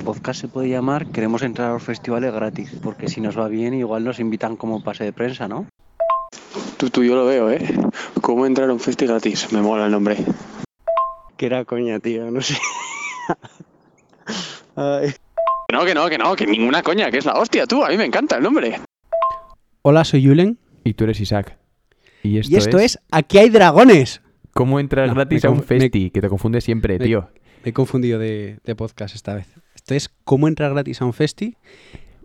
[0.00, 3.74] podcast se puede llamar Queremos entrar a los festivales gratis, porque si nos va bien
[3.74, 5.66] igual nos invitan como pase de prensa, ¿no?
[6.76, 7.60] Tú, tú, yo lo veo, ¿eh?
[8.22, 9.52] ¿Cómo entrar a un festi gratis?
[9.52, 10.16] Me mola el nombre.
[11.36, 12.56] Que era coña, tío, no sé.
[14.76, 15.10] Ay.
[15.68, 17.84] Que no, que no, que no, que ninguna coña, que es la hostia, tú.
[17.84, 18.80] A mí me encanta el nombre.
[19.82, 20.58] Hola, soy Yulen.
[20.84, 21.58] Y tú eres Isaac.
[22.22, 22.98] Y esto, Y esto es...
[23.10, 24.20] Aquí hay dragones.
[24.52, 26.10] ¿Cómo entras No, gratis a un me- festi?
[26.10, 27.28] Que te confunde siempre, me- tío.
[27.64, 29.46] Me he confundido de, de podcast esta vez.
[29.80, 31.56] Esto es cómo entrar gratis a un festi.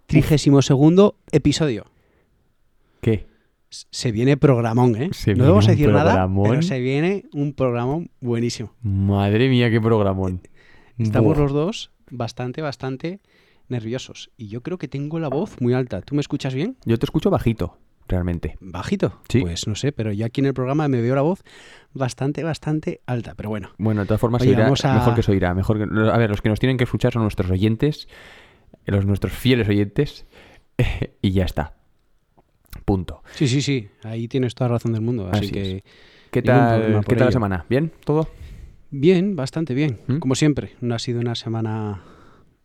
[0.08, 1.86] Trigésimo segundo episodio.
[3.00, 3.28] ¿Qué?
[3.70, 5.10] Se viene programón, ¿eh?
[5.14, 8.74] Se no vamos a decir nada, pero se viene un programón buenísimo.
[8.82, 10.42] Madre mía, qué programón.
[10.98, 11.44] Estamos Buah.
[11.44, 13.22] los dos bastante, bastante
[13.70, 14.32] nerviosos.
[14.36, 16.02] Y yo creo que tengo la voz muy alta.
[16.02, 16.76] ¿Tú me escuchas bien?
[16.84, 18.58] Yo te escucho bajito, realmente.
[18.62, 19.22] ¿Bajito?
[19.30, 19.42] Sí.
[19.42, 21.44] Pues no sé, pero yo aquí en el programa me veo la voz
[21.94, 23.34] bastante, bastante alta.
[23.36, 25.54] Pero bueno, Bueno, de todas formas, Oye, se oirá vamos a- mejor que se oirá.
[25.54, 26.10] Mejor que...
[26.12, 28.08] A ver, los que nos tienen que escuchar son nuestros oyentes,
[28.86, 30.26] eh, los nuestros fieles oyentes,
[31.22, 31.74] y ya está.
[32.86, 33.24] Punto.
[33.34, 33.88] sí, sí, sí.
[34.04, 35.30] Ahí tienes toda razón del mundo.
[35.32, 35.84] Así, Así que es.
[36.32, 37.66] ¿Qué tal, ¿qué tal la semana?
[37.70, 37.92] ¿Bien?
[38.04, 38.28] ¿Todo?
[38.92, 40.00] bien, bastante bien.
[40.08, 40.18] ¿Mm?
[40.20, 40.72] Como siempre.
[40.82, 42.02] No ha sido una semana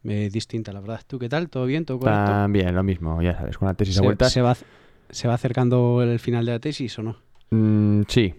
[0.05, 1.01] eh, distinta, la verdad.
[1.07, 1.49] ¿Tú qué tal?
[1.49, 1.85] ¿Todo bien?
[1.85, 2.25] ¿Todo correcto?
[2.25, 4.33] También, lo mismo, ya sabes, con la tesis a ¿Se, vueltas.
[4.33, 4.57] se va,
[5.11, 7.17] ¿Se va acercando el final de la tesis o no?
[7.51, 8.35] Mm, sí,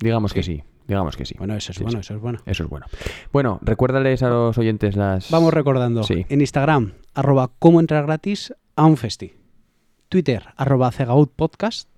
[0.00, 0.62] digamos que Sí.
[0.88, 1.34] Digamos que sí.
[1.36, 2.00] Bueno, eso es Sí, bueno, sí.
[2.06, 2.38] eso es bueno.
[2.46, 2.86] Eso es bueno.
[3.32, 5.32] Bueno, recuérdales a los oyentes las...
[5.32, 6.02] Vamos recordando.
[6.08, 9.32] En Instagram, arroba cómo entrar gratis a un festi.
[10.08, 11.88] Twitter, arroba cegaut podcast.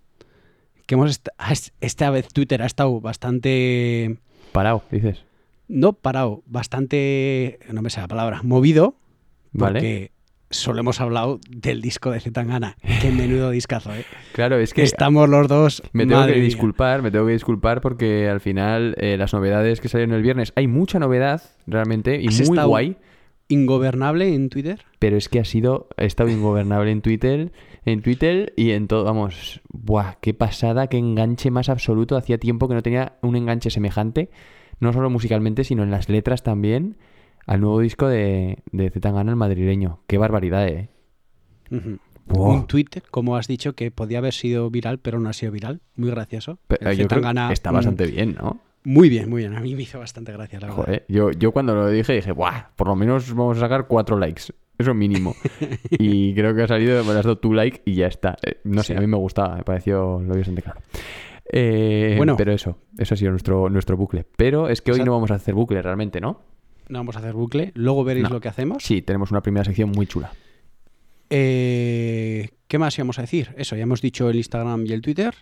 [0.87, 4.17] Que hemos est- ah, es- esta vez Twitter ha estado bastante...
[4.53, 5.23] Parado, dices.
[5.69, 7.59] No parado, bastante...
[7.71, 8.41] No me sé la palabra.
[8.43, 8.95] Movido.
[9.53, 10.13] Vale.
[10.51, 12.77] Solo hemos hablado del disco de Zetangana.
[13.03, 14.05] Qué menudo discazo, ¿eh?
[14.33, 15.83] Claro, es Que estamos los dos...
[15.93, 16.47] me tengo madre que mía.
[16.47, 20.53] disculpar, me tengo que disculpar porque al final eh, las novedades que salieron el viernes,
[20.57, 22.97] hay mucha novedad realmente y muy guay,
[23.51, 24.85] Ingobernable en Twitter.
[24.99, 27.51] pero es que ha sido, ha estado ingobernable en Twitter,
[27.87, 32.69] en Twitter y en todo, vamos, buah, qué pasada, qué enganche más absoluto, hacía tiempo
[32.69, 34.31] que no tenía un enganche semejante,
[34.81, 36.99] no solo musicalmente, sino en las letras también,
[37.49, 40.01] al nuevo disco de, de Zetangana, el madrileño.
[40.07, 40.91] Qué barbaridad, eh.
[42.27, 42.51] Wow.
[42.51, 45.81] Un tweet, como has dicho, que podía haber sido viral, pero no ha sido viral.
[45.97, 46.59] Muy gracioso.
[46.69, 48.61] Pero El yo creo Zetangana, que está mm, bastante bien, ¿no?
[48.85, 49.57] Muy bien, muy bien.
[49.57, 50.85] A mí me hizo bastante gracia, la verdad.
[50.85, 54.19] Joder, yo, yo cuando lo dije dije, Buah, por lo menos vamos a sacar cuatro
[54.19, 54.53] likes.
[54.77, 55.35] Eso mínimo.
[55.91, 58.37] y creo que ha salido, me has dado tu like y ya está.
[58.43, 60.81] Eh, no sé, a mí me gustaba, me pareció lo vi bastante claro.
[61.51, 62.37] Eh, Bueno.
[62.37, 64.27] Pero eso, eso ha sido nuestro, nuestro bucle.
[64.37, 66.43] Pero es que hoy no vamos a hacer bucle realmente, ¿no?
[66.89, 67.73] No vamos a hacer bucle.
[67.75, 68.35] Luego veréis No.
[68.35, 68.83] lo que hacemos.
[68.83, 70.33] Sí, tenemos una primera sección muy chula.
[71.31, 73.55] Eh, ¿Qué más íbamos a decir?
[73.57, 75.35] Eso, ya hemos dicho el Instagram y el Twitter.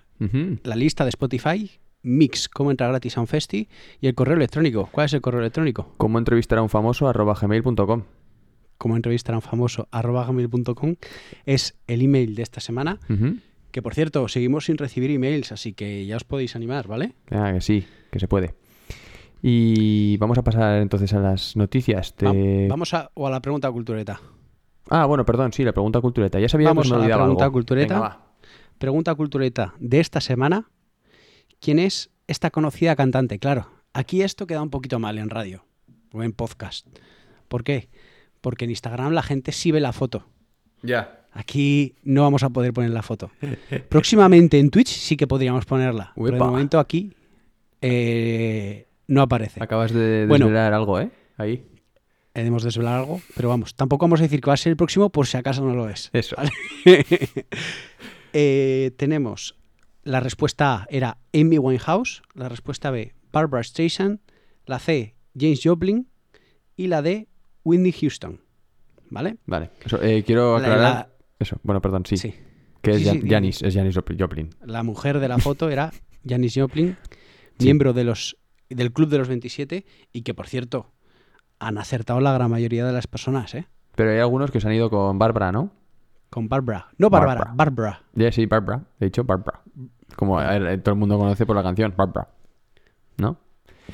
[0.65, 1.71] La lista de Spotify.
[2.03, 3.69] Mix, cómo entrar gratis a un festi.
[4.01, 4.89] Y el correo electrónico.
[4.93, 5.93] ¿Cuál es el correo electrónico?
[5.97, 7.09] ¿Cómo entrevistar a un famoso?
[7.09, 8.03] arroba gmail.com.
[8.79, 10.97] Como entrevistar a un famoso arroba gmail.com
[11.47, 12.99] es el email de esta semana.
[13.71, 17.13] Que por cierto, seguimos sin recibir emails, así que ya os podéis animar, ¿vale?
[17.31, 18.55] Ah, que sí, que se puede.
[19.49, 22.17] Y vamos a pasar entonces a las noticias.
[22.19, 24.21] De- Vamos a, o a la pregunta cultureta.
[24.91, 26.41] Ah, bueno, perdón, sí, la pregunta cultureta.
[26.41, 27.53] Ya sabía Vamos que me a la pregunta algo.
[27.53, 27.95] cultureta.
[27.95, 28.21] Venga.
[28.79, 30.69] Pregunta cultureta de esta semana.
[31.61, 33.39] ¿Quién es esta conocida cantante?
[33.39, 35.65] Claro, aquí esto queda un poquito mal en radio
[36.13, 36.85] o en podcast.
[37.47, 37.89] ¿Por qué?
[38.41, 40.27] Porque en Instagram la gente sí ve la foto.
[40.83, 41.21] Ya.
[41.31, 43.31] Aquí no vamos a poder poner la foto.
[43.89, 46.11] Próximamente en Twitch sí que podríamos ponerla.
[46.17, 46.47] Pero de Uepa.
[46.47, 47.13] momento aquí
[47.81, 49.63] eh, no aparece.
[49.63, 50.47] Acabas de Bueno.
[50.47, 51.11] desvelar algo, ¿eh?
[51.37, 51.65] Ahí.
[52.35, 55.09] Debemos desvelar algo, pero vamos, tampoco vamos a decir que va a ser el próximo
[55.11, 56.11] por si acaso no lo es.
[56.13, 56.37] Eso.
[56.37, 56.51] ¿vale?
[58.39, 59.57] Eh, tenemos
[60.03, 64.21] la respuesta A era Amy Winehouse, la respuesta B Barbara Streisand,
[64.67, 66.09] la C James Joplin
[66.77, 67.29] y la D
[67.65, 68.41] Whitney Houston.
[69.09, 69.37] ¿Vale?
[69.47, 69.71] Vale.
[69.85, 70.81] Eso, eh, quiero La- aclarar.
[70.83, 71.09] la-
[71.39, 72.17] Eso, bueno, perdón, sí.
[72.19, 72.35] sí.
[72.83, 74.51] Que es Sí, Jan- sí, Janis, es Janis Jopl- Joplin.
[74.65, 75.91] La mujer de la foto era
[76.29, 76.97] Janis Joplin,
[77.59, 78.37] miembro de los,
[78.69, 80.93] del Club de los 27 y que, por cierto,
[81.59, 83.67] han acertado la gran mayoría de las personas, ¿eh?
[83.95, 85.71] Pero hay algunos que se han ido con Bárbara, ¿no?
[86.29, 86.89] Con Barbara.
[86.99, 87.53] No Bárbara, Barbara.
[87.55, 88.03] Barbara.
[88.15, 88.83] Ya, sí, Bárbara.
[89.01, 89.61] He dicho Bárbara.
[90.17, 92.29] Como todo el mundo conoce por la canción, Bárbara.
[93.17, 93.39] ¿No?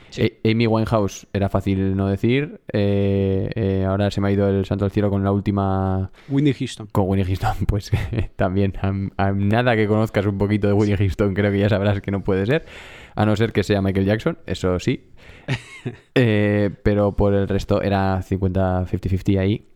[0.09, 0.23] Sí.
[0.23, 2.61] Eh, Amy Winehouse era fácil no decir.
[2.73, 6.11] eh, eh, ahora se me ha ido el santo al cielo con la última.
[6.29, 6.89] Whitney Houston.
[6.91, 7.55] Con Winnie Houston.
[7.67, 7.91] Pues
[8.37, 8.73] también.
[8.81, 12.11] A, a nada que conozcas un poquito de Winnie Houston, creo que ya sabrás que
[12.11, 12.65] no puede ser.
[13.15, 15.09] A no ser que sea Michael Jackson, eso sí.
[16.15, 19.67] Eh, pero por el resto era 50-50-50 ahí.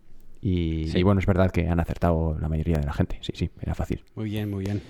[0.40, 0.98] Y, Sí.
[0.98, 3.18] y bueno, es verdad que han acertado la mayoría de la gente.
[3.22, 4.04] Sí, sí, era fácil.
[4.14, 4.80] Muy bien, muy bien.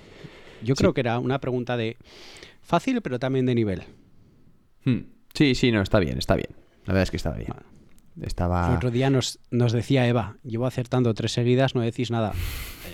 [0.63, 0.81] Yo Sí.
[0.81, 1.97] creo que era una pregunta de
[2.63, 3.83] fácil, pero también de nivel.
[4.85, 4.99] Hmm.
[5.35, 6.49] Sí, sí, no, está bien, está bien.
[6.85, 7.49] La verdad es que estaba bien.
[8.23, 8.69] estaba...
[8.71, 12.33] El otro día nos, nos decía Eva, llevo acertando tres seguidas, no decís nada.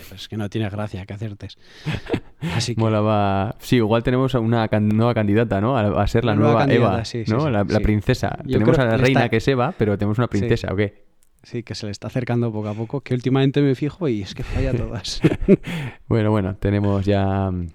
[0.08, 1.58] Pues es que no tiene gracia que acertes.
[2.56, 3.54] Así que Molaba.
[3.60, 5.76] Sí, igual tenemos a una can- nueva candidata, ¿no?
[5.76, 7.40] A, a ser la nueva Eva, sí, sí, ¿no?
[7.40, 8.36] sí, la, princesa.
[8.44, 10.76] Yo tenemos a la que reina está- que es Eva, pero tenemos una princesa, ¿o
[10.76, 11.04] qué?
[11.44, 14.32] sí, que se le está acercando poco a poco, que últimamente me fijo y es
[14.34, 15.20] que falla todas.
[16.08, 17.66] Bueno, bueno, tenemos ya mm,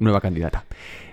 [0.00, 0.64] nueva candidata.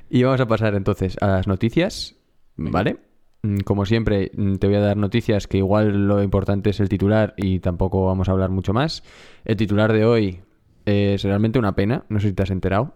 [0.10, 2.16] Y vamos a pasar entonces a las noticias,
[2.56, 2.98] ¿vale?
[3.44, 6.90] Mm, Como siempre, mm, te voy a dar noticias que igual lo importante es el
[6.90, 9.04] titular y tampoco vamos a hablar mucho más.
[9.46, 10.40] El titular de hoy
[10.86, 12.94] es realmente una pena, no sé si te has enterado,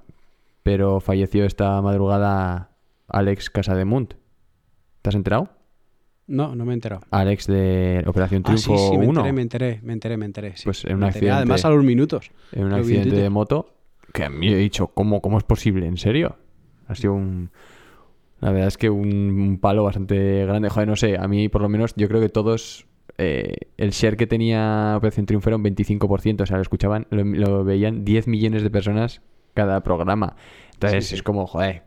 [0.64, 2.72] pero falleció esta madrugada
[3.10, 4.14] Alex Casademunt.
[5.02, 5.50] ¿Te has enterado?
[6.28, 7.02] No, no me he enterado.
[7.12, 9.20] Alex de Operación Ah, sí, Triunfo sí, me 1.
[9.26, 10.58] enteré, me enteré, me enteré, me enteré.
[10.58, 10.64] sí.
[10.66, 11.36] Pues en un enteré, accidente.
[11.38, 12.32] Además a los minutos.
[12.52, 13.74] en un accidente de moto
[14.14, 15.86] que a mí he dicho, ¿cómo, cómo es posible?
[15.88, 16.36] ¿En serio?
[16.88, 17.50] Ha sido un...
[18.40, 19.08] La verdad es que un,
[19.40, 20.70] un palo bastante grande.
[20.70, 22.86] Joder, no sé, a mí por lo menos yo creo que todos...
[23.18, 27.24] eh, el share que tenía Operación Triunfo era un 25%, o sea, lo escuchaban, lo,
[27.24, 29.22] lo veían 10 millones de personas
[29.56, 30.36] cada programa.
[30.74, 31.16] Entonces Sí, sí.
[31.16, 31.84] es como, joder,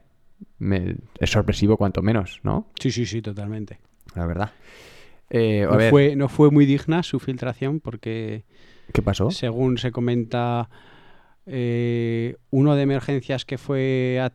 [0.59, 2.67] me- es sorpresivo cuanto menos, ¿no?
[2.81, 3.79] Sí, sí, sí, totalmente.
[4.17, 4.51] La verdad.
[5.31, 8.43] Eh, a No ver, fue, no fue muy digna su filtración porque,
[8.93, 9.31] ¿qué pasó?
[9.31, 10.69] según se comenta,
[11.47, 14.33] eh, uno de emergencias que fue a-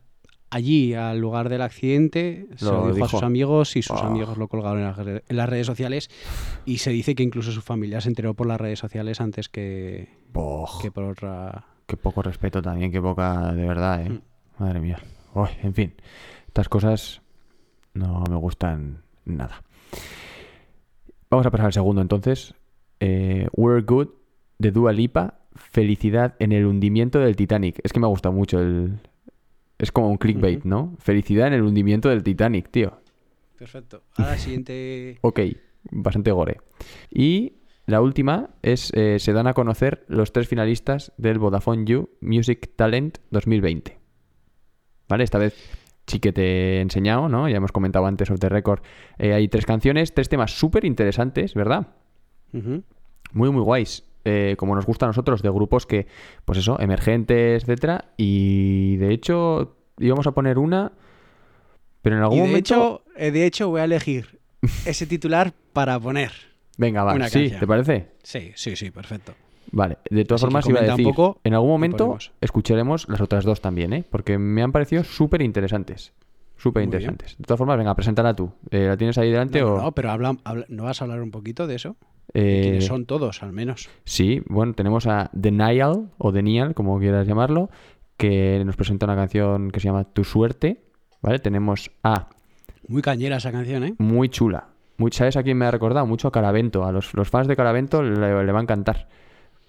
[0.56, 4.04] allí al lugar del accidente se Lo lo dijo, a sus amigos y sus Oh.
[4.06, 6.10] amigos lo colgaron en las, re- en las redes sociales
[6.64, 10.08] y se dice que incluso su familia se enteró por las redes sociales antes que,
[10.82, 11.66] que por otra...
[11.86, 14.10] Qué poco respeto también, qué poca de verdad, ¿eh?
[14.10, 14.20] Mm.
[14.58, 14.98] Madre mía.
[15.34, 15.94] Uy, en fin,
[16.48, 17.22] estas cosas
[17.94, 19.62] no me gustan nada.
[21.30, 22.54] Vamos a pasar al segundo entonces.
[23.00, 24.08] Eh, We're Good
[24.58, 25.40] de Dua Lipa.
[25.54, 27.80] Felicidad en el hundimiento del Titanic.
[27.82, 28.98] Es que me ha gustado mucho el...
[29.78, 30.64] Es como un clickbait.
[30.64, 30.96] ¿no?
[30.98, 33.00] Felicidad en el hundimiento del Titanic, tío.
[33.58, 34.02] Perfecto.
[34.16, 35.18] Ahora siguiente...
[35.22, 35.40] Ok,
[35.90, 36.60] bastante gore.
[37.10, 37.54] Y
[37.86, 42.70] la última es, eh, se dan a conocer los tres finalistas del Vodafone You Music
[42.76, 43.98] Talent 2020.
[45.08, 45.24] ¿Vale?
[45.24, 45.54] Esta vez
[46.06, 47.48] sí que te he enseñado, ¿no?
[47.48, 48.80] Ya hemos comentado antes of the record.
[49.18, 51.88] Eh, hay tres canciones, tres temas súper interesantes, ¿verdad?
[52.52, 54.05] Muy, muy guays.
[54.28, 56.06] Eh, como nos gusta a nosotros, de grupos que,
[56.44, 58.06] pues eso, emergentes, etcétera.
[58.16, 60.92] Y de hecho, íbamos a poner una,
[62.02, 62.58] pero en algún Y de momento.
[62.74, 64.38] hecho, eh, de hecho voy a elegir
[64.86, 66.32] ese titular para poner.
[66.76, 67.60] Venga, va, una sí, canción.
[67.60, 68.08] ¿te parece?
[68.22, 69.32] Sí, sí, sí, perfecto.
[69.72, 73.44] Vale, de todas Así formas iba a decir, poco en algún momento escucharemos las otras
[73.44, 74.04] dos también, ¿eh?
[74.08, 76.12] Porque me han parecido súper interesantes.
[76.56, 77.36] Súper interesantes.
[77.36, 78.50] De todas formas, venga, preséntala tú.
[78.70, 79.76] Eh, ¿La tienes ahí delante No, o...?
[79.76, 81.96] no, no, pero habla, habla- ¿no vas a hablar un poquito de eso?
[82.34, 83.88] Eh, ¿De quiénes son todos, al menos?
[84.04, 87.70] Sí, bueno, tenemos a Denial, o Denial, como quieras llamarlo,
[88.16, 90.82] que nos presenta una canción que se llama Tu Suerte,
[91.22, 91.38] ¿vale?
[91.38, 92.28] Tenemos a
[92.88, 93.94] Muy cañera esa canción, ¿eh?
[93.98, 94.68] Muy Chula.
[94.98, 96.06] Muy, ¿Sabes a quién me ha recordado?
[96.06, 96.84] Mucho a Caravento.
[96.84, 99.08] A los, los fans de Caravento le, le va a encantar.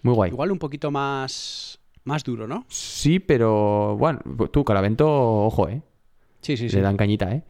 [0.03, 0.31] Muy guay.
[0.31, 2.65] Igual un poquito más, más duro, ¿no?
[2.69, 4.19] Sí, pero bueno,
[4.51, 5.81] tú, Caravento, ojo, ¿eh?
[6.41, 6.75] Sí, sí, sí.
[6.77, 7.43] Le dan cañita, ¿eh?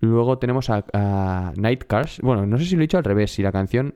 [0.00, 2.20] Luego tenemos a, a Night Cars.
[2.20, 3.32] Bueno, no sé si lo he dicho al revés.
[3.32, 3.94] Si la canción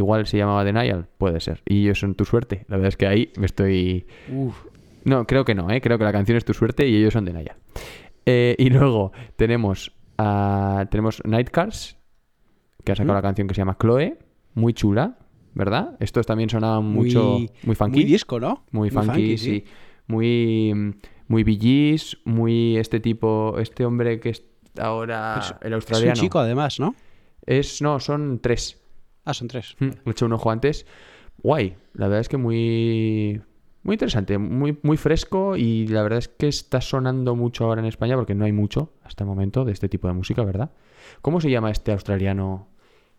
[0.00, 1.62] igual se llamaba Denial, puede ser.
[1.66, 2.64] Y ellos son tu suerte.
[2.68, 4.06] La verdad es que ahí me estoy.
[4.32, 4.56] Uf,
[5.04, 5.80] No, creo que no, ¿eh?
[5.80, 7.56] Creo que la canción es tu suerte y ellos son Denial.
[8.26, 10.86] Eh, y luego tenemos a.
[10.90, 11.96] Tenemos Night Cars,
[12.84, 13.16] que ha sacado ¿Mm?
[13.16, 14.18] la canción que se llama Chloe.
[14.54, 15.16] Muy chula,
[15.54, 15.96] ¿verdad?
[16.00, 17.38] Estos también sonaban mucho.
[17.38, 18.00] Muy- Muy funky.
[18.00, 18.64] muy disco, ¿no?
[18.72, 19.64] Muy funky, sí.
[20.06, 20.74] Muy,
[21.28, 24.44] muy Gees, muy este tipo, este hombre que es
[24.78, 26.12] ahora Pues el Es australiano.
[26.12, 26.94] un chico, además, ¿no?
[27.46, 28.79] Es- no, son tres.
[29.24, 29.76] Ah, son tres.
[29.78, 30.86] Mm, He hecho un ojo antes.
[31.42, 33.40] Guay, la verdad es que muy,
[33.82, 37.86] muy interesante, muy, muy fresco y la verdad es que está sonando mucho ahora en
[37.86, 40.70] España porque no hay mucho hasta el momento de este tipo de música, ¿verdad?
[41.22, 42.68] ¿Cómo se llama este australiano?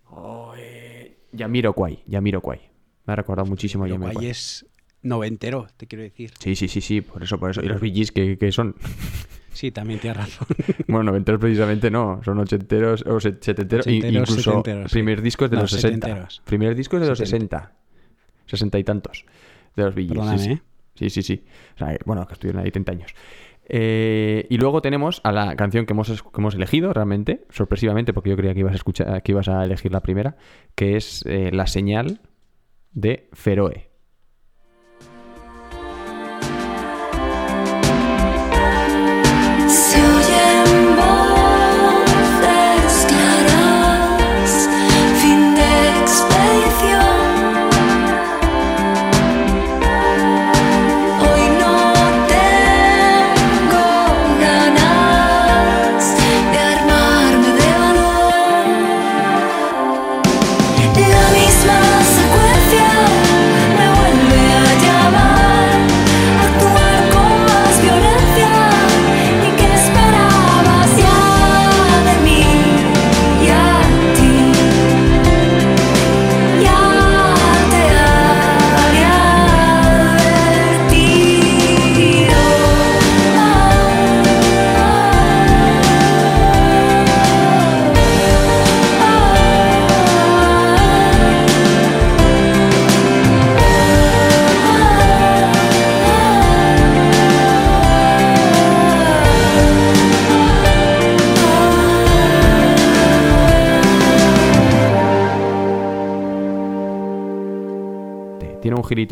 [0.09, 2.59] Oh, eh, Yamiroquai, Yamiroquai.
[3.05, 4.65] Me ha recordado muchísimo a guay es
[5.01, 6.31] noventero, te quiero decir.
[6.39, 7.61] Sí, sí, sí, sí, por eso, por eso.
[7.61, 8.75] Y los Gees, que, que son?
[9.51, 10.47] Sí, también tienes razón.
[10.87, 14.95] Bueno, noventeros precisamente no, son ochenteros o se- setenteros, Ochenteros, incluso setenteros, sí.
[14.95, 16.07] primer discos de No, los 60.
[16.07, 16.41] setenteros.
[16.45, 17.57] Primer discos de los Setenta.
[17.59, 17.75] 60.
[18.47, 19.25] 60 y tantos
[19.75, 20.51] de los sí, sí.
[20.51, 20.61] ¿eh?
[20.95, 21.43] Sí, sí, sí.
[21.75, 23.13] O sea, bueno, que estuvieron ahí 30 años.
[23.73, 28.29] Eh, y luego tenemos a la canción que hemos, que hemos elegido realmente, sorpresivamente, porque
[28.31, 30.35] yo creía que ibas a escuchar, que ibas a elegir la primera,
[30.75, 32.19] que es eh, La señal
[32.91, 33.90] de Feroe.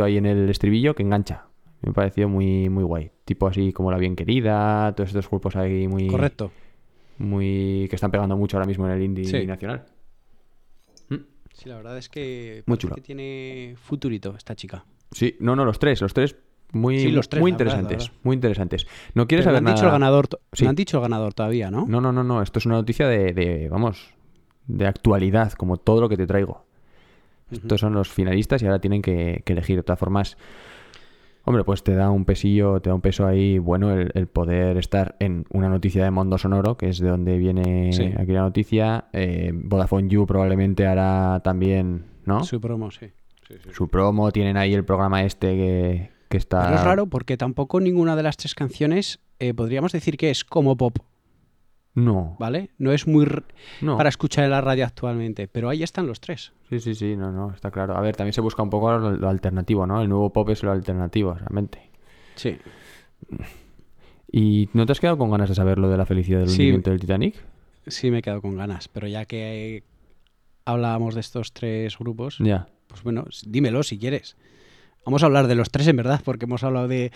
[0.03, 1.45] Ahí en el estribillo que engancha.
[1.81, 3.11] Me ha parecido muy, muy guay.
[3.25, 6.07] Tipo así como La Bien Querida, todos estos grupos ahí muy...
[6.07, 6.51] Correcto.
[7.17, 7.87] Muy...
[7.89, 9.45] que están pegando mucho ahora mismo en el indie Sí.
[9.45, 9.85] nacional.
[11.53, 14.85] Sí, la verdad es que, Muy que tiene futurito esta chica.
[15.11, 16.37] Sí, no, no, los tres, los tres
[16.71, 18.13] muy, Sí, los tres, muy interesantes, verdad.
[18.23, 18.87] muy interesantes.
[19.13, 20.63] No quieres Pero saber han dicho nada- el ganador, Sí.
[20.63, 21.85] no han dicho el ganador todavía, ¿no?
[21.87, 22.41] No, no, no, no.
[22.41, 24.13] Esto es una noticia de, de, vamos,
[24.67, 26.65] de actualidad, como todo lo que te traigo.
[27.51, 29.75] Estos son los finalistas y ahora tienen que, que elegir.
[29.77, 30.37] De todas formas,
[31.45, 34.77] hombre, pues te da un pesillo, te da un peso ahí bueno el, el poder
[34.77, 38.11] estar en una noticia de Mundo Sonoro, que es de donde viene Sí.
[38.17, 39.05] aquí la noticia.
[39.13, 42.43] Eh, Vodafone You probablemente hará también, ¿no?
[42.43, 43.07] Su promo, sí.
[43.73, 46.61] Su promo, tienen ahí el programa este que, que está...
[46.65, 50.43] Pero es raro porque tampoco ninguna de las tres canciones eh, podríamos decir que es
[50.43, 50.97] como pop,
[51.95, 52.69] No, ¿vale?
[52.77, 53.25] No es muy
[53.81, 53.97] no.
[53.97, 56.53] para escuchar en la radio actualmente, pero ahí están los tres.
[56.69, 57.97] Sí, sí, sí, no, no, está claro.
[57.97, 60.01] A ver, también se busca un poco lo, lo alternativo, ¿no?
[60.01, 61.89] El nuevo pop es lo alternativo, realmente.
[62.35, 62.57] Sí.
[64.31, 66.61] ¿Y no te has quedado con ganas de saber lo de la felicidad del Sí.
[66.61, 67.35] hundimiento del Titanic?
[67.87, 69.83] Sí, me he quedado con ganas, pero ya que
[70.65, 72.67] hablábamos de estos tres grupos, Ya.
[72.87, 74.37] pues bueno, dímelo si quieres.
[75.05, 77.11] Vamos a hablar de los tres en verdad, porque hemos hablado de,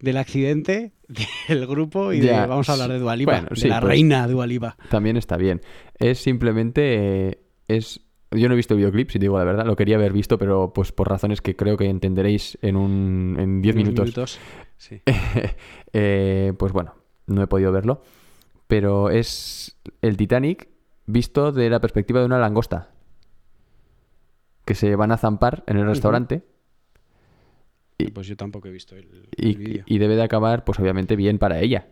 [0.00, 0.90] del accidente,
[1.48, 4.76] del grupo y de, vamos a hablar de Dualipa, bueno, de la pues- reina Dualipa.
[4.90, 5.60] También está bien.
[5.98, 7.28] Es simplemente.
[7.28, 8.00] eh, es.
[8.38, 9.66] Yo no he visto el videoclip, si te digo la verdad.
[9.66, 13.36] Lo quería haber visto, pero pues por razones que creo que entenderéis en un.
[13.38, 14.38] en 10 minutos.
[14.76, 15.00] Sí.
[15.98, 16.94] Eh, pues bueno,
[17.26, 18.02] no he podido verlo.
[18.66, 20.68] Pero es el Titanic
[21.06, 22.90] visto de la perspectiva de una langosta.
[24.66, 26.42] Que se van a zampar en el restaurante.
[27.98, 29.84] Y- Pues yo tampoco he visto el, el Y, vídeo.
[29.86, 31.86] y debe de acabar, pues obviamente, bien para ella.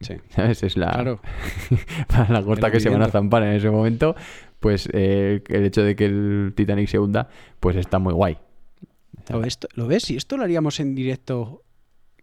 [0.00, 0.14] Sí.
[0.30, 0.62] ¿Sabes?
[0.64, 0.90] Es la.
[0.90, 1.20] Claro.
[2.08, 4.16] para la gorda que se van a zampar en ese momento.
[4.66, 7.28] Pues eh, el hecho de que el Titanic se hunda,
[7.60, 8.36] pues está muy guay.
[9.28, 10.02] ¿Lo ves, ¿Lo ves?
[10.02, 11.62] Si esto lo haríamos en directo,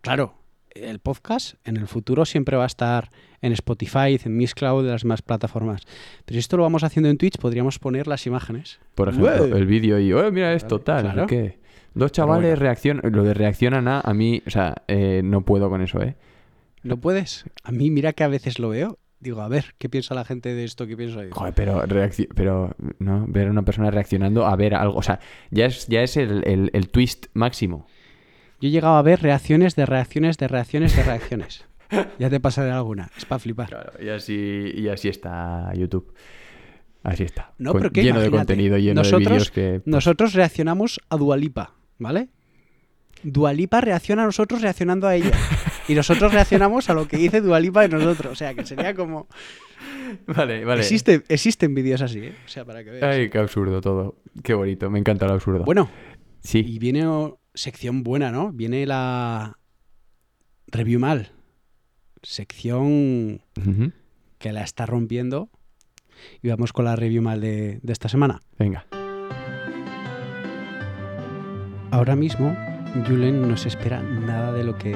[0.02, 0.34] claro,
[0.72, 5.06] el podcast en el futuro siempre va a estar en Spotify, en Mixcloud, en las
[5.06, 5.84] más plataformas.
[6.26, 8.82] Pero si esto lo vamos haciendo en Twitch, podríamos poner las imágenes.
[8.94, 11.28] Por ejemplo, el vídeo y, oh, mira esto, tal, claro.
[11.28, 11.60] qué.
[11.94, 12.60] Dos chavales bueno.
[12.60, 16.18] reaccionan, lo de reaccionan a, a mí, o sea, eh, no puedo con eso, ¿eh?
[16.82, 17.46] ¿No puedes?
[17.64, 19.00] A mí, mira que a veces lo veo.
[19.24, 20.86] Digo, a ver, ¿qué piensa la gente de esto?
[20.86, 21.30] ¿Qué pienso yo?
[21.32, 25.88] Joder, pero, no, ver a una persona reaccionando a ver algo, o sea, ya es,
[25.88, 27.88] ya es el, el- el twist máximo.
[28.60, 31.66] Yo he llegado a ver reacciones de reacciones de reacciones de reacciones.
[32.20, 33.10] ya te pasaré alguna.
[33.18, 33.70] Es para flipar.
[33.70, 36.14] Claro, y así, y así está YouTube.
[37.04, 37.54] Así está.
[37.58, 39.80] No, Con- pero que lleno de contenido, lleno nosotros, de vídeos que.
[39.84, 42.30] pues, Nosotros reaccionamos a Dualipa, ¿vale?
[43.24, 45.32] Dualipa reacciona a nosotros reaccionando a ella.
[45.86, 48.32] Y nosotros reaccionamos a lo que dice Dualipa de nosotros.
[48.32, 49.28] O sea, que sería como...
[50.28, 50.82] Vale, vale.
[50.82, 52.36] Existe, existen vídeos así, ¿eh?
[52.46, 53.04] O sea, para que veas.
[53.04, 54.16] Ay, qué absurdo todo.
[54.44, 55.66] Qué bonito, me encanta lo absurdo.
[55.66, 55.90] Bueno,
[56.44, 56.80] y sí.
[56.80, 58.52] viene oh, sección buena, ¿no?
[58.52, 59.58] Viene la
[60.68, 61.32] review mal.
[62.22, 63.42] Sección
[64.38, 65.50] que la está rompiendo.
[66.42, 68.40] Y vamos con la review mal de, de esta semana.
[68.58, 68.86] Venga.
[71.92, 72.56] Ahora mismo,
[73.08, 74.96] Julen no se espera nada de lo que,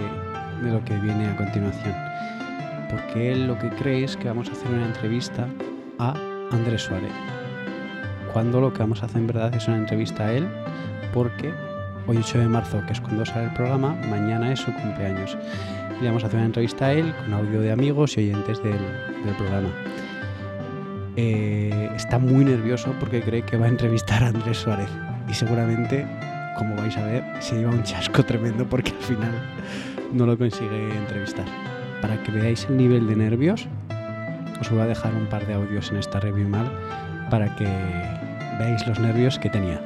[0.61, 1.95] de lo que viene a continuación.
[2.89, 5.47] Porque él lo que cree es que vamos a hacer una entrevista
[5.99, 6.13] a
[6.51, 7.11] Andrés Suárez.
[8.31, 10.47] Cuando lo que vamos a hacer en verdad es una entrevista a él,
[11.13, 11.51] porque
[12.05, 15.37] hoy 8 de marzo, que es cuando sale el programa, mañana es su cumpleaños.
[15.99, 18.77] Y vamos a hacer una entrevista a él con audio de amigos y oyentes del,
[19.25, 19.69] del programa.
[21.15, 24.89] Eh, está muy nervioso porque cree que va a entrevistar a Andrés Suárez.
[25.27, 26.05] Y seguramente
[26.57, 29.31] como vais a ver, se lleva un chasco tremendo porque al final
[30.13, 31.45] no lo consigue entrevistar.
[32.01, 33.67] Para que veáis el nivel de nervios,
[34.61, 36.69] os voy a dejar un par de audios en esta review mal
[37.29, 37.67] para que
[38.59, 39.81] veáis los nervios que tenía.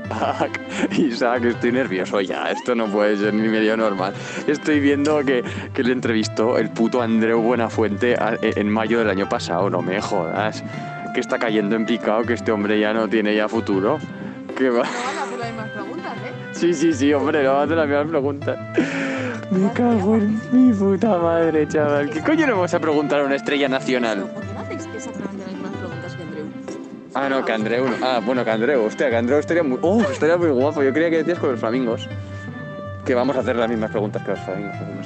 [0.98, 2.51] Isaac, estoy nervioso ya.
[2.51, 4.13] Esto no puede ser ni medio normal.
[4.48, 9.28] Estoy viendo que, que le entrevistó el puto Andreu Buenafuente a- en mayo del año
[9.28, 9.70] pasado.
[9.70, 10.63] No me jodas.
[11.13, 14.00] Que está cayendo en picado, que este hombre ya no tiene ya futuro.
[14.58, 14.84] Que va.
[14.84, 16.32] No van a hacer las mismas preguntas, ¿eh?
[16.53, 18.58] Sí, sí, sí, hombre, no hace las mismas preguntas.
[19.51, 22.10] Me cago en mi puta madre, chaval.
[22.10, 24.31] ¿Qué coño le vamos a preguntar a una estrella nacional?
[27.13, 27.86] Ah, no, que Andreu.
[27.89, 27.96] no.
[28.01, 28.86] Ah, bueno, que Andreu.
[28.86, 29.77] Hostia, que Andreu estaría muy.
[29.81, 30.81] Oh, estaría muy guapo.
[30.81, 32.08] Yo creía que decías con los flamingos.
[33.05, 35.00] Que vamos a hacer las mismas preguntas que los flamingos.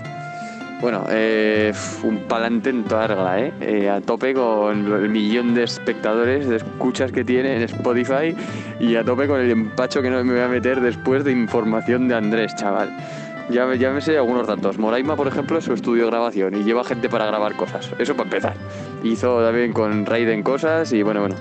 [0.81, 3.53] Bueno, eh, un palante en toda regla, ¿eh?
[3.61, 8.35] Eh, A tope con el millón de espectadores, de escuchas que tiene en Spotify
[8.79, 12.15] y a tope con el empacho que me voy a meter después de información de
[12.15, 12.95] Andrés, chaval.
[13.49, 14.77] Ya, ya me sé algunos datos.
[14.77, 17.91] Moraima, por ejemplo, es su estudio de grabación y lleva gente para grabar cosas.
[17.97, 18.53] Eso para empezar.
[19.03, 21.35] Hizo también con Raiden cosas y bueno, bueno.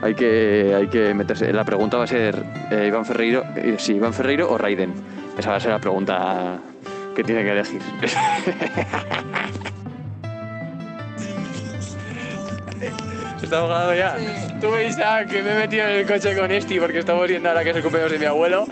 [0.00, 1.52] Hay que, hay que meterse.
[1.52, 2.40] La pregunta va a ser:
[2.70, 3.42] eh, ¿Iván Ferreiro?
[3.56, 4.92] eh, sí, ¿Iván Ferreiro o Raiden?
[5.36, 6.58] Esa va a ser la pregunta
[7.18, 7.82] que tiene que elegir.
[13.42, 14.16] ¿Está ahogado ya?
[14.60, 17.48] Tú veis ah, que me he metido en el coche con Esti porque estamos viendo
[17.48, 18.66] ahora que es el cumpleaños de mi abuelo.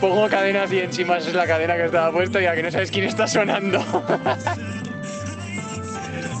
[0.00, 2.90] Pongo cadena así encima, es la cadena que estaba puesta y a que no sabes
[2.90, 3.84] quién está sonando.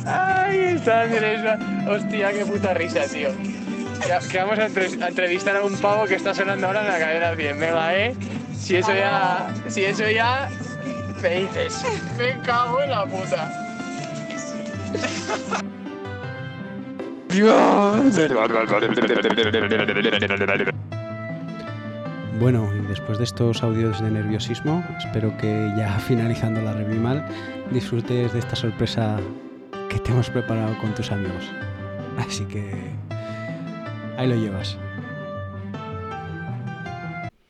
[0.06, 1.40] Ay, está Andrés.
[1.88, 3.28] Hostia, qué puta risa, tío.
[4.00, 6.88] Que, que vamos a, entre- a entrevistar a un pavo que está sonando ahora en
[6.88, 7.60] la cadena 100.
[7.60, 8.16] Venga, eh.
[8.58, 9.48] Si eso ya.
[9.68, 10.48] Si eso ya.
[11.22, 11.84] Me dices.
[12.18, 13.52] Me cago en la puta.
[22.40, 27.24] Bueno, y después de estos audios de nerviosismo, espero que ya finalizando la review mal,
[27.70, 29.18] disfrutes de esta sorpresa
[29.90, 31.52] que te hemos preparado con tus amigos.
[32.16, 32.92] Así que
[34.16, 34.78] ahí lo llevas.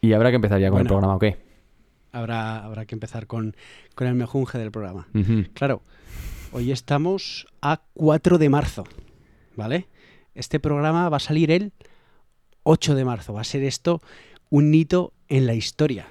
[0.00, 1.49] Y habrá que empezar ya con el programa, ¿o qué?
[2.12, 3.54] Habrá, habrá que empezar con,
[3.94, 5.08] con el mejunje del programa.
[5.54, 5.82] Claro,
[6.52, 8.84] hoy estamos a 4 de marzo,
[9.56, 9.88] ¿vale?
[10.34, 11.72] Este programa va a salir el
[12.64, 13.32] 8 de marzo.
[13.34, 14.00] Va a ser esto
[14.48, 16.06] un hito en la historia.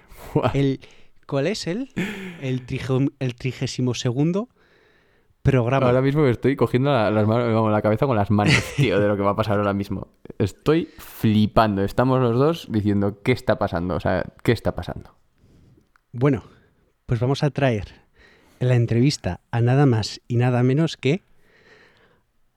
[0.53, 0.79] El,
[1.27, 1.89] ¿Cuál es el?
[2.41, 2.65] El,
[3.35, 4.49] trigésimo segundo
[5.41, 5.85] programa.
[5.88, 8.99] Ahora mismo me estoy cogiendo la, las manos- vamos, la cabeza con las manos, tío,
[8.99, 10.07] de lo que va a pasar ahora mismo.
[10.38, 11.83] Estoy flipando.
[11.83, 13.95] Estamos los dos diciendo, ¿qué está pasando?
[13.95, 15.15] O sea, ¿qué está pasando?
[16.12, 16.43] Bueno,
[17.06, 17.86] pues vamos a traer
[18.60, 21.22] en la entrevista a nada más y nada menos que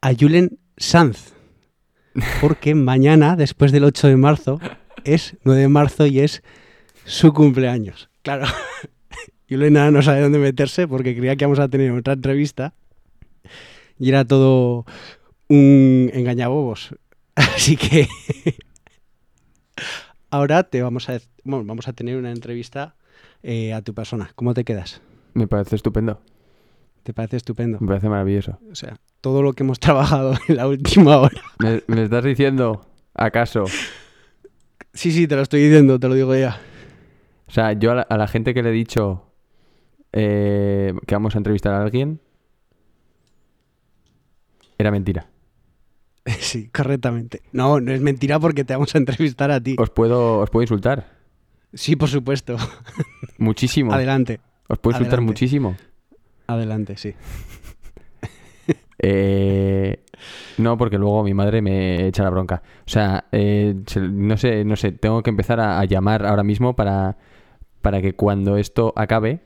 [0.01, 1.35] a Julen Sanz.
[2.41, 4.59] Porque mañana, después del 8 de marzo,
[5.05, 6.43] es 9 de marzo y es
[7.05, 8.09] su cumpleaños.
[8.23, 8.47] Claro,
[9.51, 12.73] Julen nada no sabe dónde meterse porque creía que íbamos a tener otra entrevista
[13.99, 14.87] y era todo
[15.49, 16.97] un engañabobos.
[17.35, 18.09] Así que
[20.31, 22.97] ahora te vamos a, bueno, vamos a tener una entrevista
[23.43, 24.31] eh, a tu persona.
[24.35, 25.03] ¿Cómo te quedas?
[25.35, 26.21] Me parece estupendo.
[27.03, 27.79] ¿Te parece estupendo?
[27.81, 28.59] Me parece maravilloso.
[28.71, 31.43] O sea, todo lo que hemos trabajado en la última hora.
[31.59, 33.65] ¿Me, me estás diciendo, acaso?
[34.95, 36.61] Sí, sí, te lo estoy diciendo, te lo digo ya.
[37.49, 39.25] O sea, yo a la, a la gente que le he dicho
[40.13, 42.21] eh, que vamos a entrevistar a alguien,
[44.79, 45.29] era mentira.
[46.39, 47.43] Sí, correctamente.
[47.53, 49.75] No, no es mentira porque te vamos a entrevistar a ti.
[49.79, 51.22] Os puedo, os puedo insultar.
[51.75, 52.57] Sí, por supuesto.
[53.39, 53.93] Muchísimo.
[53.93, 55.27] Adelante, Os puedo insultar Adelante.
[55.27, 55.77] muchísimo.
[56.47, 57.15] adelante, sí.
[59.05, 60.05] Eh,
[60.59, 62.63] no, porque luego mi madre me echa la bronca.
[62.87, 66.77] O sea, eh, no sé, no sé, tengo que empezar a, a llamar ahora mismo
[66.77, 67.17] para,
[67.81, 69.41] para que cuando esto acabe.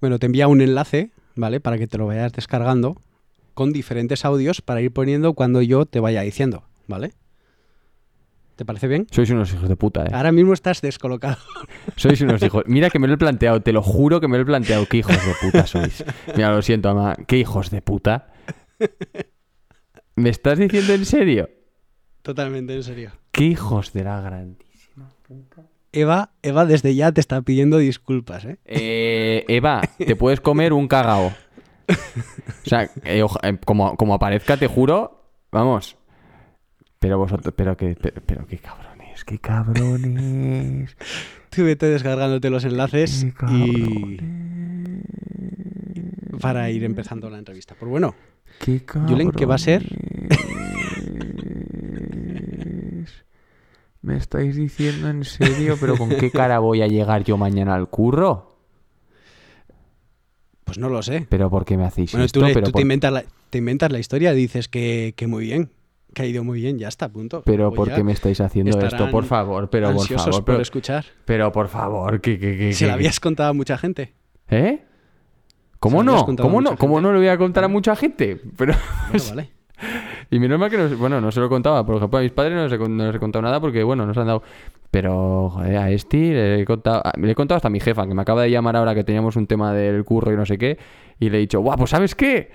[0.00, 1.60] Bueno, te envía un enlace, ¿vale?
[1.60, 2.96] Para que te lo vayas descargando
[3.54, 7.12] con diferentes audios para ir poniendo cuando yo te vaya diciendo, ¿vale?
[8.60, 9.06] ¿Te parece bien?
[9.10, 10.10] sois unos hijos de puta, eh.
[10.12, 11.38] Ahora mismo estás descolocado.
[11.96, 12.62] Sois unos hijos.
[12.66, 14.84] Mira que me lo he planteado, te lo juro que me lo he planteado.
[14.84, 16.04] Qué hijos de puta sois.
[16.36, 17.16] Mira, lo siento, ama.
[17.26, 18.34] Qué hijos de puta.
[20.14, 21.48] ¿Me estás diciendo en serio?
[22.20, 23.12] Totalmente, en serio.
[23.32, 24.58] Qué hijos de la gran.
[25.92, 28.58] Eva, Eva desde ya te está pidiendo disculpas, ¿eh?
[28.66, 31.32] Eh, Eva, te puedes comer un cagao.
[31.88, 35.96] O sea, eh, eh, como, como aparezca, te juro, vamos.
[37.00, 40.96] Pero vosotros, pero que, pero, pero qué cabrones, qué cabrones.
[41.50, 44.18] Tú vete descargándote los enlaces y
[46.40, 47.74] para ir empezando la entrevista.
[47.78, 48.14] Pues bueno,
[48.58, 49.82] Qué Julen, ¿qué va a ser?
[54.02, 55.76] ¿Me estáis diciendo en serio?
[55.80, 58.46] ¿Pero con qué cara voy a llegar yo mañana al curro?
[60.64, 61.26] pues no lo sé.
[61.28, 62.38] ¿Pero por qué me hacéis Bueno, esto?
[62.40, 65.26] tú, le- ¿Pero tú por- te, inventas la, te inventas la historia, dices que, que
[65.26, 65.70] muy bien,
[66.14, 67.42] que ha ido muy bien, ya está, punto.
[67.44, 69.10] ¿Pero por qué me estáis haciendo esto?
[69.10, 70.30] Por favor, pero por favor.
[70.32, 71.04] por Pero, escuchar.
[71.24, 72.38] pero por favor, que...
[72.38, 74.14] que, que Se que- habías contado a mucha gente.
[74.48, 74.80] ¿Eh?
[75.78, 76.26] ¿Cómo lo no?
[76.36, 76.76] ¿Cómo no?
[76.76, 78.38] ¿Cómo no le voy a contar a mucha gente?
[78.56, 78.74] Pero...
[79.10, 79.50] Bueno, vale.
[80.30, 81.84] Y menos mal que no, bueno, no se lo contaba.
[81.86, 84.04] Por ejemplo, a mis padres no les he, no les he contado nada porque, bueno,
[84.06, 84.42] nos han dado.
[84.90, 87.02] Pero, joder, a Esti le he contado.
[87.16, 89.36] Le he contado hasta a mi jefa, que me acaba de llamar ahora que teníamos
[89.36, 90.78] un tema del curro y no sé qué.
[91.18, 92.50] Y le he dicho, guau, pues ¿sabes qué?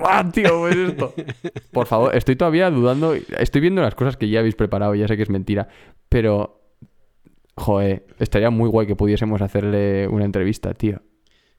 [0.00, 0.58] ¡Guau, tío!
[0.60, 1.14] Pues esto.
[1.72, 3.14] Por favor, estoy todavía dudando.
[3.14, 5.68] Estoy viendo las cosas que ya habéis preparado, ya sé que es mentira.
[6.08, 6.60] Pero,
[7.56, 11.00] joder, estaría muy guay que pudiésemos hacerle una entrevista, tío.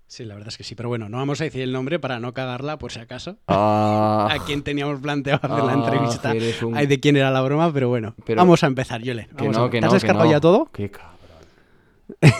[0.07, 2.19] Sí, la verdad es que sí, pero bueno, no vamos a decir el nombre para
[2.19, 3.37] no cagarla, por si acaso.
[3.47, 6.33] Ah, A quién teníamos planteado hacer la Ah, entrevista.
[6.65, 8.13] un- Ay, de quién era la broma, pero bueno.
[8.25, 9.29] Pero- vamos a empezar, Yole.
[9.31, 10.31] Vamos no, que ¿Te has no, que descargado no.
[10.31, 10.69] ya todo?
[10.73, 11.11] Qué cabrón.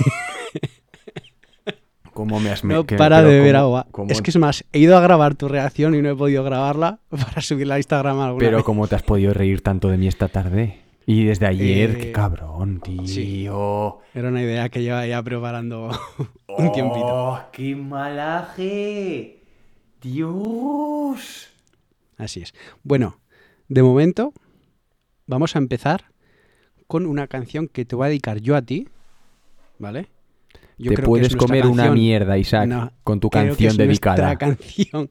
[2.22, 3.88] ¿Cómo me has No para de beber agua.
[3.92, 6.44] cómo- Es que es más, he ido a grabar tu reacción y no he podido
[6.44, 8.66] grabarla para subirla a Instagram alguna Pero vez.
[8.66, 10.80] ¿cómo te has podido reír tanto de mí esta tarde?
[11.08, 13.08] Y desde ayer, Eh, qué cabrón, tío.
[13.08, 13.46] sí.
[14.14, 15.90] Era una idea que llevaba ya preparando
[16.48, 17.06] un tiempito.
[17.08, 19.40] ¡Oh, qué malaje!
[20.02, 21.50] Dios.
[22.18, 22.54] Así es.
[22.84, 23.18] Bueno,
[23.68, 24.34] de momento
[25.26, 26.06] vamos a empezar
[26.88, 28.88] con una canción que te voy a dedicar yo a ti,
[29.80, 30.08] ¿vale?
[30.82, 31.94] Yo Te creo que puedes es comer una canción.
[31.94, 34.18] mierda, Isaac, No, con tu creo que canción es dedicada.
[34.34, 35.10] Nuestra canción,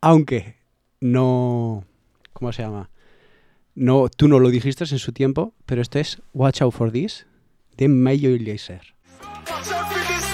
[0.00, 0.56] aunque
[1.00, 1.84] no,
[2.32, 2.90] ¿cómo se llama?
[3.74, 7.26] No, tú no lo dijiste en su tiempo, pero esto es Watch Out for This
[7.76, 8.80] de Mayo Laser.
[9.22, 10.24] Watch out for this,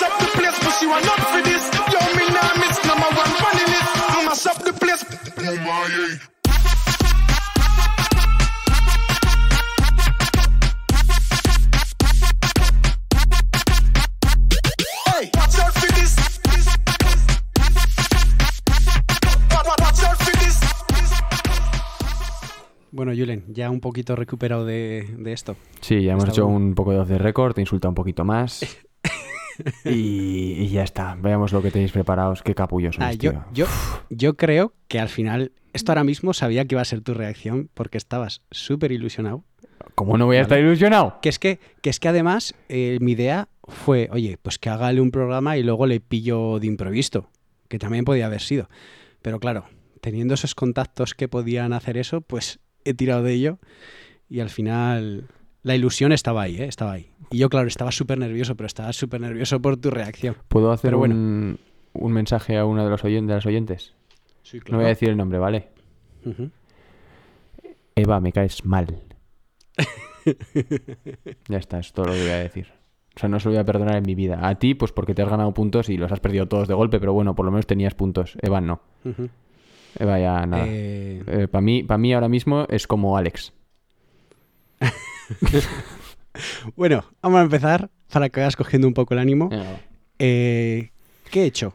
[0.00, 3.08] mash up the place, but you are not for this, yo, me nah miss number
[3.22, 3.88] one funny list,
[4.26, 5.04] mash up the place,
[5.38, 7.20] oh my, yeah.
[15.06, 16.16] Hey, watch out for this.
[19.78, 20.60] Watch out for this.
[22.92, 25.56] Bueno, Julen, ya un poquito recuperado de, de esto.
[25.80, 26.58] Sí, ya hemos Está hecho bueno.
[26.58, 28.60] un poco de off the record, te insulta un poquito más.
[29.84, 31.16] y, y ya está.
[31.20, 32.42] Veamos lo que tenéis preparados.
[32.42, 33.44] Qué capullos sois, Ah, yo, tío.
[33.52, 33.66] yo,
[34.10, 37.70] yo creo que al final, esto ahora mismo sabía que iba a ser tu reacción
[37.74, 39.44] porque estabas súper ilusionado.
[39.94, 40.42] ¿Cómo no voy a Vale.
[40.42, 41.18] estar ilusionado?
[41.22, 45.00] Que es que, que es que además eh, mi idea fue, oye, pues que hágale
[45.00, 47.30] un programa y luego le pillo de improviso,
[47.68, 48.68] que también podía haber sido.
[49.22, 49.64] Pero claro,
[50.00, 53.58] teniendo esos contactos que podían hacer eso, pues he tirado de ello
[54.28, 55.28] y al final
[55.62, 56.64] la ilusión estaba ahí, ¿eh?
[56.66, 57.10] estaba ahí.
[57.30, 60.36] Y yo, claro, estaba súper nervioso, pero estaba súper nervioso por tu reacción.
[60.48, 61.14] ¿Puedo hacer bueno.
[61.14, 61.58] un,
[61.92, 63.94] un mensaje a uno de los, oyen- de los oyentes?
[64.42, 65.68] Sí, No voy a decir el nombre, ¿vale?
[67.94, 68.98] Eva, me caes mal.
[71.48, 72.72] ya está, es todo lo que voy a decir.
[73.16, 74.38] O sea, no se lo voy a perdonar en mi vida.
[74.48, 77.00] A ti, pues porque te has ganado puntos y los has perdido todos de golpe,
[77.00, 78.36] pero bueno, por lo menos tenías puntos.
[78.40, 78.80] Eva no.
[79.98, 80.64] Eva ya nada.
[80.66, 83.52] Eh, para mí, para mí ahora mismo es como Alex.
[86.76, 89.48] bueno, vamos a empezar para que vayas cogiendo un poco el ánimo.
[90.18, 90.90] Eh,
[91.30, 91.74] ¿Qué he hecho?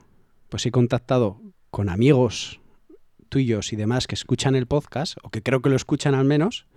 [0.49, 1.41] Pues he contactado
[1.71, 2.59] con amigos
[3.29, 6.67] tuyos y demás que escuchan el podcast, o que creo que lo escuchan al menos,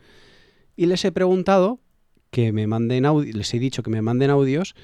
[0.77, 1.81] y les he preguntado
[2.31, 4.75] que me manden audios, les he dicho que me manden audios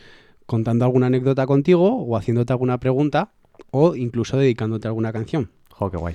[0.46, 3.33] contando alguna anécdota contigo, o haciéndote alguna pregunta,
[3.70, 5.50] o incluso dedicándote alguna canción.
[5.70, 6.14] Jo, qué guay.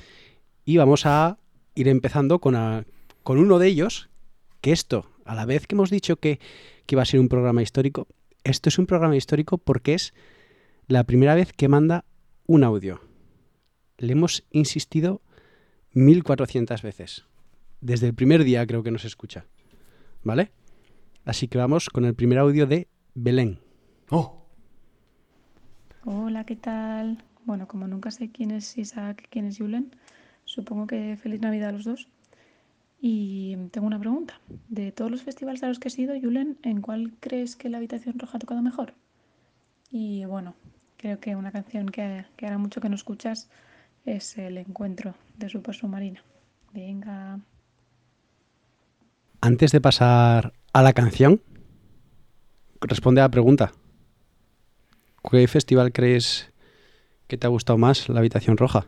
[0.66, 1.38] Y vamos a
[1.76, 2.86] ir empezando con, a-
[3.24, 4.10] con uno de ellos,
[4.62, 6.40] que esto, a la vez que hemos dicho que,
[6.88, 8.08] que iba a ser un programa histórico,
[8.44, 10.16] esto es un programa histórico porque es
[10.88, 12.04] la primera vez que manda
[12.48, 13.00] un audio.
[14.00, 15.22] Le hemos insistido
[15.94, 17.26] 1400 veces.
[17.80, 19.46] Desde el primer día creo que nos escucha.
[20.24, 20.52] ¿Vale?
[21.26, 23.60] Así que vamos con el primer audio de Belén.
[24.10, 24.48] ¡Oh!
[26.06, 27.24] Hola, ¿qué tal?
[27.46, 29.96] Bueno, como nunca sé quién es Isaac, quién es Julen,
[30.46, 32.08] supongo que feliz Navidad a los dos.
[33.02, 34.40] Y tengo una pregunta.
[34.68, 37.78] De todos los festivales a los que has ido, Julen, ¿en cuál crees que la
[37.78, 38.94] habitación roja ha tocado mejor?
[39.90, 40.56] Y bueno,
[40.98, 43.50] creo que una canción que, que hará mucho que no escuchas
[44.06, 46.22] es El Encuentro de Super Submarina.
[46.74, 47.40] Venga.
[49.42, 51.42] Antes de pasar a la canción,
[52.82, 53.72] responde a la pregunta.
[55.30, 56.52] ¿Qué festival crees
[57.28, 58.86] que te ha gustado más, la habitación roja?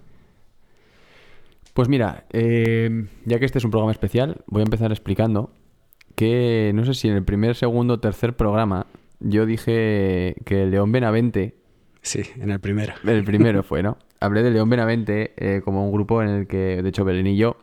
[1.74, 5.54] Pues mira, eh, ya que este es un programa especial, voy a empezar explicando
[6.16, 8.88] que no sé si en el primer, segundo o tercer programa
[9.20, 11.56] yo dije que León Benavente,
[12.02, 12.94] Sí, en el primero.
[13.06, 13.98] el primero fue, ¿no?
[14.20, 17.38] Hablé de León Benavente eh, como un grupo en el que, de hecho, Belén y
[17.38, 17.58] yo,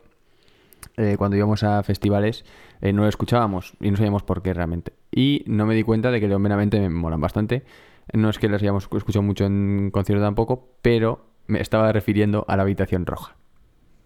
[0.97, 2.45] eh, cuando íbamos a festivales,
[2.81, 4.93] eh, no lo escuchábamos y no sabíamos por qué realmente.
[5.11, 7.63] Y no me di cuenta de que León Benavente me molan bastante.
[8.13, 12.55] No es que los hayamos escuchado mucho en concierto tampoco, pero me estaba refiriendo a
[12.55, 13.35] la habitación roja.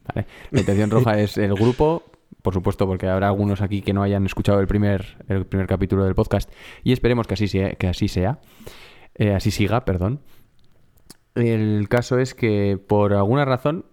[0.07, 0.27] ¿Vale?
[0.51, 2.03] La habitación roja es el grupo,
[2.41, 6.05] por supuesto, porque habrá algunos aquí que no hayan escuchado el primer, el primer capítulo
[6.05, 6.51] del podcast
[6.83, 7.71] y esperemos que así sea.
[7.73, 8.39] Que así, sea.
[9.15, 10.21] Eh, así siga, perdón.
[11.35, 13.85] El caso es que por alguna razón,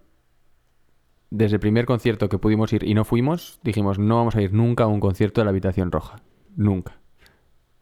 [1.29, 4.53] desde el primer concierto que pudimos ir y no fuimos, dijimos no vamos a ir
[4.53, 6.17] nunca a un concierto de la habitación roja.
[6.55, 6.99] Nunca.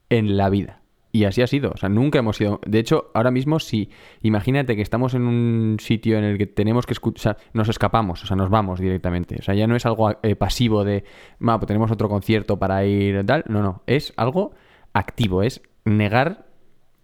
[0.10, 0.82] En la vida.
[1.12, 1.72] Y así ha sido.
[1.72, 2.60] O sea, nunca hemos ido.
[2.68, 3.90] De hecho, ahora mismo, si
[4.22, 8.28] imagínate que estamos en un sitio en el que tenemos que escuchar, nos escapamos, o
[8.28, 9.38] sea, nos vamos directamente.
[9.40, 11.04] O sea, ya no es algo eh, pasivo de,
[11.40, 13.44] "Ma, pues tenemos otro concierto para ir, tal.
[13.48, 13.82] No, no.
[13.88, 14.54] Es algo
[14.94, 15.42] activo.
[15.42, 16.46] Es negar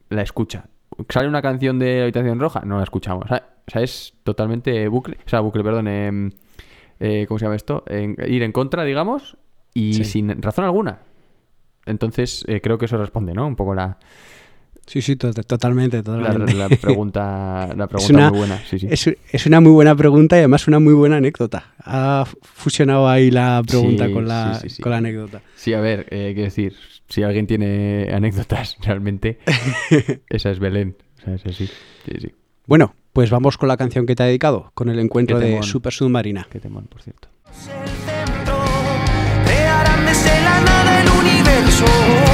[0.10, 0.66] la escucha.
[1.10, 2.62] ¿Sale una canción de Habitación Roja?
[2.64, 3.26] No la escuchamos.
[3.26, 3.28] O
[3.72, 5.18] sea, es totalmente bucle.
[5.26, 5.88] O sea, bucle, perdón.
[5.88, 6.32] em,
[7.00, 7.84] eh, ¿Cómo se llama esto?
[7.90, 9.36] Ir en contra, digamos,
[9.74, 10.04] y Sí.
[10.06, 11.00] sin razón alguna.
[11.86, 13.48] Entonces, eh, creo que eso responde, ¿no?
[13.48, 13.98] Un poco la,
[14.88, 16.54] Sí, sí, to- totalmente, la, totalmente.
[16.54, 18.62] la pregunta, la pregunta una- muy buena.
[18.70, 18.88] Sí, sí.
[18.90, 21.74] Es, es una muy buena pregunta y además una muy buena anécdota.
[21.80, 24.82] Ha fusionado ahí la pregunta Sí, con, la, sí, sí, sí.
[24.84, 25.42] con la anécdota.
[25.56, 26.76] Sí, a ver, eh, quiero decir,
[27.10, 29.40] si alguien tiene anécdotas realmente,
[30.30, 30.96] esa es Belén.
[31.18, 31.66] O sea, es así.
[31.66, 32.32] Sí, sí.
[32.68, 35.64] Bueno, pues vamos con la canción que te ha dedicado, con el encuentro de.
[35.64, 36.48] Super Submarina.
[36.52, 37.28] Qué temón, por cierto.
[39.46, 41.08] crearán desde la nada el
[41.72, 42.25] 说。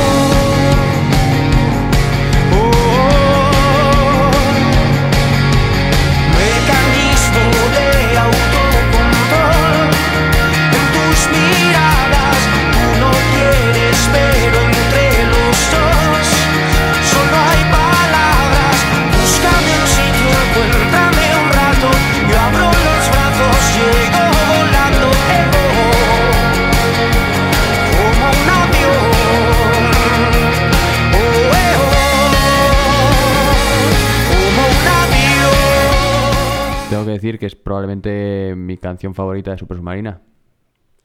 [37.21, 40.21] Decir que es probablemente mi canción favorita de Super Submarina.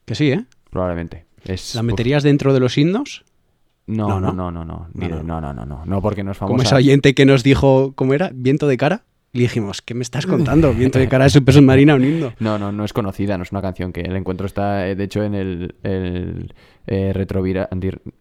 [0.05, 0.45] Que sí, ¿eh?
[0.71, 1.27] Probablemente.
[1.45, 3.25] Es, ¿La uf, meterías dentro de los himnos?
[3.87, 4.51] No, No, no, no.
[4.51, 5.23] no, no, no, No, no.
[5.23, 6.67] no, no, no, no, no, porque no es Como famosa.
[6.69, 8.31] ese oyente que nos dijo, ¿cómo era?
[8.35, 9.05] ¿Viento de cara?
[9.33, 10.73] Y dijimos, ¿qué me estás contando?
[10.73, 12.33] ¿Viento de cara de Super Submarina un himno?
[12.41, 15.05] No, no, no es conocida, no es una canción que el encuentro está, eh, de
[15.05, 16.55] hecho, en el, el
[16.87, 17.69] eh, retroviral,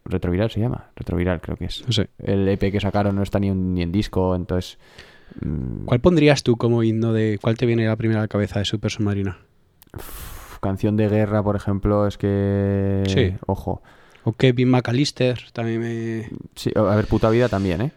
[0.03, 1.83] retroviral se llama, retroviral creo que es.
[1.85, 2.09] No sé.
[2.19, 4.77] El EP que sacaron no está ni, en- ni en disco, entonces...
[5.41, 8.59] mm, ¿Cuál pondrías tú como himno de cuál te viene la primera a la cabeza
[8.59, 9.39] de Super Submarina?
[9.93, 13.03] uf, canción de guerra, por ejemplo, es que...
[13.07, 13.33] Sí.
[13.45, 13.81] Ojo.
[14.23, 16.29] O Kevin McAllister, también me...
[16.55, 17.91] Sí, a ver, puta vida también, ¿eh?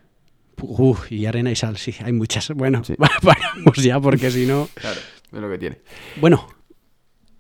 [0.61, 2.51] Uf, y Arena y Sal, sí, hay muchas.
[2.51, 2.95] Bueno, Sí.
[3.23, 4.69] paramos ya porque si no...
[4.75, 5.01] Claro,
[5.33, 5.79] es lo que tiene.
[6.21, 6.47] Bueno,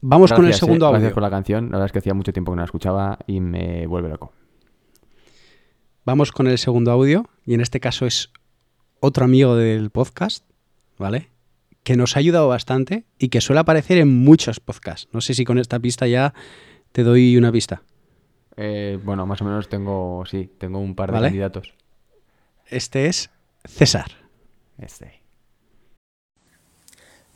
[0.01, 1.01] vamos con el Gracias, segundo eh, audio.
[1.01, 3.18] Gracias por la canción, la verdad es que hacía mucho tiempo que no la escuchaba
[3.27, 4.33] y me vuelve loco.
[6.05, 8.33] Vamos con el segundo audio y en este caso es
[9.00, 10.44] otro amigo del podcast,
[10.98, 11.28] ¿vale?
[11.82, 15.08] Que nos ha ayudado bastante y que suele aparecer en muchos podcasts.
[15.12, 16.34] No sé si con esta pista ya
[16.92, 17.82] te doy una pista.
[18.56, 21.26] Eh, bueno, más o menos tengo, sí, tengo un par de ¿Vale?
[21.28, 21.72] candidatos.
[22.66, 23.30] Este es
[23.64, 24.11] César.
[24.78, 25.22] Este.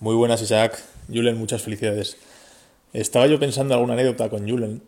[0.01, 0.79] Muy buenas, Isaac.
[1.09, 2.17] Julen, muchas felicidades.
[2.93, 4.83] Estaba yo pensando en alguna anécdota con Julen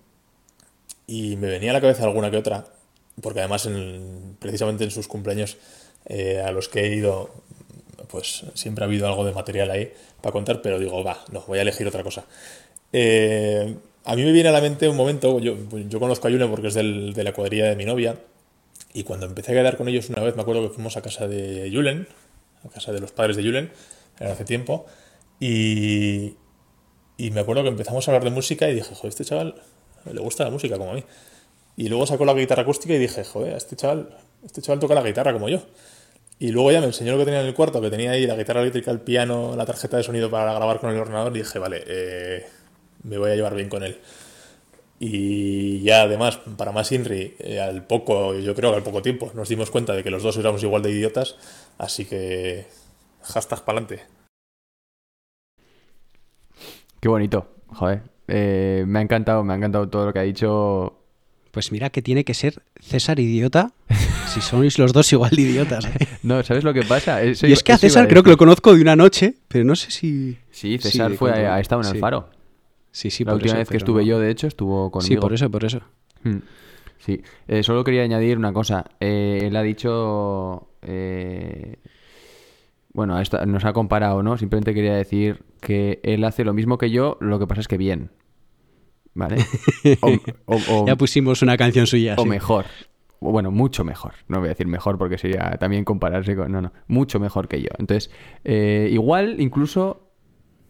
[1.07, 2.67] y me venía a la cabeza alguna que otra,
[3.23, 5.57] porque además en- precisamente en sus cumpleaños
[6.07, 7.31] eh, a los que he ido,
[8.09, 11.59] pues siempre ha habido algo de material ahí para contar, pero digo, va, no, voy
[11.59, 12.25] a elegir otra cosa.
[12.93, 15.57] Eh, a mí me viene a la mente un momento, yo,
[15.99, 18.17] conozco a Julen porque es del- de la cuadrilla de mi novia,
[18.93, 21.27] y cuando empecé a quedar con ellos una vez, me acuerdo que fuimos a casa
[21.27, 22.07] de Julen,
[22.65, 23.71] a casa de los padres de Julen,
[24.21, 24.87] hace tiempo,
[25.41, 26.37] y,
[27.17, 29.57] y me acuerdo que empezamos a hablar de música y dije, joder, este chaval
[30.11, 31.05] le gusta la música como a mí.
[31.77, 35.03] Y luego sacó la guitarra acústica y dije, joder, este chaval, este chaval toca la
[35.03, 35.63] guitarra como yo.
[36.39, 38.35] Y luego ya me enseñó lo que tenía en el cuarto, que tenía ahí la
[38.35, 41.59] guitarra eléctrica, el piano, la tarjeta de sonido para grabar con el ordenador y dije,
[41.59, 42.47] vale, eh,
[43.05, 43.99] me voy a llevar bien con él.
[44.99, 49.31] Y ya además, para más Inri, eh, al poco, yo creo que al poco tiempo,
[49.35, 51.37] nos dimos cuenta de que los dos éramos igual de idiotas,
[51.79, 52.67] así que
[53.23, 54.03] hashtag pa'lante.
[57.01, 58.03] Qué bonito, joder.
[58.29, 61.04] Eh, me ha encantado, me ha encantado todo lo que ha dicho.
[61.55, 63.71] Pues mira que tiene que ser César idiota
[64.27, 65.87] si sois los dos igual de idiotas.
[65.87, 65.91] ¿eh?
[66.25, 67.23] No, ¿sabes lo que pasa?
[67.23, 69.77] Eso Y es que a César creo que lo conozco de una noche, pero no
[69.77, 70.37] sé si...
[70.51, 71.99] Sí, César fue, cuánto- ha estado en el sí.
[72.01, 72.29] faro.
[72.91, 74.09] Sí, sí, la por última eso, vez que estuve no.
[74.09, 75.09] yo, de hecho, estuvo conmigo.
[75.09, 75.81] Sí, por eso, por eso.
[76.25, 76.39] Mm.
[76.99, 78.85] Sí, Eh, solo quería añadir una cosa.
[79.01, 80.69] Eh, él ha dicho.
[82.93, 84.39] Bueno, esta- nos ha comparado, ¿no?
[84.39, 87.77] Simplemente quería decir que él hace lo mismo que yo, lo que pasa es que
[87.77, 88.11] bien.
[89.15, 89.37] ¿Vale?
[90.01, 90.11] O,
[90.47, 92.15] o- o- Ya pusimos una canción suya.
[92.19, 92.29] o sí.
[92.29, 92.65] mejor.
[93.21, 94.15] O Bueno, mucho mejor.
[94.29, 96.51] No voy a decir mejor porque sería también compararse con.
[96.53, 96.73] No, no.
[96.89, 97.69] Mucho mejor que yo.
[97.79, 98.11] Entonces,
[98.45, 100.11] eh, igual, incluso.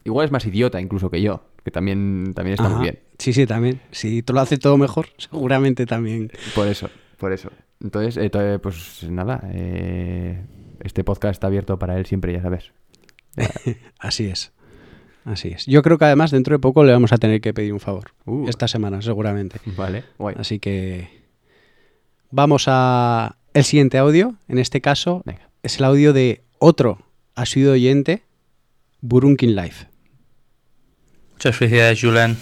[0.05, 1.43] Igual es más idiota incluso que yo.
[1.65, 2.75] Que también, también está Ajá.
[2.77, 2.99] muy bien.
[3.19, 3.81] Sí, sí, también.
[3.91, 6.31] Si tú lo haces todo mejor, seguramente también.
[6.55, 7.51] Por eso, por eso.
[7.81, 9.41] Entonces, eh, to- pues nada.
[9.53, 10.45] eh,
[10.81, 12.73] este podcast está abierto para él siempre, ya sabes.
[13.99, 14.53] Así es.
[15.25, 15.67] Así es.
[15.67, 18.13] Yo creo que además dentro de poco le vamos a tener que pedir un favor.
[18.27, 18.49] Uh.
[18.49, 19.59] Esta semana, seguramente.
[19.65, 20.37] Vale, guay.
[20.39, 21.25] Así que
[22.31, 24.37] vamos a el siguiente audio.
[24.49, 25.49] En este caso Venga.
[25.63, 26.99] es el audio de otro
[27.35, 28.23] asiduo oyente,
[29.01, 29.87] Burunkin Life.
[31.33, 32.37] Muchas felicidades, Julen.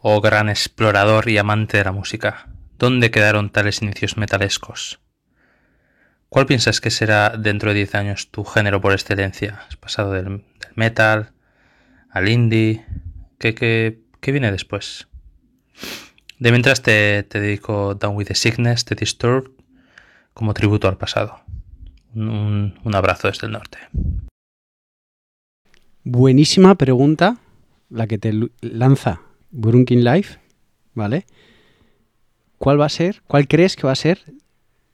[0.00, 2.48] Oh gran explorador y amante de la música.
[2.78, 5.00] ¿Dónde quedaron tales inicios metalescos?
[6.28, 9.62] ¿Cuál piensas que será dentro de 10 años tu género por excelencia?
[9.68, 11.32] ¿Has pasado del, del metal
[12.16, 12.82] al indie?
[13.38, 15.06] ¿Qué, qué, qué viene después?
[16.38, 19.50] De mientras te, te dedico Down with the Sickness, The Disturbed,
[20.32, 21.40] como tributo al pasado.
[22.14, 23.78] Un, un- abrazo desde el norte.
[26.04, 27.36] Buenísima pregunta
[27.90, 30.38] la que te lanza Brunkin Life,
[30.94, 31.26] ¿vale?
[32.56, 34.20] ¿Cuál va a ser, cuál crees que va a ser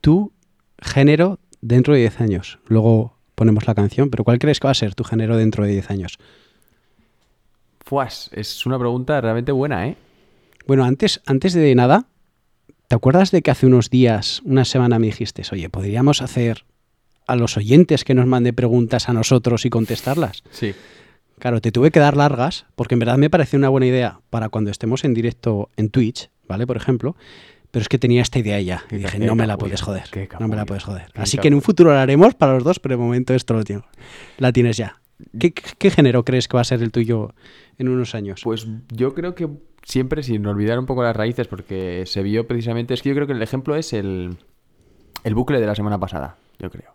[0.00, 0.32] tu
[0.80, 2.58] género dentro de 10 años?
[2.66, 5.70] Luego ponemos la canción, pero ¿cuál crees que va a ser tu género dentro de
[5.70, 6.18] 10 años?
[7.84, 9.96] Fuas, es una pregunta realmente buena, ¿eh?
[10.66, 12.06] Bueno, antes, antes de nada,
[12.88, 16.64] ¿te acuerdas de que hace unos días, una semana me dijiste, oye, podríamos hacer
[17.26, 20.42] a los oyentes que nos mande preguntas a nosotros y contestarlas?
[20.50, 20.74] Sí.
[21.38, 24.48] Claro, te tuve que dar largas porque en verdad me pareció una buena idea para
[24.48, 26.66] cuando estemos en directo en Twitch, ¿vale?
[26.66, 27.16] Por ejemplo.
[27.72, 28.84] Pero es que tenía esta idea ya.
[28.90, 30.04] Y dije, no me la puedes joder.
[30.38, 31.06] No me la puedes joder.
[31.14, 33.64] Así que en un futuro la haremos para los dos, pero de momento esto lo
[33.64, 33.86] tengo.
[34.36, 35.00] La tienes ya.
[35.40, 37.34] ¿Qué, qué género crees que va a ser el tuyo
[37.78, 38.40] en unos años?
[38.44, 39.48] Pues yo creo que
[39.82, 43.26] siempre, sin olvidar un poco las raíces, porque se vio precisamente, es que yo creo
[43.26, 44.36] que el ejemplo es el,
[45.24, 46.92] el bucle de la semana pasada, yo creo.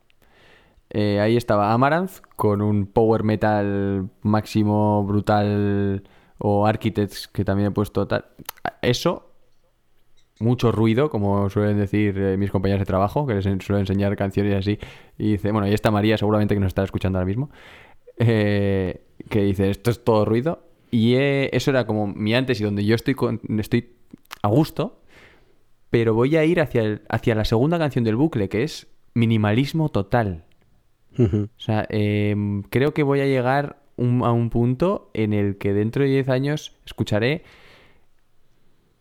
[0.89, 6.03] Eh, ahí estaba Amaranth con un power metal máximo brutal
[6.37, 8.25] o Architects que también he puesto tal.
[8.81, 9.33] Eso,
[10.39, 14.15] mucho ruido, como suelen decir eh, mis compañeros de trabajo, que les en- suelen enseñar
[14.15, 14.79] canciones así.
[15.17, 17.49] Y dice, bueno, ahí está María, seguramente que nos está escuchando ahora mismo,
[18.19, 20.66] eh, que dice, esto es todo ruido.
[20.91, 23.89] Y eh, eso era como mi antes y donde yo estoy, con- estoy
[24.41, 25.01] a gusto,
[25.89, 29.89] pero voy a ir hacia, el- hacia la segunda canción del bucle, que es minimalismo
[29.89, 30.45] total.
[31.43, 35.73] O sea, em, creo que voy a llegar un- a un punto en el que
[35.73, 37.43] dentro de 10 años escucharé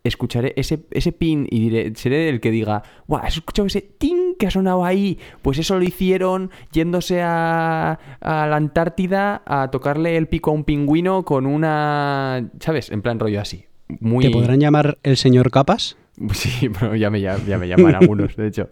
[0.05, 3.22] escucharé ese, ese pin y diré, seré el que diga, ¡Buah!
[3.27, 5.18] ¿Has escuchado ese ting que ha sonado ahí?
[5.42, 10.64] Pues eso lo hicieron yéndose a, a la Antártida a tocarle el pico a un
[10.64, 12.49] pingüino con una...
[12.61, 12.90] ¿Sabes?
[12.90, 13.64] En plan rollo así.
[14.01, 14.25] Muy...
[14.25, 15.96] ¿Te podrán llamar el señor Capas?
[16.33, 18.70] Sí, pero ya me, ya, ya me llaman algunos, de hecho.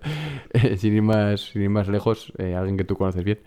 [0.55, 3.41] Eh, sin, ir más, sin ir más lejos, eh, alguien que tú conoces bien.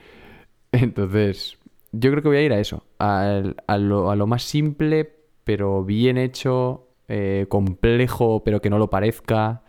[0.71, 1.57] Entonces,
[1.91, 5.09] yo creo que voy a ir a eso, al- a, lo, a lo más simple,
[5.43, 9.63] pero bien hecho, eh, complejo, pero que no lo parezca.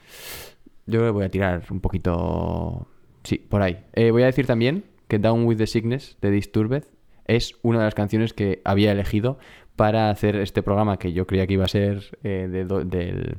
[0.88, 2.88] Yo que voy a tirar un poquito...
[3.22, 3.85] Sí, por ahí.
[3.92, 6.85] Eh, voy a decir también que Down with the Sickness de Disturbed
[7.27, 9.38] es una de las canciones que había elegido
[9.77, 13.38] para hacer este programa que yo creía que iba a ser eh, de do- del...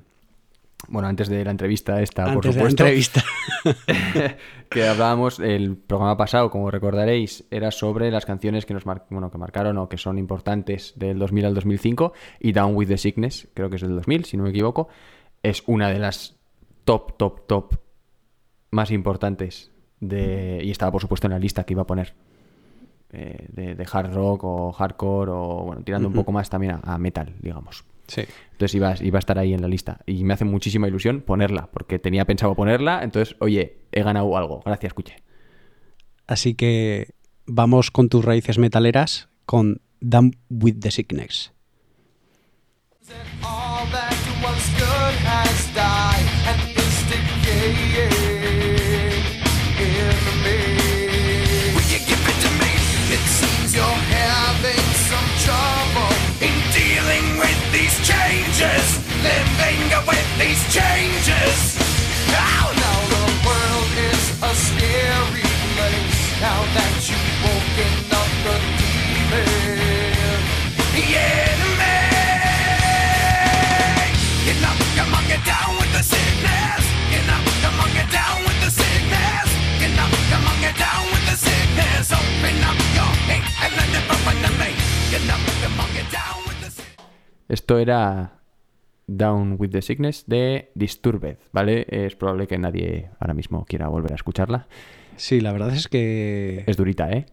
[0.88, 2.84] Bueno, antes de la entrevista esta, por Antes de la supuesto.
[2.84, 3.24] entrevista.
[4.70, 9.30] que hablábamos, el programa pasado, como recordaréis, era sobre las canciones que nos mar- bueno,
[9.32, 13.50] que marcaron o que son importantes del 2000 al 2005 y Down with the Sickness,
[13.54, 14.88] creo que es del 2000, si no me equivoco,
[15.44, 16.39] es una de las
[16.90, 17.76] top, top, top
[18.72, 22.16] más importantes de y estaba por supuesto en la lista que iba a poner
[23.12, 26.80] eh, de, de hard rock o hardcore o bueno, tirando un poco más también a,
[26.96, 27.86] a metal, digamos.
[28.08, 28.24] Sí.
[28.54, 30.00] Entonces iba, iba a estar ahí en la lista.
[30.08, 33.04] Y me hace muchísima ilusión ponerla, porque tenía pensado ponerla.
[33.04, 34.64] Entonces, oye, he ganado algo.
[34.66, 35.18] Gracias, escuche.
[36.26, 37.14] Así que
[37.46, 41.54] vamos con tus raíces metaleras con Down with the Sickness.
[87.50, 88.40] Esto era
[89.08, 91.88] Down with the Sickness de Disturbed, ¿vale?
[91.90, 94.68] Es probable que nadie ahora mismo quiera volver a escucharla.
[95.18, 97.26] Sí, la verdad es que Es durita, ¿eh?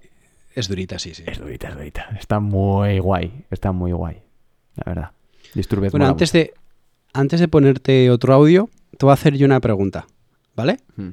[0.54, 1.22] es durita, sí, sí.
[1.26, 2.08] Es durita, es durita.
[2.18, 3.44] Está muy guay.
[3.50, 4.22] Está muy guay.
[4.76, 5.10] La verdad.
[5.54, 6.54] Disturbed Bueno, antes de,
[7.12, 10.06] antes de ponerte otro audio, te voy a hacer yo una pregunta,
[10.54, 10.78] ¿vale?
[10.96, 11.12] mucho.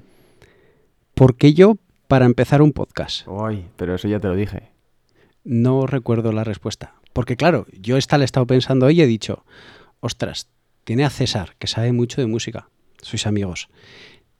[1.13, 1.77] ¿Por qué yo
[2.13, 3.27] para empezar un podcast?
[3.27, 4.69] Uy, pero eso ya te lo dije.
[5.43, 6.93] No recuerdo la respuesta.
[7.11, 9.43] Porque claro, yo esta le he estado pensando hoy y he dicho,
[9.99, 10.47] ostras,
[10.83, 12.69] tiene a César, que sabe mucho de música,
[13.01, 13.67] sois amigos.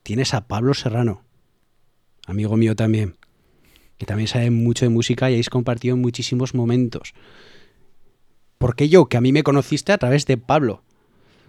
[0.04, 1.24] Tienes a Pablo Serrano,
[2.28, 3.16] amigo mío también,
[3.98, 7.12] que también sabe mucho de música y habéis compartido muchísimos momentos.
[8.58, 9.06] ¿Por qué yo?
[9.06, 10.84] Que a mí me conociste a través de Pablo.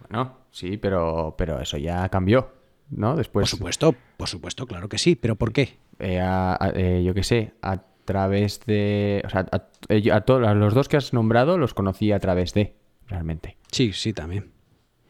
[0.10, 2.52] Bueno, sí, pero, pero eso ya cambió,
[2.90, 3.16] ¿no?
[3.16, 3.44] Después.
[3.44, 5.78] por supuesto, por supuesto, claro que sí, pero ¿por qué?
[6.00, 9.22] Eh, a- a- eh, yo qué sé, a través de...
[9.26, 12.54] O sea, a, eh, todos a los dos que has nombrado los conocí a través
[12.54, 12.76] de,
[13.08, 13.58] realmente.
[13.72, 14.52] Sí, sí, también.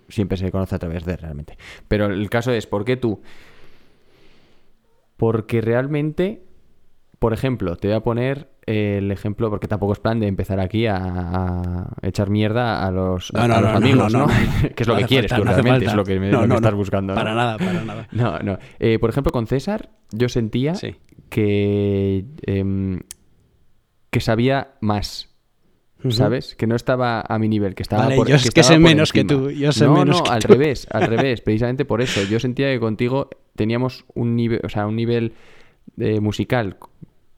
[0.08, 1.58] siempre se conoce a través de realmente.
[1.88, 3.22] Pero el caso es, ¿por qué tú?
[5.18, 6.44] Porque realmente,
[7.20, 10.86] por ejemplo, te voy a poner el ejemplo, porque tampoco es plan de empezar aquí
[10.88, 14.28] a, a echar mierda a los, No, a, no, a los no, no, amigos, no,
[14.76, 16.74] que es lo que quieres falta, tú realmente, es lo que, me- lo que estás
[16.74, 17.14] buscando.
[17.16, 18.08] Para nada, para nada.
[18.12, 18.58] No, no.
[18.80, 20.74] Eh, por ejemplo, con César, yo sentía
[21.30, 23.00] que, em,
[24.10, 25.32] que sabía más.
[26.10, 26.54] ¿Sabes?
[26.56, 29.12] Que no estaba a mi nivel, que estaba Vale, por yo es que sé menos
[29.12, 30.50] que tú, yo sé no, menos no, que al tú.
[30.50, 32.22] revés, al revés, precisamente por eso.
[32.30, 35.34] Yo sentía que contigo teníamos un nivel, o sea, un nivel
[35.98, 36.78] eh, musical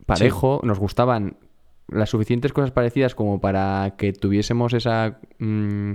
[0.08, 1.38] parejo, nos gustaban
[1.88, 5.92] las suficientes cosas parecidas como para que tuviésemos esa mm,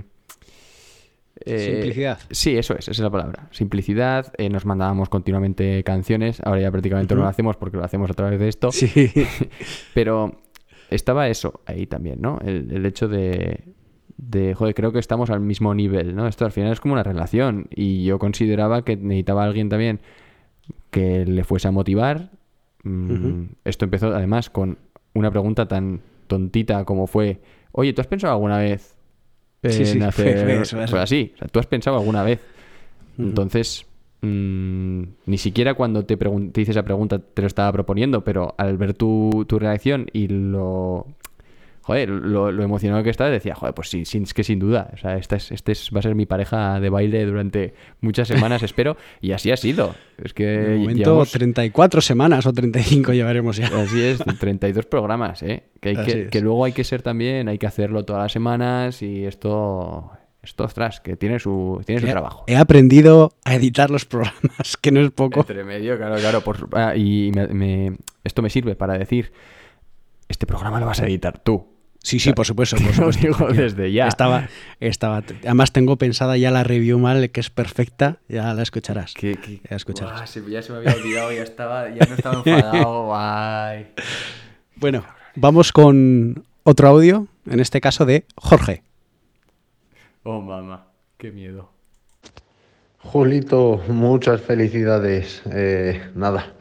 [1.45, 2.19] eh, Simplicidad.
[2.31, 3.49] Sí, eso es, esa es la palabra.
[3.51, 4.31] Simplicidad.
[4.37, 6.39] eh, nos mandábamos continuamente canciones.
[6.43, 8.71] Ahora ya prácticamente no lo hacemos porque lo hacemos a través de esto.
[8.71, 9.11] Sí.
[9.93, 10.41] Pero
[10.89, 12.39] estaba eso ahí también, ¿no?
[12.43, 13.63] El, el hecho de,
[14.17, 16.27] de, joder, creo que estamos al mismo nivel, ¿no?
[16.27, 17.67] Esto al final es como una relación.
[17.71, 19.99] Y yo consideraba que necesitaba a alguien también
[20.91, 22.31] que le fuese a motivar.
[22.83, 23.45] Mm.
[23.63, 24.77] Esto empezó además con
[25.13, 27.39] una pregunta tan tontita como fue,
[27.71, 28.95] oye, ¿tú has pensado alguna vez
[29.63, 30.39] Sí, en sí, fue- hacer...
[30.43, 30.91] fue eso, eso.
[30.91, 32.39] Fue así, o sea, ¿tú has pensado alguna vez?
[33.17, 33.85] Entonces,
[34.21, 38.77] mm, ni siquiera cuando te, te hice esa pregunta te lo estaba proponiendo, pero al
[38.77, 41.05] ver tu, tu reacción y lo...
[41.85, 44.89] Joder, lo, lo emocionado que estaba, decía, joder, pues sí, sin, es que sin duda.
[44.93, 48.29] O sea, esta es, este es- va a ser mi pareja de baile durante muchas
[48.29, 48.95] semanas, espero.
[49.19, 49.93] Y así ha sido.
[50.17, 53.67] Es que De momento, llevamos- 34 semanas o 35 llevaremos ya.
[53.67, 55.63] Así es, 32 programas, ¿eh?
[55.81, 56.29] Que, hay Así que, es.
[56.29, 60.09] que luego hay que ser también, hay que hacerlo todas las semanas y esto,
[60.41, 62.45] esto ostras, que tiene su, tiene su He- trabajo.
[62.47, 65.41] He aprendido a editar los programas, que no es poco.
[65.41, 66.39] Entre medio, claro, claro.
[66.39, 69.33] por- ah, y me- me- esto me sirve para decir,
[70.29, 71.72] este programa lo vas a editar tú.
[72.03, 73.21] Sí, sí, por supuesto, por Lo supuesto.
[73.21, 74.07] digo desde ya.
[74.09, 74.49] Estaba,
[74.81, 79.13] estaba, además tengo pensada ya la review mal, que es perfecta, ya la escucharás.
[79.13, 80.13] Que- que- Ya la escucharás.
[80.15, 83.11] Buah, se- ya se me había olvidado, ya estaba, ya no estaba enfadado.
[83.15, 83.87] ay.
[84.75, 88.83] Bueno, vamos con otro audio, en este caso de Jorge.
[90.23, 90.87] Oh, mamá,
[91.17, 91.69] qué miedo.
[92.99, 95.41] Julito, muchas felicidades.
[95.51, 96.53] Eh, nada,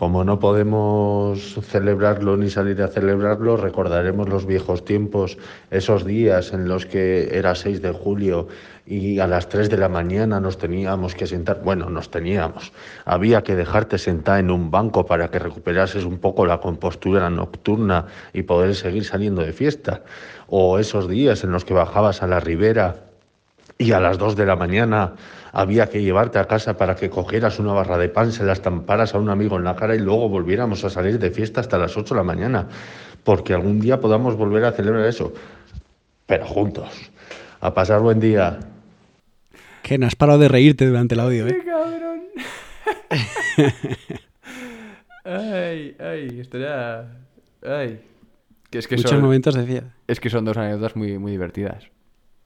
[0.00, 5.36] como no podemos celebrarlo ni salir a celebrarlo, recordaremos los viejos tiempos,
[5.70, 8.48] esos días en los que era 6 de julio
[8.86, 12.72] y a las 3 de la mañana nos teníamos que sentar, bueno, nos teníamos,
[13.04, 18.06] había que dejarte sentar en un banco para que recuperases un poco la compostura nocturna
[18.32, 20.00] y poder seguir saliendo de fiesta,
[20.46, 23.10] o esos días en los que bajabas a la ribera
[23.76, 25.12] y a las 2 de la mañana
[25.52, 29.14] había que llevarte a casa para que cogieras una barra de pan, se la estamparas
[29.14, 31.96] a un amigo en la cara y luego volviéramos a salir de fiesta hasta las
[31.96, 32.68] 8 de la mañana,
[33.24, 35.32] porque algún día podamos volver a celebrar eso,
[36.26, 37.10] pero juntos.
[37.60, 38.58] A pasar buen día.
[39.82, 41.58] Que no has parado de reírte durante el audio, ¿eh?
[41.64, 42.20] cabrón!
[45.24, 47.06] ay, ay, estaría...
[47.62, 48.00] Ay.
[48.70, 49.82] Que es que Muchos son- momentos decía.
[50.06, 51.84] Es que son dos anécdotas muy, muy divertidas.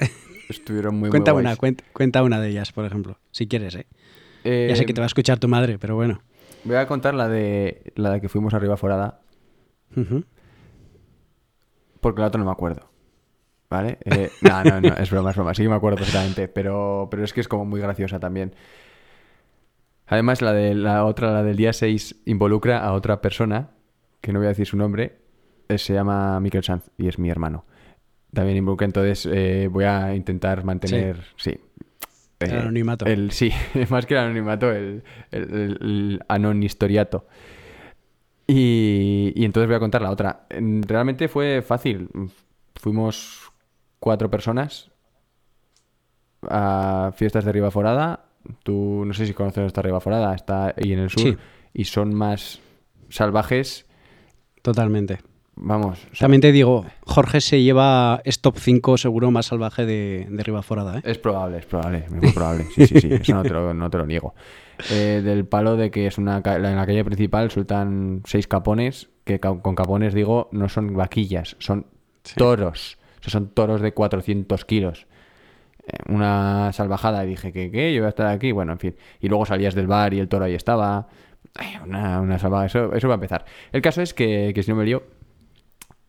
[0.49, 3.87] Estuvieron muy, cuenta muy una, cuenta, cuenta una de ellas, por ejemplo, si quieres, ¿eh?
[4.45, 6.23] Eh, Ya sé que te va a escuchar tu madre, pero bueno.
[6.65, 9.21] Voy a contar la de la de que fuimos arriba forada,
[12.01, 12.91] porque la otra no me acuerdo.
[13.71, 13.99] ¿Vale?
[14.05, 15.55] Eh, no, no, no, es broma, es broma.
[15.55, 18.55] Sí que me acuerdo perfectamente, pero, pero es que es como muy graciosa también.
[20.07, 23.71] Además, la de la otra, la del día 6, involucra a otra persona,
[24.21, 25.17] que no voy a decir su nombre,
[25.69, 27.65] eh, se llama Miquel Sanz y es mi hermano.
[28.35, 31.57] También involucra, entonces eh, voy a intentar mantener, sí.
[32.41, 33.07] El eh, anonimato.
[33.07, 33.51] El, sí,
[33.91, 37.27] más que el anonimato, el, el, el- el anonhistoriato.
[38.47, 40.47] Y, y entonces voy a contar la otra.
[40.51, 42.09] En- Realmente fue fácil.
[42.75, 43.51] Fuimos
[44.01, 44.91] cuatro personas
[46.49, 48.27] a fiestas de Ribaforada.
[48.63, 51.23] Tú no sé si conoces esta Ribaforada, está ahí en el sur.
[51.23, 51.37] Sí.
[51.73, 52.61] Y son más
[53.09, 53.87] salvajes.
[54.61, 55.21] Totalmente.
[55.57, 55.99] Vamos.
[56.13, 60.27] o sea, También te digo, Jorge se lleva es top 5 seguro más salvaje de,
[60.29, 61.03] de Ribaforada, ¿eh?
[61.05, 62.65] Es probable, es probable, es muy probable.
[62.75, 64.35] Sí, sí, sí, eso no te lo, no te lo niego.
[64.91, 69.39] Eh, del palo de que es una en la calle principal sueltan seis capones, que
[69.39, 71.87] con capones digo, no son vaquillas, son
[72.37, 72.99] toros.
[73.21, 75.07] O sea, son toros de 400 kilos.
[75.87, 78.97] Eh, Una salvajada y dije que qué, yo voy a estar aquí, bueno, en fin.
[79.21, 81.07] Y luego salías del bar y el toro ahí estaba.
[81.55, 83.45] Ay, Una, una salvajada, eso, eso va a empezar.
[83.71, 85.05] El caso es que, que si no me lío,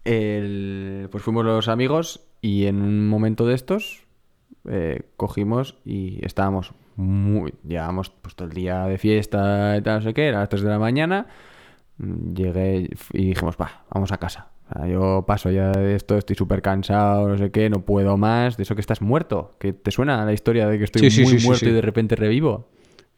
[0.06, 4.04] el- pues fuimos los amigos y en un momento de estos
[4.70, 7.54] eh, cogimos y estábamos muy...
[7.68, 10.64] Llevábamos pues, todo el día de fiesta y tal, no sé qué, era las 3
[10.64, 11.28] de la mañana.
[11.98, 14.50] Llegué y dijimos, va, vamos a casa.
[14.70, 18.18] O sea, yo paso ya de esto, estoy súper cansado, no sé qué, no puedo
[18.18, 18.58] más.
[18.58, 19.56] De eso que estás muerto.
[19.60, 21.82] Que te suena la historia de que estoy Sí, muy sí, sí, muerto y de
[21.82, 22.68] repente revivo.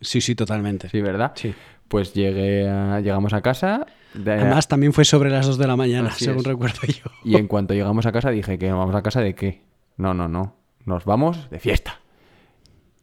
[0.01, 0.89] Sí, sí, totalmente.
[0.89, 1.31] Sí, ¿verdad?
[1.35, 1.53] Sí.
[1.87, 3.87] Pues llegué a- llegamos a casa.
[4.17, 6.45] De- Además, también fue sobre las 2 de la mañana, Así según es.
[6.47, 7.09] recuerdo yo.
[7.23, 9.61] Y en cuanto llegamos a casa dije que vamos a casa de qué.
[9.97, 10.55] No, no, no.
[10.85, 11.99] Nos vamos de fiesta.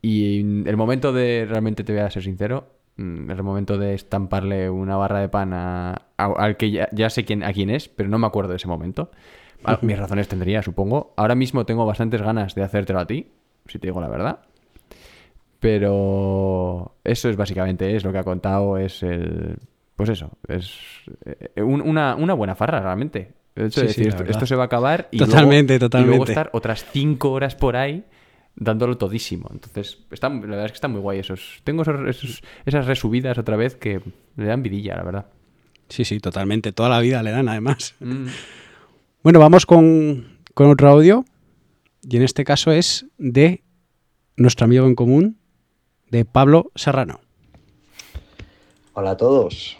[0.03, 4.69] Y el momento de, realmente te voy a ser sincero, mm, el momento de estamparle
[4.71, 7.89] una barra de pan a, a- al que ya, ya sé quién, a quién es,
[7.89, 9.11] pero no me acuerdo de ese momento.
[9.65, 11.15] Ah, Mis razones tendría, supongo.
[11.17, 13.29] Ahora mismo tengo bastantes ganas de hacértelo a ti,
[13.67, 14.41] si te digo la verdad.
[15.61, 19.57] Pero eso es básicamente es lo que ha contado, es el...
[19.97, 20.73] Pues eso, es
[21.25, 23.33] eh, un- una, una buena farra realmente.
[23.57, 26.25] Hecho de Sí, sí, decir, esto, se va a acabar y Totalmente, luego, y luego
[26.25, 26.33] totalmente.
[26.33, 28.05] estar otras cinco horas por ahí
[28.57, 29.49] dándolo todísimo.
[29.53, 31.61] Entonces, está, la verdad es que está muy guay esos.
[31.63, 34.01] Tengo esos- esos- esas resubidas otra vez que
[34.37, 35.27] le dan vidilla, la verdad.
[35.89, 36.73] Sí, sí, totalmente.
[36.73, 37.95] Toda la vida le dan, además.
[38.01, 38.27] Mm.
[39.23, 41.25] Bueno, vamos con, con otro audio.
[42.03, 43.63] Y en este caso es de
[44.37, 45.39] nuestro amigo en común,
[46.11, 47.21] de Pablo Serrano.
[48.95, 49.77] Hola a todos.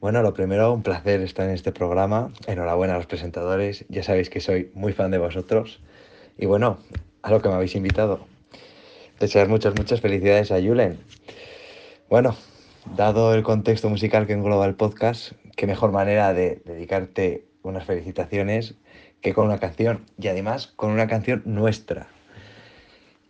[0.00, 2.32] Bueno, lo primero, un placer estar en este programa.
[2.46, 3.84] Enhorabuena a los presentadores.
[3.90, 5.82] Ya sabéis que soy muy fan de vosotros.
[6.38, 6.78] Y bueno,
[7.20, 8.26] a lo que me habéis invitado.
[9.18, 10.98] Desear muchas, muchas felicidades a Julen.
[12.08, 12.34] Bueno,
[12.96, 18.76] dado el contexto musical que engloba el podcast, qué mejor manera de dedicarte unas felicitaciones
[19.20, 20.06] que con una canción.
[20.18, 22.08] Y además con una canción nuestra.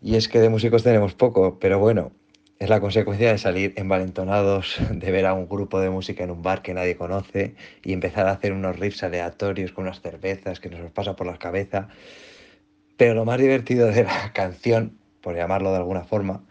[0.01, 2.13] Y es que de músicos tenemos poco, pero bueno,
[2.61, 6.43] es la consecuencia de salir envalentonados, de ver a un grupo de música en un
[6.43, 10.69] bar que nadie conoce y empezar a hacer unos riffs aleatorios con unas cervezas que
[10.69, 11.89] nos pasa por la cabeza.
[12.99, 16.45] Pero lo más divertido de la canción, por llamarlo de alguna forma,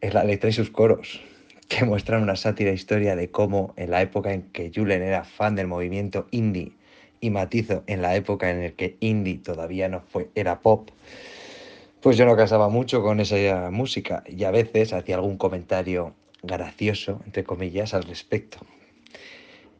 [0.00, 1.20] es la letra y sus coros,
[1.68, 5.56] que muestran una sátira historia de cómo en la época en que Julen era fan
[5.56, 6.74] del movimiento indie
[7.20, 10.90] y Matizo en la época en la que indie todavía no fue, era pop,
[12.00, 17.20] pues yo no casaba mucho con esa música y a veces hacía algún comentario gracioso,
[17.26, 18.58] entre comillas, al respecto.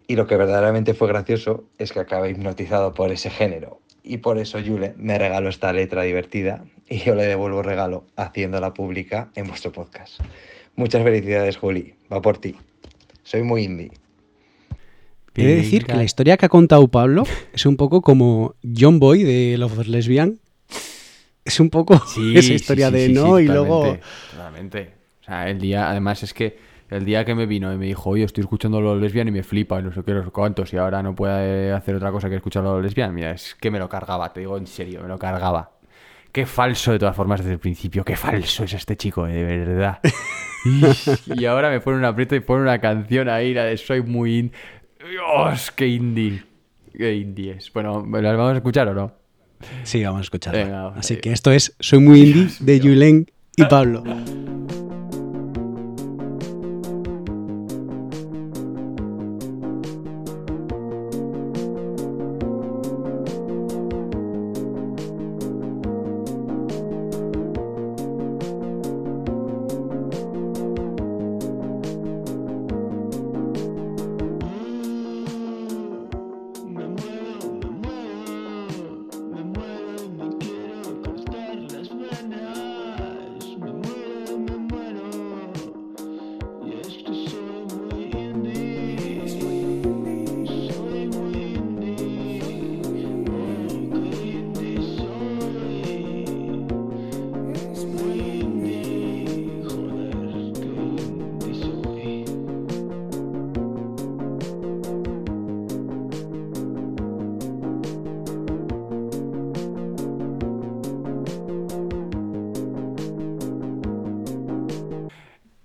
[0.07, 3.81] Y lo que verdaderamente fue gracioso es que acabé hipnotizado por ese género.
[4.03, 8.05] Y por eso Yule me regaló esta letra divertida y yo le devuelvo el regalo
[8.17, 10.21] haciéndola pública en vuestro podcast.
[10.75, 11.95] Muchas felicidades, Juli.
[12.13, 12.57] Va por ti.
[13.23, 13.93] Soy muy indie.
[15.37, 18.99] He de decir que la historia que ha contado Pablo es un poco como John
[18.99, 20.41] Boy de Love of Lesbian.
[21.45, 23.99] Es un poco Sí, esa historia sí, de no y totalmente, luego...
[24.31, 24.95] Totalmente.
[25.21, 26.59] O sea, el día, además es que
[26.91, 29.43] el día que me vino y me dijo, oye, estoy escuchando los lesbian y me
[29.43, 32.29] flipa y no sé qué, no sé cuántos, y ahora no puede hacer otra cosa
[32.29, 35.09] que escuchar los lesbian, mira, es que me lo cargaba, te digo en serio, me
[35.09, 35.73] lo cargaba.
[36.33, 39.45] Qué falso de todas formas desde el principio, qué falso es este chico, eh, de
[39.45, 40.01] verdad.
[41.27, 44.39] y ahora me pone un aprieto y pone una canción ahí, la de Soy muy
[44.39, 44.53] in...
[45.09, 46.45] Dios, qué indie.
[46.93, 47.73] Qué indie es.
[47.73, 49.20] Bueno, ¿las vamos a escuchar o no?
[49.85, 50.65] Sí, vamos a escucharla.
[50.65, 54.03] Venga, Así que esto es Soy muy indie de Julen y Pablo.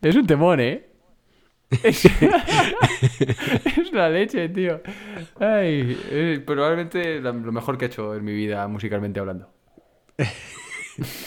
[0.06, 0.86] Es un temón, ¿eh?
[1.82, 2.06] Es,
[3.78, 4.82] es la leche, tío.
[5.39, 9.49] Ay, es probablemente lo mejor que he hecho en mi vida musicalmente hablando.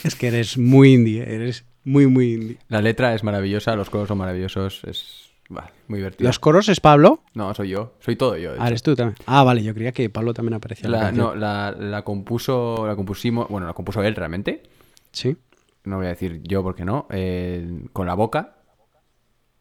[0.03, 1.35] Es que eres muy indie, ¿eh?
[1.35, 2.59] eres muy, muy indie.
[2.69, 6.27] La letra es maravillosa, los coros son maravillosos, es bah, muy divertido.
[6.27, 7.23] ¿Los coros es Pablo?
[7.35, 8.53] No, soy yo, soy todo yo.
[8.59, 9.17] Ah, eres tú también.
[9.27, 10.87] Ah, vale, yo creía que Pablo también aparecía.
[10.87, 14.63] en la La, no, la, la compuso, la compusimos, bueno, la compuso él realmente.
[15.13, 15.37] Sí.
[15.85, 18.58] No voy a decir yo porque no, eh, con la boca.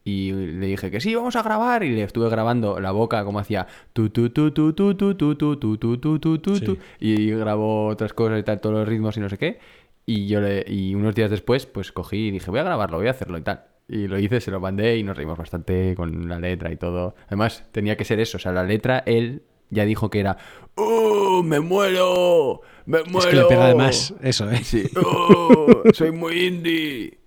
[0.08, 1.84] Y le dije que sí, vamos a grabar.
[1.84, 5.36] Y le estuve grabando la boca como hacía tu tu tu tu tu tu tu
[5.36, 8.88] tu tu tu tu tu tu tu y grabó otras cosas y tal, todos los
[8.88, 9.60] ritmos y no sé qué.
[10.05, 13.08] Y yo le, y unos días después, pues cogí y dije, voy a grabarlo, voy
[13.08, 13.66] a hacerlo y tal.
[13.89, 17.16] Y lo hice, se lo mandé y nos reímos bastante con la letra y todo.
[17.28, 20.38] Además, tenía que ser eso, o sea, la letra, él ya dijo que era
[20.76, 22.62] ¡Oh, me muero!
[22.86, 23.20] ¡Me muero!
[23.20, 24.64] Es que le pega además eso, ¿eh?
[24.64, 24.86] Sí.
[24.95, 27.26] ¡Oh, soy muy indie!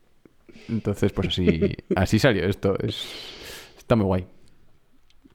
[0.70, 2.76] Entonces, pues así, así salió esto.
[2.78, 3.04] Es,
[3.76, 4.26] está muy guay.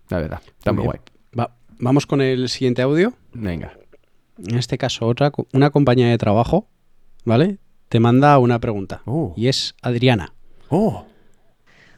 [0.09, 0.91] La verdad, está muy, Bien.
[0.91, 0.99] guay.
[1.39, 3.13] Va- vamos con el siguiente audio.
[3.33, 3.73] Venga.
[4.47, 6.67] En este caso, otra, una compañía de trabajo,
[7.23, 7.57] ¿vale?
[7.89, 9.01] Te manda una pregunta.
[9.36, 10.33] Y es Adriana.
[10.69, 11.05] ¡Oh!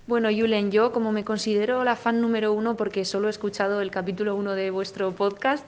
[0.07, 3.91] Bueno, Julen, yo como me considero la fan número uno porque solo he escuchado el
[3.91, 5.65] capítulo uno de vuestro podcast,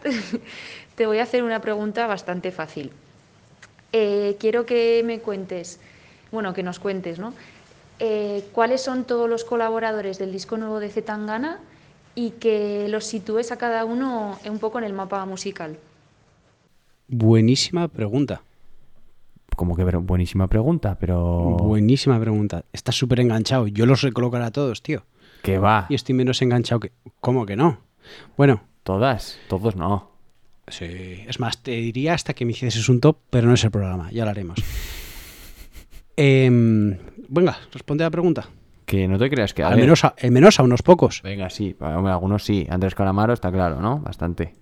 [0.96, 2.92] te voy a hacer una pregunta bastante fácil.
[3.92, 5.80] Eh, quiero que me cuentes,
[6.32, 7.34] bueno, que nos cuentes, ¿no?
[8.00, 11.60] Eh, ¿Cuáles son todos los colaboradores del disco nuevo de Zetangana
[12.16, 15.78] y que los sitúes a cada uno un poco en el mapa musical?
[17.08, 18.42] Buenísima pregunta.
[19.56, 21.58] Como que buenísima pregunta, pero...
[21.60, 22.64] Buenísima pregunta.
[22.72, 23.68] Estás súper enganchado.
[23.68, 25.04] Yo los recolocaré a todos, tío.
[25.42, 25.86] Que va.
[25.90, 26.92] Y estoy menos enganchado que...
[27.20, 27.80] ¿Cómo que no?
[28.38, 28.62] Bueno.
[28.84, 30.12] Todas, todos no.
[30.68, 31.24] Sí.
[31.28, 34.10] Es más, te diría hasta que me hicieses un top, pero no es el programa.
[34.12, 34.60] Ya lo haremos.
[36.22, 36.98] Em,
[37.30, 38.48] venga, responde a la pregunta.
[38.86, 39.64] Que no te creas que...
[39.64, 41.22] Al menos, a, al menos a unos pocos.
[41.24, 41.76] Venga, sí.
[41.80, 42.66] hombre, algunos sí.
[42.70, 44.00] Andrés Calamaro está claro, ¿no?
[44.00, 44.56] Bastante.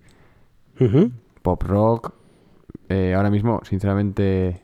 [1.42, 2.12] Pop rock.
[2.90, 4.62] eh, ahora mismo, sinceramente,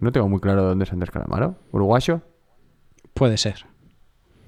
[0.00, 1.54] no tengo muy claro dónde es Andrés Calamaro.
[1.70, 2.22] ¿Uruguayo?
[3.14, 3.66] Puede ser.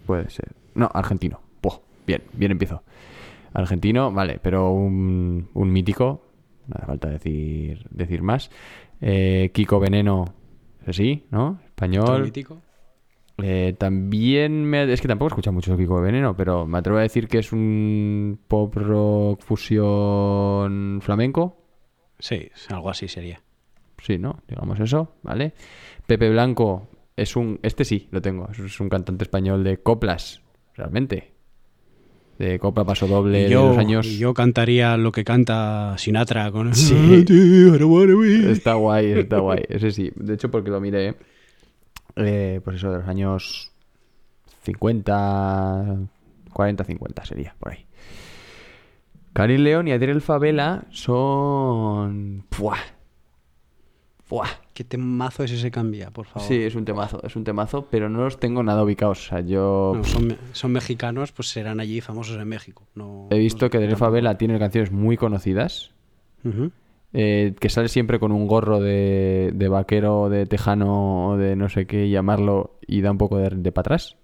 [0.05, 0.53] Puede ser.
[0.75, 1.41] No, argentino.
[1.63, 2.83] Buah, bien, bien empiezo.
[3.55, 6.25] Argentino, vale, pero un, un mítico.
[6.67, 8.51] No hace falta decir, decir más.
[9.01, 10.25] Eh, Kiko Veneno,
[10.91, 11.61] sí, ¿no?
[11.79, 12.33] Español.
[13.41, 14.93] Eh, también me...
[14.93, 17.53] Es que tampoco he escuchado mucho Kiko Veneno, pero me atrevo a decir que es
[17.53, 21.57] un pop rock fusión flamenco.
[22.19, 23.41] Sí, algo así sería.
[24.03, 24.41] Sí, ¿no?
[24.49, 25.53] Digamos eso, ¿vale?
[26.07, 27.61] Pepe Blanco es un...
[27.63, 28.49] Este sí, lo tengo.
[28.51, 30.43] Es un cantante español de coplas,
[30.75, 31.33] realmente.
[32.39, 34.07] De copla paso doble Y de yo, los años...
[34.19, 37.25] yo cantaría lo que canta Sinatra con Sí.
[38.51, 39.63] Está guay, está guay.
[39.69, 40.11] Ese sí.
[40.17, 41.15] De hecho, porque lo miré, eh,
[42.65, 43.73] pues eso, de los años
[44.63, 45.97] 50,
[46.53, 47.87] 40, 50 sería, por ahí.
[49.33, 52.45] Karin León y Adriel Favela son...
[52.49, 52.79] ¡Puah!
[54.29, 54.49] ¡Puah!
[54.75, 56.47] ¿Qué temazo es ese cambia, por favor?
[56.47, 59.27] Sí, es un temazo, es un temazo, pero no los tengo nada ubicados.
[59.27, 62.85] O sea, yo No, son, son mexicanos, pues serán allí famosos en México.
[62.95, 64.11] No, he visto no que Adriel tampoco.
[64.11, 65.93] Favela tiene canciones muy conocidas.
[67.13, 71.69] Eh, que sale siempre con un gorro de, de vaquero, de tejano o de no
[71.69, 74.17] sé qué llamarlo y da un poco de, de para atrás.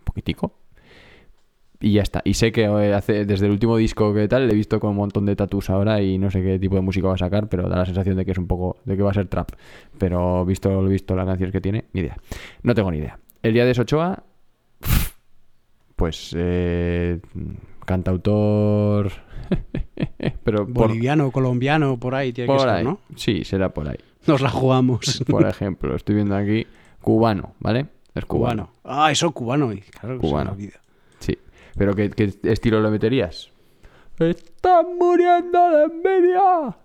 [0.00, 0.54] Un poquitico.
[1.82, 2.22] Y ya está.
[2.24, 4.90] Y sé que eh, hace, desde el último disco que tal, le he visto con
[4.90, 7.48] un montón de tatus ahora y no sé qué tipo de música va a sacar,
[7.48, 9.50] pero da la sensación de que es un poco, de que va a ser trap.
[9.98, 12.16] Pero visto lo visto las canciones que tiene, ni idea.
[12.62, 13.18] No tengo ni idea.
[13.42, 14.22] El día de Sochoa,
[15.96, 17.18] pues eh,
[17.84, 19.10] cantautor,
[20.44, 22.84] pero por, Boliviano, colombiano, por ahí tiene que ser, ahí.
[22.84, 23.00] ¿no?
[23.16, 23.98] Sí, será por ahí.
[24.26, 25.24] Nos la jugamos.
[25.28, 26.66] Por ejemplo, estoy viendo aquí
[27.00, 27.86] cubano, ¿vale?
[28.14, 28.70] Es cubano.
[28.82, 29.02] cubano.
[29.02, 29.68] Ah, eso cubano.
[29.68, 30.56] Claro, que se me Cubano.
[31.18, 31.38] Sí.
[31.76, 33.50] ¿Pero qué, qué estilo lo meterías?
[34.18, 36.76] ¡Están muriendo de envidia!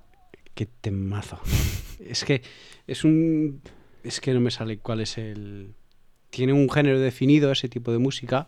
[0.56, 1.40] Qué temazo.
[2.00, 2.42] es que
[2.88, 3.62] es un.
[4.04, 5.76] Es que no me sale cuál es el.
[6.30, 8.48] Tiene un género definido ese tipo de música.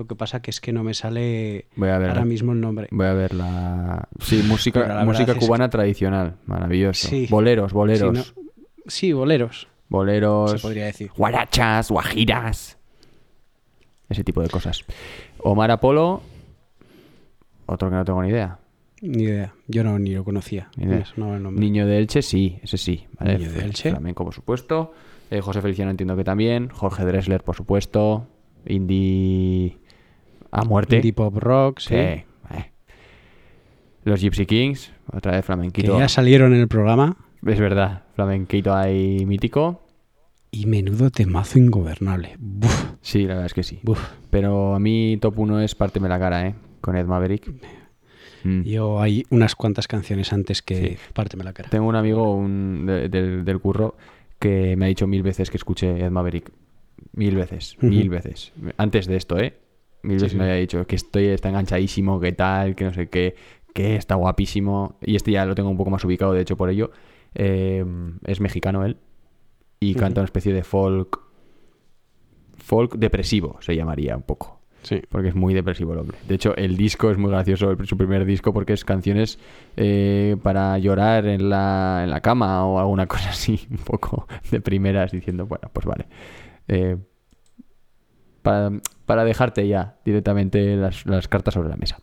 [0.00, 2.08] Lo que pasa que es que no me sale Voy a ver.
[2.08, 2.88] ahora mismo el nombre.
[2.90, 4.08] Voy a ver la.
[4.18, 6.36] Sí, música, la música es cubana tradicional.
[6.46, 7.06] Maravilloso.
[7.06, 7.26] Sí.
[7.28, 8.18] Boleros, boleros.
[8.18, 8.50] Sí, no-
[8.86, 9.68] Sí, boleros.
[9.90, 10.52] Boleros.
[10.52, 11.10] Se podría decir.
[11.14, 12.78] Guarachas, guajiras.
[14.08, 14.86] Ese tipo de cosas.
[15.40, 16.22] Omar Apolo.
[17.66, 18.56] Otro que no tengo ni idea.
[19.02, 19.52] Ni idea.
[19.68, 20.70] Yo no ni lo conocía.
[20.76, 21.04] Ni idea.
[21.50, 23.06] Niño de Elche, sí, ese sí.
[23.18, 23.36] ¿vale?
[23.36, 23.90] Niño de Elche.
[23.90, 24.94] Flamenco, por supuesto.
[25.30, 26.70] Eh, José Feliciano entiendo que también.
[26.70, 28.26] Jorge Dressler, por supuesto.
[28.66, 29.78] Indie
[30.50, 30.96] a muerte.
[30.96, 31.88] Indie pop rock, sí.
[31.88, 32.24] Sí, eh.
[34.04, 35.98] Los Gypsy Kings, otra vez Que flamenquito.
[35.98, 37.16] ya salieron en el programa.
[37.46, 39.82] Es verdad, flamenquito ahí mítico.
[40.50, 42.34] Y menudo temazo ingobernable.
[42.38, 43.78] Buf, Sí, la verdad es que sí.
[43.82, 44.00] buf.
[44.30, 46.54] Pero a mí top 1 es Párteme la cara, ¿eh?
[46.80, 47.52] Con Ed Maverick.
[48.42, 48.62] Mm.
[48.62, 51.68] Yo hay unas cuantas canciones antes que Párteme la cara.
[51.68, 53.96] Tengo un amigo un, de- del, del curro
[54.38, 56.50] que me ha dicho mil veces que escuche Ed Maverick.
[57.12, 58.52] Mil veces, mil veces.
[58.76, 59.54] Antes de esto, ¿eh?
[60.02, 60.38] Mil veces sí.
[60.38, 63.34] me había dicho que estoy está enganchadísimo, que tal, que no sé qué,
[63.74, 64.96] que está guapísimo.
[65.02, 66.90] Y este ya lo tengo un poco más ubicado, de hecho, por ello.
[67.34, 67.84] Eh,
[68.24, 68.96] es mexicano él.
[69.78, 71.20] Y canta una especie de folk.
[72.56, 74.60] Folk depresivo, se llamaría un poco.
[74.82, 75.02] Sí.
[75.10, 76.16] Porque es muy depresivo el hombre.
[76.26, 79.38] De hecho, el disco es muy gracioso, el- su primer disco, porque es canciones
[79.76, 84.60] eh, para llorar en la, en la cama o alguna cosa así, un poco de
[84.60, 86.06] primeras, diciendo, bueno, pues vale.
[86.68, 86.96] Eh,
[88.42, 88.70] para,
[89.10, 91.98] para dejarte ya directamente las, las cartas sobre la mesa.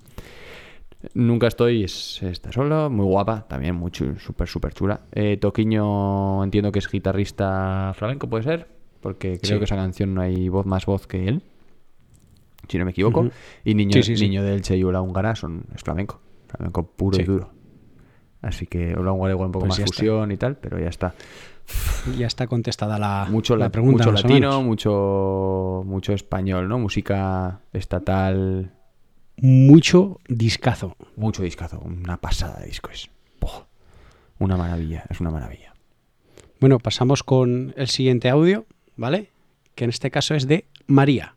[1.14, 5.00] Nunca estoy, es- está solo, muy guapa, también muy súper, súper chula.
[5.14, 8.68] Eh, Toquiño entiendo que es guitarrista flamenco, ¿puede ser?
[9.00, 9.60] Porque creo Sí.
[9.60, 11.44] que esa canción no hay voz más voz que él,
[12.68, 13.30] si no me equivoco.
[13.64, 14.24] Y Niño, Sí, sí, sí.
[14.28, 17.52] Niño del Che y Ola Húngara son, es flamenco, flamenco puro y duro.
[18.42, 19.94] Así que Ola Húngara igual un poco Pues más está.
[19.96, 21.14] fusión y tal, pero ya está.
[22.18, 24.06] Ya está contestada la, Mucho, la la- pregunta.
[24.06, 26.80] mucho latino, mucho, mucho español, ¿no?
[26.80, 28.72] Música estatal,
[29.38, 30.96] Mucho discazo.
[31.16, 33.10] mucho discazo, una pasada de disco es.
[34.40, 35.74] Una maravilla, es una maravilla.
[36.60, 38.66] Bueno, pasamos con el siguiente audio,
[38.96, 39.32] ¿vale?
[39.76, 41.36] Que en este caso es de María.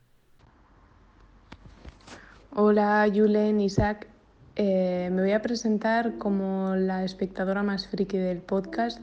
[2.54, 4.06] Hola, Julen, Isaac.
[4.56, 9.00] Eh, me voy a presentar como la espectadora más friki del podcast.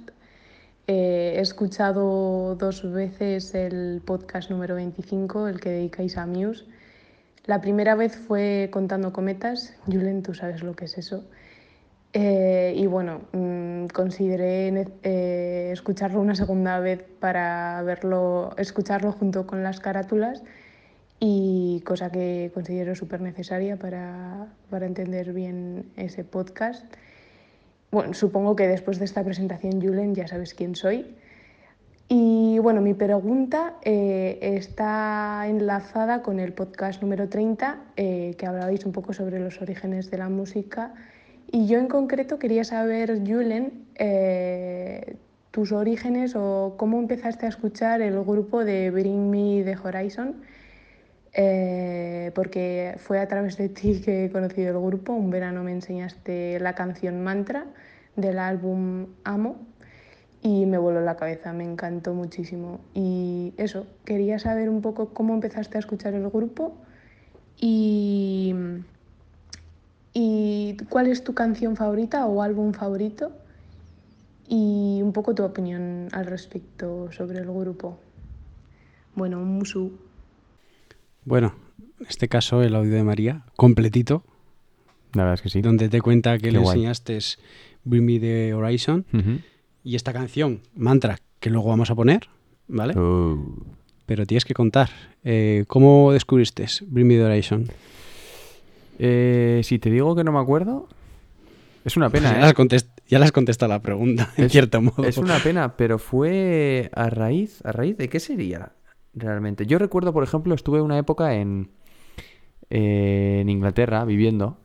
[0.89, 6.63] Eh, he escuchado dos veces el podcast número 25, el que dedicáis a Muse.
[7.45, 9.73] La primera vez fue contando cometas.
[9.85, 11.25] Julen, tú sabes lo que es eso.
[12.13, 19.63] Eh, y bueno, mm, consideré eh, escucharlo una segunda vez para verlo, escucharlo junto con
[19.63, 20.41] las carátulas
[21.19, 26.85] y cosa que considero súper necesaria para, para entender bien ese podcast.
[27.89, 31.15] Bueno, supongo que después de esta presentación, Julen, ya sabes quién soy.
[32.09, 38.85] Y bueno, mi pregunta eh, está enlazada con el podcast número 30, eh, que hablabais
[38.85, 40.93] un poco sobre los orígenes de la música.
[41.51, 45.15] Y yo en concreto quería saber, Julen, eh,
[45.51, 50.35] tus orígenes o cómo empezaste a escuchar el grupo de Bring Me the Horizon,
[51.33, 55.13] eh, porque fue a través de ti que he conocido el grupo.
[55.13, 57.65] Un verano me enseñaste la canción Mantra
[58.15, 59.57] del álbum Amo
[60.41, 62.79] y me voló la cabeza, me encantó muchísimo.
[62.93, 66.77] Y eso, quería saber un poco cómo empezaste a escuchar el grupo
[67.59, 68.55] y,
[70.13, 73.31] y cuál es tu canción favorita o álbum favorito
[74.47, 77.99] y un poco tu opinión al respecto sobre el grupo.
[79.15, 80.06] Bueno, musu.
[81.27, 81.53] Bueno,
[81.99, 84.23] en este caso el audio de María, completito,
[85.13, 85.61] La verdad es que sí.
[85.61, 86.77] donde te cuenta que Qué le guay.
[86.77, 87.37] enseñaste es
[87.83, 89.05] Bring Me the Horizon
[89.83, 92.29] y esta canción, Mantra, que luego vamos a poner,
[92.69, 92.93] ¿vale?
[92.97, 93.37] Oh.
[94.05, 94.89] Pero tienes que contar,
[95.25, 97.67] eh, ¿cómo descubriste Bring Me the Horizon?
[98.99, 100.87] Eh, si te digo que no me acuerdo,
[101.83, 102.41] es una pena, ya, ¿eh?
[102.41, 105.03] las contest- ya las contesta la pregunta, en cierto modo.
[105.03, 108.71] Es una pena, pero fue a raíz, a raíz de qué sería
[109.17, 109.65] realmente.
[109.65, 111.71] Yo recuerdo, por ejemplo, estuve una época en,
[112.69, 114.57] eh, en Inglaterra viviendo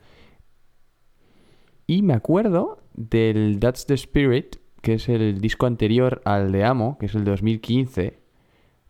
[1.86, 6.96] y me acuerdo del That's the Spirit, que es el disco anterior al de Amo,
[6.98, 8.18] que es el de 2015,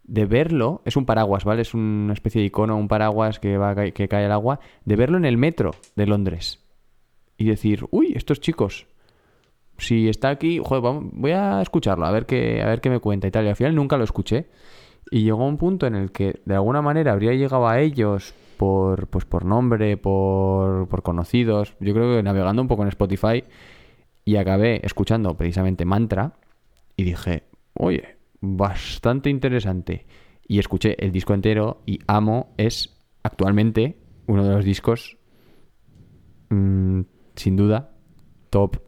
[0.05, 1.63] de verlo, es un paraguas, ¿vale?
[1.63, 5.17] Es una especie de icono, un paraguas que, va que cae al agua, de verlo
[5.17, 6.63] en el metro de Londres
[7.37, 8.87] y decir, uy, estos chicos,
[9.79, 13.27] si está aquí, joder, voy a escucharlo, a ver qué, a ver qué me cuenta
[13.27, 13.45] y tal.
[13.47, 14.47] Y al final nunca lo escuché.
[15.13, 19.09] Y llegó un punto en el que de alguna manera habría llegado a ellos por,
[19.09, 21.75] pues por nombre, por, por conocidos.
[21.81, 23.45] Yo creo que navegando un poco en Spotify
[24.25, 26.33] y acabé escuchando precisamente Mantra
[26.97, 27.43] y dije,
[27.75, 30.07] oye, bastante interesante.
[30.49, 35.19] Y escuché el disco entero y Amo es actualmente uno de los discos,
[36.49, 37.03] mm,
[37.37, 37.93] sin duda,
[38.49, 38.79] top,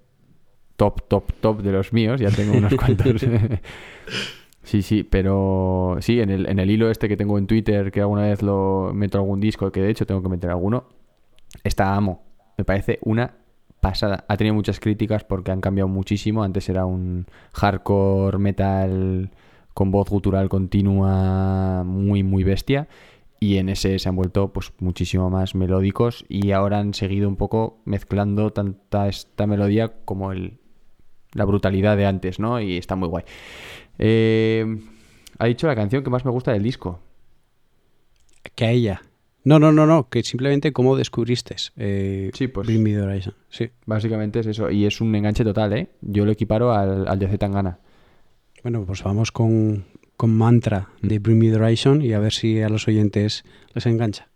[0.76, 2.18] top, top, top de los míos.
[2.18, 3.26] Ya tengo unos cuantos.
[4.64, 8.00] Sí, sí, pero sí, en el, en el hilo este que tengo en Twitter, que
[8.00, 10.84] alguna vez lo meto algún disco, que de hecho tengo que meter alguno,
[11.62, 12.22] está Amo.
[12.56, 13.34] Me parece una
[13.80, 14.24] pasada.
[14.28, 16.42] Ha tenido muchas críticas porque han cambiado muchísimo.
[16.42, 19.30] Antes era un hardcore metal
[19.74, 22.88] con voz gutural continua, muy, muy bestia.
[23.40, 27.36] Y en ese se han vuelto pues muchísimo más melódicos y ahora han seguido un
[27.36, 30.58] poco mezclando tanta esta melodía como el,
[31.34, 32.60] la brutalidad de antes, ¿no?
[32.60, 33.24] Y está muy guay.
[33.98, 34.78] Eh,
[35.38, 37.00] ha dicho la canción que más me gusta del disco.
[38.54, 39.02] Que a ella.
[39.44, 43.34] No, no, no, no, que simplemente cómo descubriste eh, sí, pues, Bring Me the Horizon.
[43.50, 43.70] Sí.
[43.84, 44.70] Básicamente es eso.
[44.70, 45.88] Y es un enganche total, ¿eh?
[46.00, 47.78] Yo lo equiparo al, al de Zetangana.
[48.62, 49.84] Bueno, pues vamos con,
[50.16, 53.84] con Mantra de Bring Me the Horizon y a ver si a los oyentes les
[53.84, 54.28] engancha.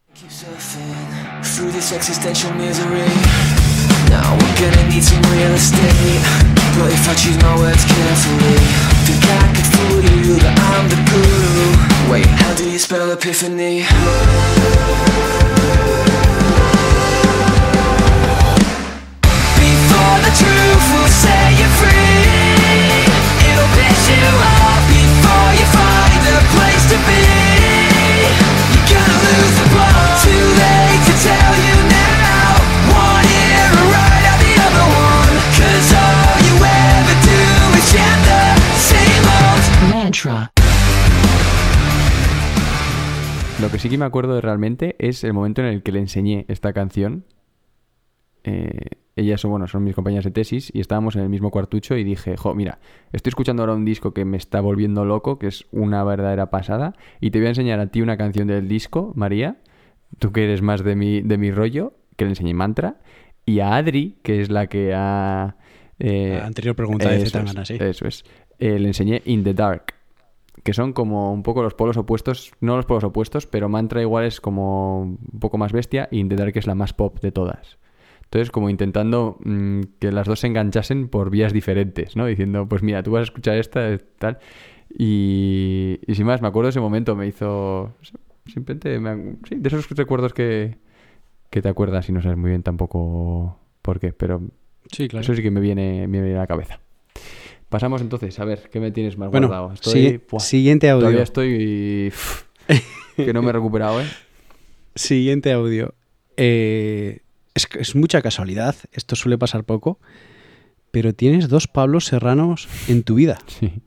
[4.07, 6.23] Now we're gonna need some real estate.
[6.79, 8.59] But if I choose my words carefully,
[9.07, 12.13] think I could fool you that I'm the guru.
[12.13, 13.83] Wait, how do you spell epiphany?
[19.59, 22.28] Before the truth will set you free,
[43.61, 46.01] Lo que sí que me acuerdo de realmente es el momento en el que le
[46.01, 47.25] enseñé esta canción.
[48.43, 51.97] Eh, ellas son, bueno, son mis compañeras de tesis y estábamos en el mismo cuartucho
[51.97, 52.79] y dije, jo, mira,
[53.13, 56.95] estoy escuchando ahora un disco que me está volviendo loco, que es una verdadera pasada,
[57.21, 59.57] y te voy a enseñar a ti una canción del disco, María,
[60.19, 63.01] tú que eres más de mi, de mi rollo, que le enseñé mantra,
[63.45, 65.57] y a Adri, que es la que ha...
[65.99, 67.77] Eh, la anterior pregunta de Zetangana, sí.
[67.81, 68.25] Eso es.
[68.61, 69.98] Eh, le enseñé In the Dark
[70.65, 74.25] que son como un poco los polos opuestos, no los polos opuestos, pero Mantra igual
[74.25, 77.33] es como un poco más bestia y In the Dark es la más pop de
[77.33, 77.79] todas.
[78.25, 82.27] Entonces, como intentando mm, que las dos se enganchasen por vías diferentes, ¿no?
[82.27, 84.39] Diciendo, pues mira, tú vas a escuchar esta, eh, tal.
[84.99, 87.95] Y, y sin más, me acuerdo de ese momento, me hizo...
[88.47, 90.79] Simplemente, me- sí, de esos recuerdos que,
[91.51, 94.43] que te acuerdas y no sabes muy bien tampoco por qué, pero
[94.91, 95.23] Sí, claro.
[95.23, 96.81] eso sí que me viene, me viene a la cabeza.
[97.69, 99.73] Pasamos entonces, a ver, ¿qué me tienes más Bueno, guardado?
[99.73, 101.01] Estoy, buah, siguiente audio.
[101.01, 102.13] Todavía estoy...
[103.17, 104.07] que no me he recuperado, ¿eh?
[104.95, 105.95] Siguiente audio.
[106.37, 107.21] Eh,
[107.55, 110.01] es, es mucha casualidad, esto suele pasar poco,
[110.91, 113.39] pero tienes dos Pablos Serranos en tu vida.
[113.47, 113.83] Sí.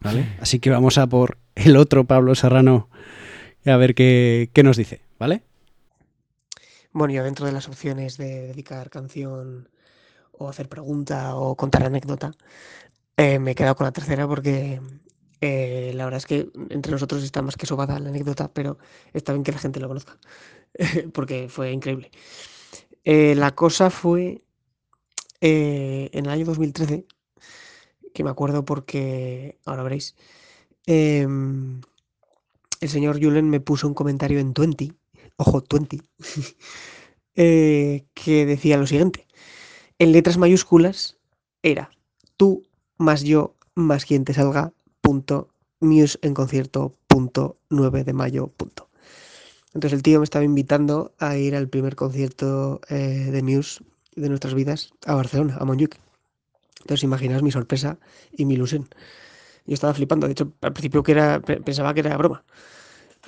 [0.00, 0.26] ¿Vale?
[0.40, 2.88] Así que vamos a por el otro Pablo Serrano
[3.64, 5.42] y a ver qué, qué nos dice, ¿vale?
[6.92, 9.68] Bueno, yo dentro de las opciones de dedicar canción
[10.40, 12.32] o hacer pregunta o contar anécdota,
[13.16, 14.80] eh, me he quedado con la tercera porque
[15.40, 18.78] eh, la verdad es que entre nosotros está más que sobada la anécdota, pero
[19.12, 20.18] está bien que la gente lo conozca,
[21.14, 22.10] porque fue increíble.
[23.04, 24.42] Eh, la cosa fue
[25.42, 27.06] en el año 2013,
[28.12, 30.16] que me acuerdo porque, ahora veréis,
[30.86, 31.80] em,
[32.80, 34.92] el señor Julen me puso un comentario en 20,
[35.36, 36.00] ojo, 20,
[37.36, 39.26] eh, que decía lo siguiente.
[40.00, 41.18] En letras mayúsculas
[41.62, 41.90] era
[42.38, 42.62] tú
[42.96, 44.72] más yo más quien te salga,
[45.02, 48.88] punto, Muse en concierto, punto, 9 de mayo, punto.
[49.74, 53.84] Entonces el tío me estaba invitando a ir al primer concierto eh, de Muse
[54.16, 56.00] de nuestras vidas a Barcelona, a Montjuic.
[56.80, 57.98] Entonces imaginaos mi sorpresa
[58.32, 58.88] y mi ilusión.
[59.66, 62.42] Yo estaba flipando, de hecho al principio pensaba que era broma.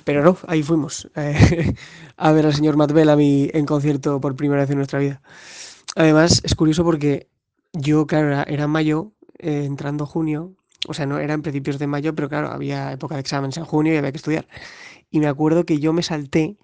[0.05, 1.75] Pero no, ahí fuimos eh,
[2.17, 5.21] a ver al señor Matt Bellamy en concierto por primera vez en nuestra vida.
[5.95, 7.29] Además, es curioso porque
[7.73, 10.55] yo, claro, era, era mayo, eh, entrando junio,
[10.87, 13.65] o sea, no era en principios de mayo, pero claro, había época de exámenes en
[13.65, 14.47] junio y había que estudiar.
[15.11, 16.57] Y me acuerdo que yo me salté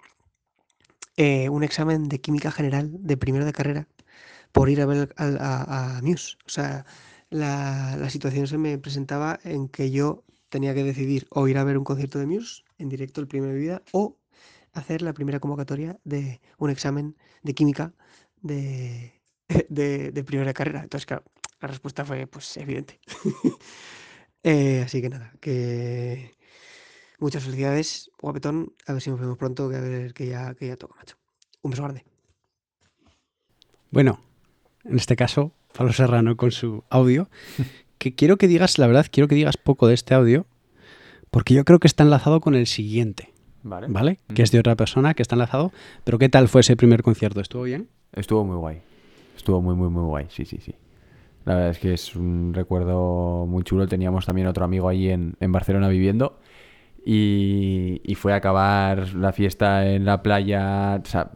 [1.16, 3.88] eh, un examen de química general de primero de carrera
[4.52, 6.36] por ir a ver a, Muse.
[6.46, 6.84] O sea,
[7.30, 11.64] la, la situación se me presentaba en que yo tenía que decidir o ir a
[11.64, 14.16] ver un concierto de Muse en directo el primero de vida o
[14.72, 17.94] hacer la primera convocatoria de un examen de química
[18.42, 19.19] de,
[19.68, 20.82] de, de primera carrera.
[20.82, 21.24] Entonces, claro,
[21.60, 23.00] la respuesta fue pues evidente.
[24.42, 26.34] Eh, así que nada, que
[27.18, 28.72] muchas felicidades, guapetón.
[28.86, 31.16] A ver si nos vemos pronto, que a ver que ya, que ya toca, macho.
[31.60, 32.06] Un beso grande.
[33.90, 34.20] Bueno,
[34.84, 37.28] en este caso, Pablo Serrano con su audio,
[37.98, 40.46] que quiero que digas, la verdad, quiero que digas poco de este audio,
[41.30, 43.88] porque yo creo que está enlazado con el siguiente, Vale.
[43.90, 44.18] ¿vale?
[44.34, 45.70] Que es de otra persona, que está enlazado.
[46.04, 47.42] Pero ¿qué tal fue ese primer concierto?
[47.42, 47.88] ¿Estuvo bien?
[48.12, 48.80] Estuvo muy guay.
[49.40, 50.26] Estuvo muy, muy, muy guay.
[50.28, 50.74] Sí, sí, sí.
[51.46, 53.86] La verdad es que es un recuerdo muy chulo.
[53.86, 56.40] Teníamos también otro amigo allí en, en Barcelona viviendo.
[57.06, 61.00] Y, fue a acabar la fiesta en la playa.
[61.02, 61.30] O sea,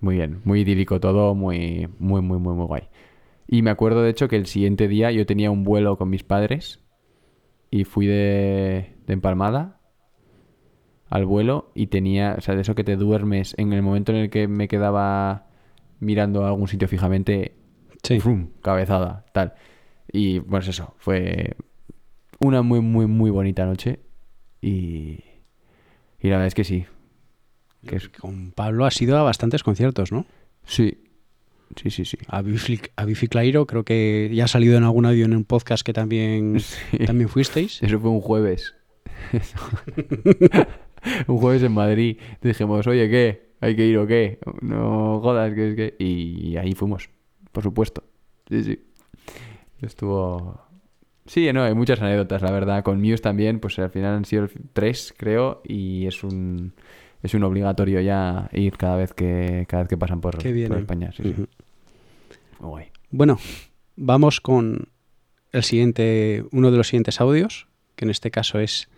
[0.00, 0.40] muy bien.
[0.44, 1.34] Muy idílico todo.
[1.34, 2.82] Muy, muy, muy, muy, muy guay.
[3.48, 6.22] Y me acuerdo, de hecho, que el siguiente día yo tenía un vuelo con mis
[6.22, 6.84] padres.
[7.72, 9.80] Y fui de, de empalmada
[11.10, 14.18] al vuelo y tenía, o sea, de eso que te duermes en el momento en
[14.18, 15.47] el que me quedaba
[16.00, 17.54] mirando a algún sitio fijamente,
[18.20, 18.48] ¡frum!
[18.62, 19.54] cabezada, tal.
[20.12, 21.56] Y pues eso, fue
[22.40, 24.00] una muy, muy, muy bonita noche
[24.60, 25.24] y,
[26.20, 26.86] y la verdad es que sí.
[27.86, 30.24] Que es- Con Pablo has ido a bastantes conciertos, ¿no?
[30.64, 30.98] Sí,
[31.76, 32.18] sí, sí, sí.
[32.28, 35.44] A Bifi, a Bifi Clairo creo que ya ha salido en algún audio en un
[35.44, 36.58] podcast que también,
[37.06, 37.82] también fuisteis.
[37.82, 38.74] Eso fue un jueves.
[41.26, 42.18] un jueves en Madrid.
[42.42, 43.47] Dijimos, oye, ¿qué?
[43.60, 44.38] ¿Hay que ir o qué?
[44.60, 45.94] No jodas, que es que...
[45.98, 47.10] Y ahí fuimos,
[47.52, 48.04] por supuesto.
[48.48, 48.80] Sí, sí.
[49.80, 50.60] Estuvo...
[51.26, 52.82] Sí, no, hay muchas anécdotas, la verdad.
[52.82, 56.74] Con Muse también, pues al final han sido tres, creo, y es un...
[57.20, 60.68] Es un obligatorio ya ir cada vez que cada vez que pasan por, Qué bien,
[60.68, 60.78] por.
[60.78, 61.10] España.
[61.10, 61.34] Sí.
[62.60, 62.86] Muy guay.
[63.10, 63.38] Bueno,
[63.96, 64.88] vamos con
[65.50, 68.88] el siguiente, uno de los siguientes audios, que en este caso es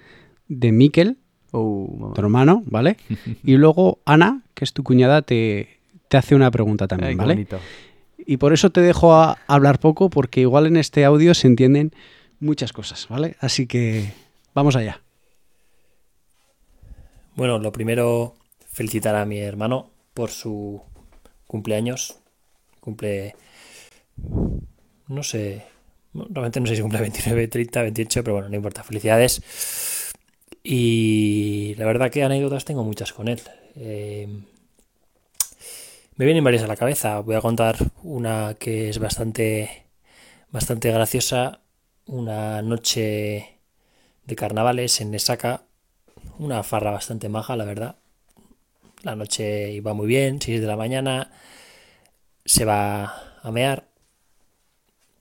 [0.49, 1.17] de Miquel,
[1.53, 2.97] Oh, tu hermano, ¿vale?
[3.45, 7.35] y luego Ana, que es tu cuñada, te, te hace una pregunta también, Ay, ¿vale?
[7.35, 7.59] bonito.
[8.19, 11.93] Y por eso te dejo a hablar poco, porque igual en este audio se entienden
[12.39, 13.37] muchas cosas, ¿vale?
[13.41, 14.13] Así que
[14.55, 15.01] vamos allá.
[17.35, 18.35] Bueno, lo primero,
[18.71, 20.83] felicitar a mi hermano por su
[21.47, 22.19] cumpleaños.
[22.81, 23.35] Cumple.
[25.09, 25.65] No sé.
[26.13, 28.83] Realmente no sé si cumple 29, 30, 28, pero bueno, no importa.
[28.83, 29.43] Felicidades.
[30.63, 33.41] Y la verdad que anécdotas tengo muchas con él.
[33.77, 34.29] Eh,
[36.17, 37.21] me vienen varias a la cabeza.
[37.21, 39.87] Voy a contar una que es bastante,
[40.51, 41.61] bastante graciosa.
[42.07, 43.59] Una noche
[44.27, 45.63] de carnavales en Nesaka.
[46.39, 47.97] Una farra bastante maja, la verdad.
[49.03, 51.31] La noche iba muy bien, 6 de la mañana.
[52.45, 53.89] Se va a mear.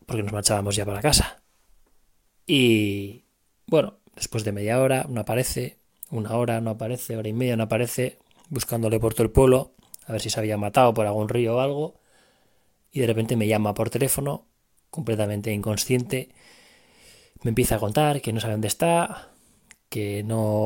[0.06, 1.42] Porque nos marchábamos ya para casa.
[2.46, 3.24] Y
[3.68, 5.80] bueno, después de media hora no aparece.
[6.11, 8.20] Una hora no aparece, hora y media no aparece.
[8.49, 9.72] Buscándole por todo el pueblo.
[10.05, 11.95] A ver si se había matado por algún río o algo.
[12.91, 14.45] Y de repente me llama por teléfono.
[14.89, 16.30] Completamente inconsciente.
[17.43, 19.32] Me empieza a contar que no sabe dónde está.
[19.89, 20.65] Que no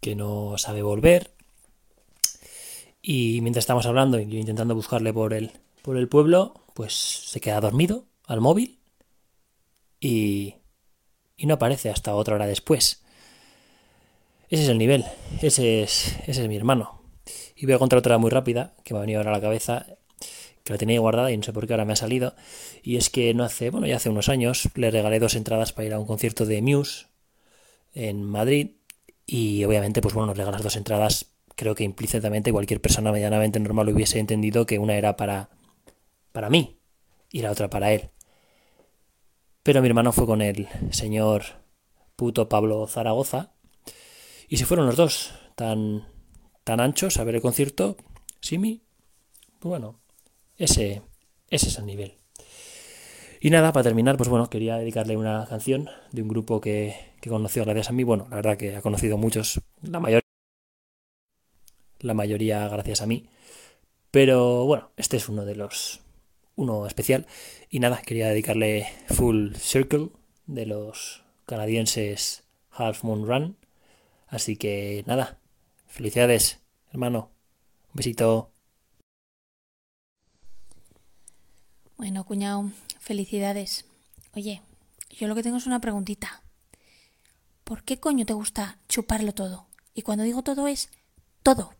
[0.00, 1.32] que no sabe volver.
[3.02, 5.52] Y mientras estamos hablando y yo intentando buscarle por el,
[5.82, 8.80] por el pueblo, pues se queda dormido al móvil
[10.00, 10.54] y,
[11.40, 13.02] y no aparece hasta otra hora después.
[14.50, 15.06] Ese es el nivel,
[15.40, 17.00] ese es, ese es mi hermano.
[17.56, 19.86] Y voy a contar otra muy rápida que me ha venido ahora a la cabeza,
[20.64, 22.34] que la tenía guardada y no sé por qué ahora me ha salido.
[22.82, 25.86] Y es que no hace, bueno, ya hace unos años le regalé dos entradas para
[25.86, 27.06] ir a un concierto de Muse
[27.94, 28.72] en Madrid
[29.26, 31.26] y obviamente, pues bueno, nos regalas dos entradas.
[31.56, 35.48] Creo que implícitamente cualquier persona medianamente normal hubiese entendido que una era para,
[36.32, 36.76] para mí
[37.30, 38.10] y la otra para él.
[39.62, 41.42] Pero mi hermano fue con el señor
[42.16, 43.52] puto Pablo Zaragoza
[44.48, 46.06] y se fueron los dos tan,
[46.64, 47.96] tan anchos a ver el concierto.
[48.40, 48.82] Simi,
[49.60, 50.00] bueno,
[50.56, 51.02] ese,
[51.48, 52.14] ese es el nivel.
[53.40, 57.30] Y nada, para terminar, pues bueno, quería dedicarle una canción de un grupo que, que
[57.30, 58.02] conoció gracias a mí.
[58.02, 60.28] Bueno, la verdad que ha conocido muchos, la mayoría,
[62.00, 63.28] la mayoría gracias a mí.
[64.10, 66.00] Pero bueno, este es uno de los,
[66.60, 67.26] uno especial.
[67.70, 70.10] Y nada, quería dedicarle Full Circle
[70.46, 73.56] de los canadienses Half Moon Run.
[74.28, 75.38] Así que nada,
[75.88, 76.60] felicidades,
[76.92, 77.30] hermano.
[77.88, 78.52] Un besito.
[81.96, 83.86] Bueno, cuñado, felicidades.
[84.34, 84.62] Oye,
[85.08, 86.42] yo lo que tengo es una preguntita.
[87.64, 89.66] ¿Por qué coño te gusta chuparlo todo?
[89.94, 90.90] Y cuando digo todo es
[91.42, 91.72] todo.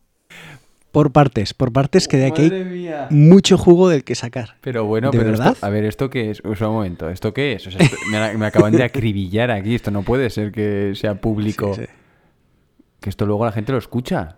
[0.91, 3.07] Por partes, por partes que de aquí hay mía.
[3.11, 4.57] mucho jugo del que sacar.
[4.61, 5.53] Pero bueno, ¿De pero verdad?
[5.53, 6.41] esto, a ver, ¿esto qué es?
[6.43, 7.65] O sea, un momento, ¿esto qué es?
[7.67, 11.15] O sea, esto- me, me acaban de acribillar aquí, esto no puede ser que sea
[11.15, 11.73] público.
[11.75, 11.87] Sí, sí.
[12.99, 14.37] Que esto luego la gente lo escucha.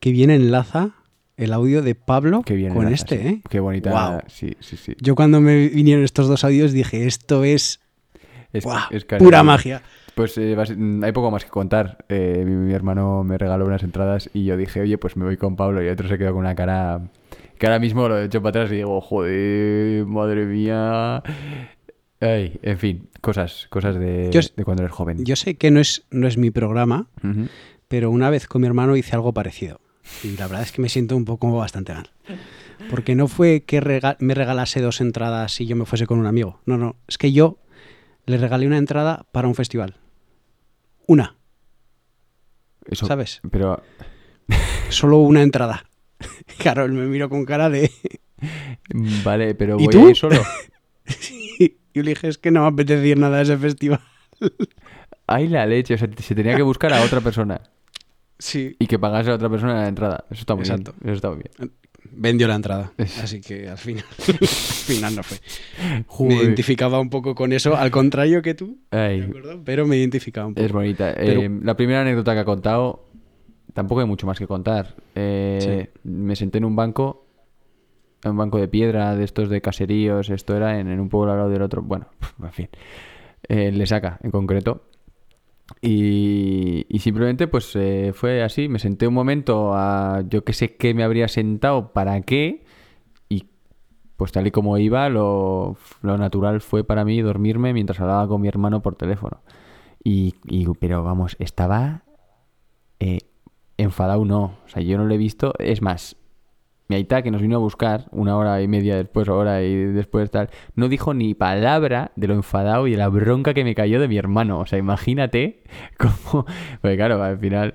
[0.00, 0.90] Que bien enlaza
[1.38, 3.28] el audio de Pablo bien con enlaza, este, sí.
[3.28, 3.40] ¿eh?
[3.48, 4.20] Qué bonita, Guau.
[4.26, 4.94] sí, sí, sí.
[5.00, 7.80] Yo cuando me vinieron estos dos audios dije, esto es,
[8.52, 9.82] Es, es pura magia.
[10.16, 11.98] Pues eh, mm, hay poco más que contar.
[12.08, 15.36] Eh, mi, mi hermano me regaló unas entradas y yo dije, oye, pues me voy
[15.36, 15.82] con Pablo.
[15.84, 17.02] Y otro se quedó con una cara
[17.58, 21.22] que ahora mismo lo he hecho para atrás y digo, joder, madre mía.
[22.20, 25.22] Ay, en fin, cosas, cosas de, Yo- de cuando eres joven.
[25.22, 27.08] Yo sé que no es, no es mi programa,
[27.88, 29.80] pero una vez con mi hermano hice algo parecido.
[30.24, 32.08] Y la verdad es que me siento un poco bastante mal.
[32.88, 36.26] Porque no fue que rega- me regalase dos entradas y yo me fuese con un
[36.26, 36.58] amigo.
[36.64, 36.96] No, no.
[37.06, 37.58] Es que yo
[38.24, 39.96] le regalé una entrada para un festival.
[41.06, 41.36] Una.
[42.86, 43.40] Eso- ¿Sabes?
[43.50, 43.82] Pero
[44.88, 45.84] Solo una entrada.
[46.58, 47.90] Claro, él me miró con cara de...
[49.24, 50.06] Vale, pero ¿Y voy tú?
[50.06, 50.40] a ir solo.
[51.58, 54.00] Y yo le dije, es que no me apetece ir nada a ese festival.
[55.26, 55.94] Ay, la leche.
[55.94, 57.60] O sea, se tenía que buscar a otra persona.
[58.38, 58.76] Sí.
[58.78, 60.24] Y que pagase a otra persona la entrada.
[60.30, 60.92] Eso está muy Exacto.
[61.00, 61.04] bien.
[61.04, 61.72] Eso está muy bien.
[62.18, 62.92] Vendió la entrada.
[63.22, 65.38] Así que al final, al final no fue.
[66.28, 68.78] Me identificaba un poco con eso, al contrario que tú,
[69.64, 70.64] pero me identificaba un poco.
[70.66, 71.14] Es bonita.
[71.14, 73.08] Pero- Eh, la primera anécdota que ha contado,
[73.74, 74.94] tampoco hay mucho más que contar.
[75.14, 77.26] Eh, Me senté en un banco,
[78.24, 81.32] en un banco de piedra, de estos de caseríos, esto era en, en un pueblo
[81.32, 81.82] al lado del otro.
[81.82, 82.06] Bueno,
[82.42, 82.68] en fin.
[83.48, 84.88] Eh, le saca, en concreto.
[85.82, 90.94] Y, simplemente pues eh, fue así, me senté un momento a yo que sé qué
[90.94, 92.64] me habría sentado, para qué,
[93.28, 93.46] y
[94.16, 98.40] pues tal y como iba, lo, lo natural fue para mí dormirme mientras hablaba con
[98.42, 99.42] mi hermano por teléfono.
[100.04, 102.04] Y, y- pero vamos, estaba
[103.00, 103.18] eh,
[103.78, 104.44] enfadado, no.
[104.66, 105.54] O sea, yo no lo he visto.
[105.58, 106.16] Es más,
[106.88, 110.30] mi Aita, que nos vino a buscar una hora y media después, hora y después
[110.30, 114.00] tal, no dijo ni palabra de lo enfadado y de la bronca que me cayó
[114.00, 114.60] de mi hermano.
[114.60, 115.62] O sea, imagínate
[115.98, 116.46] cómo.
[116.80, 117.74] Pues claro, al final.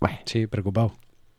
[0.00, 0.92] Bueno, Sí, preocupado.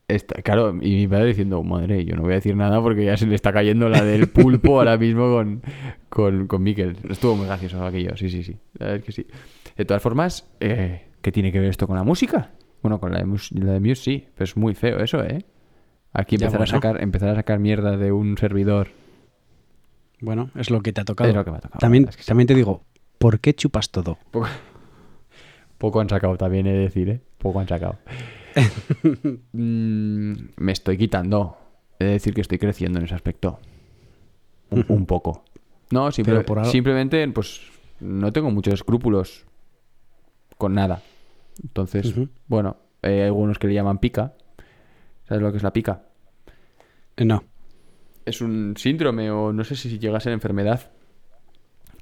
[0.08, 3.16] Está, claro, y mi padre diciendo, madre, yo no voy a decir nada porque ya
[3.16, 5.62] se le está cayendo la del pulpo ahora mismo con,
[6.10, 6.98] con, con Miquel.
[7.10, 8.58] Estuvo muy gracioso aquello, sí, sí, sí.
[8.74, 9.28] La verdad es que sí.
[9.78, 12.52] De todas formas, eh, ¿qué tiene que ver esto con la música?
[12.82, 15.46] Bueno, con la de, la de Muse sí, pero es muy feo eso, ¿eh?
[16.14, 18.89] Aquí empezar, a sacar, empezar a sacar mierda de un servidor.
[20.20, 21.30] Bueno, es lo que te ha tocado.
[21.30, 22.84] Es lo que me ha tocado, También, también te digo,
[23.18, 24.18] ¿por qué chupas todo?
[24.32, 24.47] Poco,
[25.78, 27.22] poco han sacado también, he de decir, ¿eh?
[27.38, 27.97] Poco han sacado.
[29.53, 31.57] Mm, me estoy quitando.
[31.99, 33.59] He de decir que estoy creciendo en ese aspecto.
[34.70, 35.43] Un, poco.
[35.91, 37.62] No, simple- Pero por algo- simplemente, pues,
[37.99, 39.45] no tengo muchos escrúpulos
[40.57, 41.01] con nada.
[41.62, 42.14] Entonces,
[42.47, 44.34] bueno, hay algunos que le llaman pica.
[45.32, 46.02] ¿Sabes lo que es la pica?
[47.16, 47.46] Eh, No.
[48.26, 50.92] es un síndrome o no sé si llega a ser enfermedad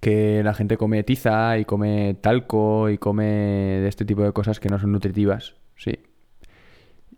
[0.02, 4.60] que la gente come tiza y come talco y come de este tipo de cosas
[4.60, 6.00] que no son nutritivas, sí.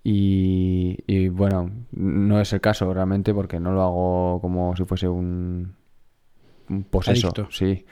[0.03, 5.07] Y, y, bueno, no es el caso realmente porque no lo hago como si fuese
[5.07, 5.75] un,
[6.67, 7.47] un poseso, Adicto.
[7.51, 7.85] sí.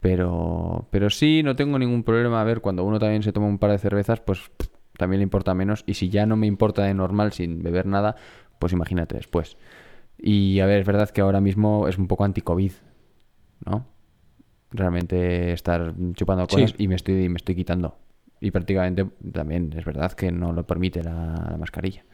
[0.00, 2.40] Pero, pero sí, no tengo ningún problema.
[2.40, 4.40] A ver, cuando uno también se toma un par de cervezas, pues
[5.00, 5.82] también le importa menos.
[5.86, 8.14] Y si ya no me importa de normal sin beber nada,
[8.58, 9.56] pues imagínate después.
[10.18, 12.72] Y a ver, es verdad que ahora mismo es un poco anti-COVID,
[13.66, 13.86] ¿no?
[14.70, 16.54] Realmente estar chupando Sí.
[16.56, 17.96] cosas y me estoy, me estoy quitando.
[18.40, 22.04] Y prácticamente también es verdad que no lo permite la, la mascarilla.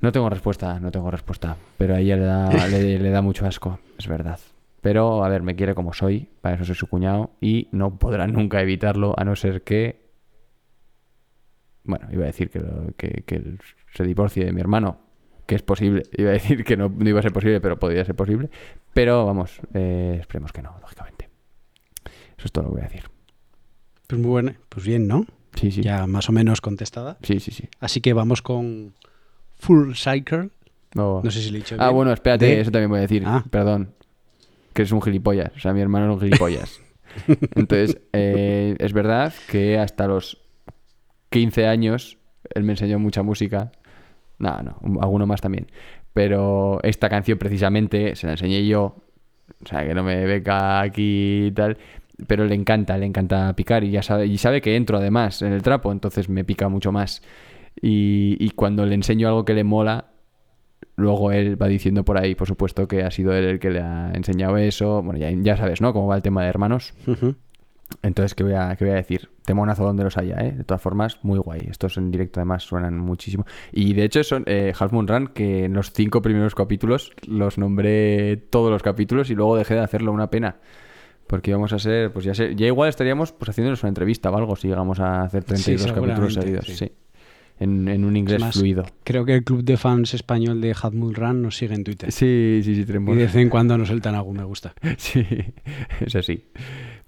[0.00, 1.56] No tengo respuesta, no tengo respuesta.
[1.76, 4.40] Pero a ella le da, le, le da mucho asco, es verdad.
[4.80, 8.26] Pero, a ver, me quiere como soy, para eso soy su cuñado, y no podrá
[8.26, 10.09] nunca evitarlo, a no ser que.
[11.90, 13.56] Bueno, iba a decir que, lo- que, que
[13.94, 14.98] se divorcie de mi hermano,
[15.46, 16.04] que es posible.
[16.16, 18.48] Iba a decir que no, no iba a ser posible, pero podría ser posible.
[18.94, 21.28] Pero vamos, eh, esperemos que no, lógicamente.
[22.38, 23.04] Eso es todo lo que voy a decir.
[24.06, 25.26] Pues muy bueno, pues bien, ¿no?
[25.54, 25.82] Sí, sí.
[25.82, 27.18] Ya más o menos contestada.
[27.22, 27.68] Sí, sí, sí.
[27.80, 28.94] Así que vamos con
[29.56, 30.50] Full Cycle.
[30.94, 31.96] No, No sé si le he dicho Ah, bien.
[31.96, 33.22] bueno, espérate, De- eso también voy a decir.
[33.26, 33.44] Ah.
[33.50, 33.92] Perdón.
[34.72, 35.52] Que es un gilipollas.
[35.56, 36.80] O sea, mi hermano es un gilipollas.
[37.56, 40.40] Entonces, eh, es verdad que hasta los
[41.30, 42.18] 15 años
[42.54, 43.70] él me enseñó mucha música.
[44.38, 45.66] No, no, un- alguno más también.
[46.12, 48.96] Pero esta canción precisamente se la enseñé yo.
[49.62, 51.76] O sea, que no me beca aquí y tal.
[52.26, 55.52] Pero le encanta, le encanta picar y ya sabe, y sabe que entro además en
[55.52, 57.22] el trapo, entonces me pica mucho más.
[57.80, 60.06] Y, y cuando le enseño algo que le mola,
[60.96, 63.80] luego él va diciendo por ahí, por supuesto, que ha sido él el que le
[63.80, 65.02] ha enseñado eso.
[65.02, 65.92] Bueno, ya, ya sabes, ¿no?
[65.92, 66.92] Cómo va el tema de hermanos.
[68.02, 69.28] Entonces, ¿qué voy, a, ¿qué voy a decir?
[69.44, 70.52] Temonazo donde los haya, ¿eh?
[70.52, 71.66] De todas formas, muy guay.
[71.70, 73.44] Estos en directo además suenan muchísimo.
[73.72, 77.58] Y de hecho son eh, Half Moon Run, que en los cinco primeros capítulos los
[77.58, 80.56] nombré todos los capítulos y luego dejé de hacerlo, una pena.
[81.26, 84.36] Porque íbamos a ser, pues ya sé, ya igual estaríamos pues haciéndonos una entrevista o
[84.36, 86.66] algo si llegamos a hacer 32 capítulos seguramente, seguidos.
[86.66, 86.76] sí.
[86.86, 86.92] Sí.
[87.60, 88.84] En, en un inglés Además, fluido.
[89.04, 92.10] Creo que el club de fans español de Hadmul Run nos sigue en Twitter.
[92.10, 93.14] Sí, sí, sí, Y tenemos.
[93.14, 94.72] de vez en cuando nos sueltan algún me gusta.
[94.96, 95.26] Sí,
[96.00, 96.44] es así.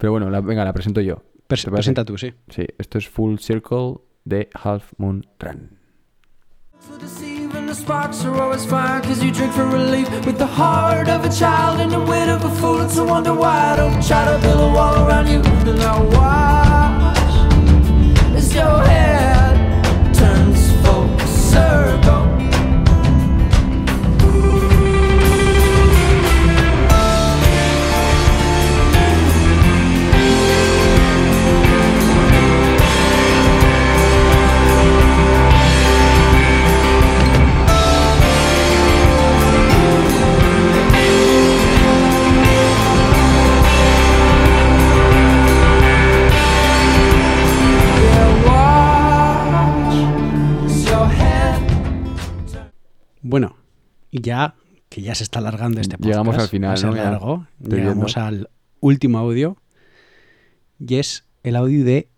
[0.03, 1.23] Pero bueno, la- venga, la presento yo.
[1.47, 2.33] Presenta tú, sí.
[2.49, 5.79] Sí, esto es Full Circle de Half Moon Run.
[7.23, 11.23] Even the sparks are always fire Cause you drink for relief With the heart of
[11.23, 14.25] a child and the wit of a fool It's a wonder why I don't try
[14.25, 17.17] to build a wall around you And I watch
[18.35, 19.55] As your head
[20.13, 22.22] turns full circle
[53.23, 53.55] Bueno,
[54.11, 54.55] ya
[54.89, 56.11] que ya se está alargando este podcast.
[56.11, 56.95] Llegamos al final, va a ser ¿no?
[56.97, 57.47] Ya, largo.
[57.59, 58.21] Llegamos viendo.
[58.21, 58.49] al
[58.81, 59.57] último audio.
[60.77, 62.09] Y es el audio de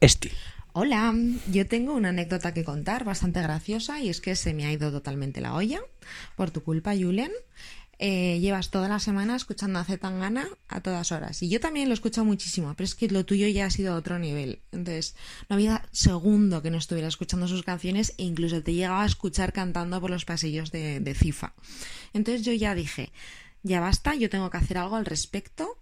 [0.00, 0.30] Esti.
[0.74, 1.14] Hola,
[1.50, 4.92] yo tengo una anécdota que contar bastante graciosa y es que se me ha ido
[4.92, 5.80] totalmente la olla
[6.36, 7.32] por tu culpa, Julen.
[8.02, 11.92] Eh, llevas toda la semana escuchando a Zetangana a todas horas y yo también lo
[11.92, 14.62] escucho muchísimo, pero es que lo tuyo ya ha sido a otro nivel.
[14.72, 15.14] Entonces,
[15.50, 19.52] no había segundo que no estuviera escuchando sus canciones e incluso te llegaba a escuchar
[19.52, 21.52] cantando por los pasillos de, de FIFA.
[22.14, 23.12] Entonces yo ya dije,
[23.62, 25.76] ya basta, yo tengo que hacer algo al respecto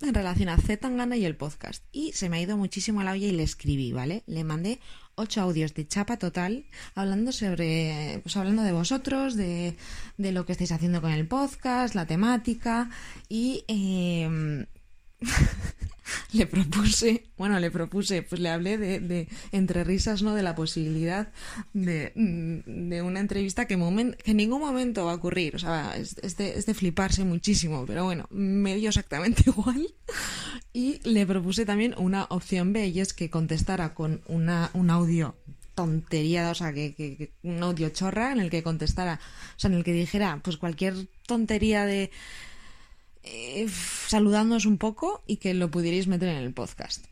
[0.00, 1.84] en relación a Zetangana y el podcast.
[1.90, 4.22] Y se me ha ido muchísimo la olla y le escribí, ¿vale?
[4.26, 4.78] Le mandé
[5.16, 6.64] ocho audios de chapa total
[6.94, 9.76] hablando sobre, pues hablando de vosotros, de,
[10.18, 12.90] de lo que estáis haciendo con el podcast, la temática
[13.28, 14.66] y eh,
[16.32, 20.34] le propuse, bueno, le propuse, pues le hablé de, de entre risas, ¿no?
[20.34, 21.32] De la posibilidad
[21.72, 25.56] de, mm, de una entrevista que, momen- que en ningún momento va a ocurrir.
[25.56, 29.86] O sea, es, de, es de fliparse muchísimo, pero bueno, me dio exactamente igual.
[30.72, 35.36] Y le propuse también una opción B y es que contestara con una, un audio
[35.74, 39.18] tontería, o sea, que- que un audio chorra en el que contestara,
[39.56, 40.94] o sea, en el que dijera pues cualquier
[41.26, 42.10] tontería de
[43.24, 43.66] eh,
[44.66, 47.04] un poco y que lo pudierais meter en el podcast.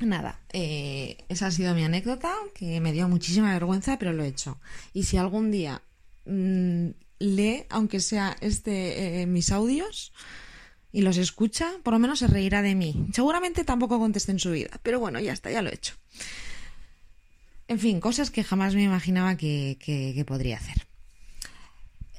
[0.00, 4.28] Nada, eh, esa ha sido mi anécdota, que me dio muchísima vergüenza, pero lo he
[4.28, 4.58] hecho.
[4.94, 5.82] Y si algún día
[6.24, 6.88] mm,
[7.18, 10.12] lee, aunque sea este eh, mis audios,
[10.92, 13.06] y los escucha, por lo menos se reirá de mí.
[13.12, 15.94] Seguramente tampoco conteste en su vida, pero bueno, ya está, ya lo he hecho.
[17.68, 20.86] En fin, cosas que jamás me imaginaba que- que podría hacer.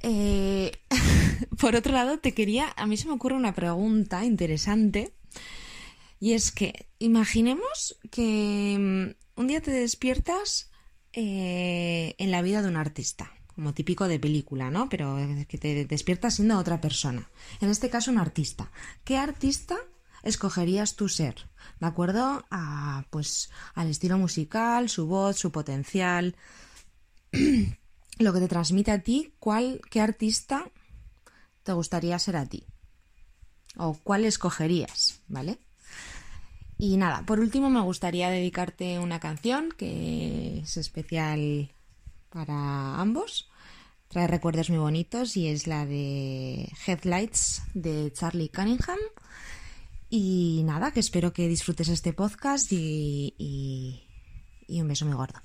[0.04, 0.72] Eh,
[1.60, 5.14] por otro lado, te quería, a mí se me ocurre una pregunta interesante,
[6.20, 10.70] y es que imaginemos que mm, un día te despiertas
[11.14, 14.88] eh, en la vida de un artista, como típico de película, ¿no?
[14.88, 15.18] Pero
[15.48, 17.30] que te despiertas siendo otra persona.
[17.60, 18.72] En este caso, un artista.
[19.04, 19.78] ¿Qué artista
[20.24, 21.50] escogerías tú ser?
[21.80, 26.36] ¿De acuerdo a, pues, al estilo musical, su voz, su potencial,
[28.22, 29.34] lo que te transmite a ti?
[29.40, 30.70] ¿Cuál, qué artista
[31.64, 32.66] te gustaría ser a ti?
[33.78, 35.22] ¿O cuál escogerías?
[35.28, 35.60] ¿Vale?
[36.78, 41.72] Y nada, por último me gustaría dedicarte una canción que es especial
[42.30, 43.50] para ambos.
[44.08, 48.98] Trae recuerdos muy bonitos y es la de Headlights de Charlie Cunningham.
[50.10, 54.04] Y nada, que espero que disfrutes este podcast y, y,
[54.68, 55.40] y un beso muy gordo.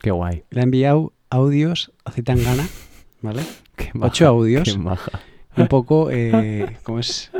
[0.00, 0.44] Qué guay.
[0.50, 2.68] Le ha enviado audios a Zetangana,
[3.22, 3.42] ¿vale?
[3.94, 4.64] maja, Ocho audios.
[4.64, 5.20] qué maja.
[5.56, 7.30] Un poco, eh, ¿cómo es?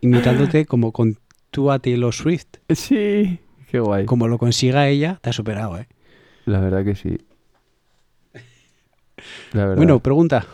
[0.00, 1.16] Imitándote como con
[1.50, 2.46] tú a Taylor Swift.
[2.70, 3.38] Sí,
[3.70, 4.04] qué guay.
[4.04, 5.88] Como lo consiga ella, te ha superado, ¿eh?
[6.44, 7.16] La verdad que sí.
[9.52, 9.76] La verdad.
[9.76, 10.46] Bueno, pregunta.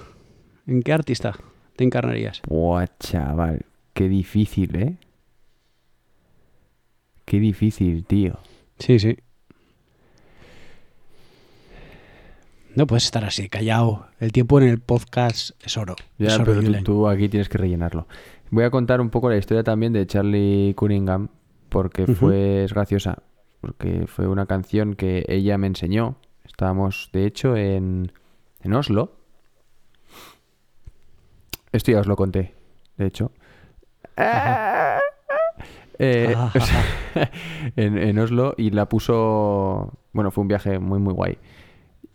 [0.66, 1.36] ¿En qué artista
[1.74, 2.42] te encarnarías?
[2.46, 3.66] Buah, chaval.
[3.92, 4.96] Qué difícil, ¿eh?
[7.24, 8.38] Qué difícil, tío.
[8.78, 9.16] Sí, sí.
[12.80, 14.06] No puedes estar así, callado.
[14.20, 15.96] El tiempo en el podcast es oro.
[16.16, 18.06] Ya, es oro, pero tú, aquí tienes que rellenarlo.
[18.50, 21.28] Voy a contar un poco la historia también de Charlie Cunningham,
[21.68, 23.18] porque fue es graciosa,
[23.60, 26.16] porque fue una canción que ella me enseñó.
[26.46, 28.12] Estábamos, de hecho, en,
[28.62, 29.12] en Oslo.
[31.72, 32.54] Esto ya os lo conté,
[32.96, 33.30] de hecho.
[36.02, 36.50] Eh, Ah.
[36.54, 37.30] o sea,
[37.76, 39.92] en, en Oslo y la puso.
[40.14, 41.36] Bueno, fue un viaje muy, muy guay.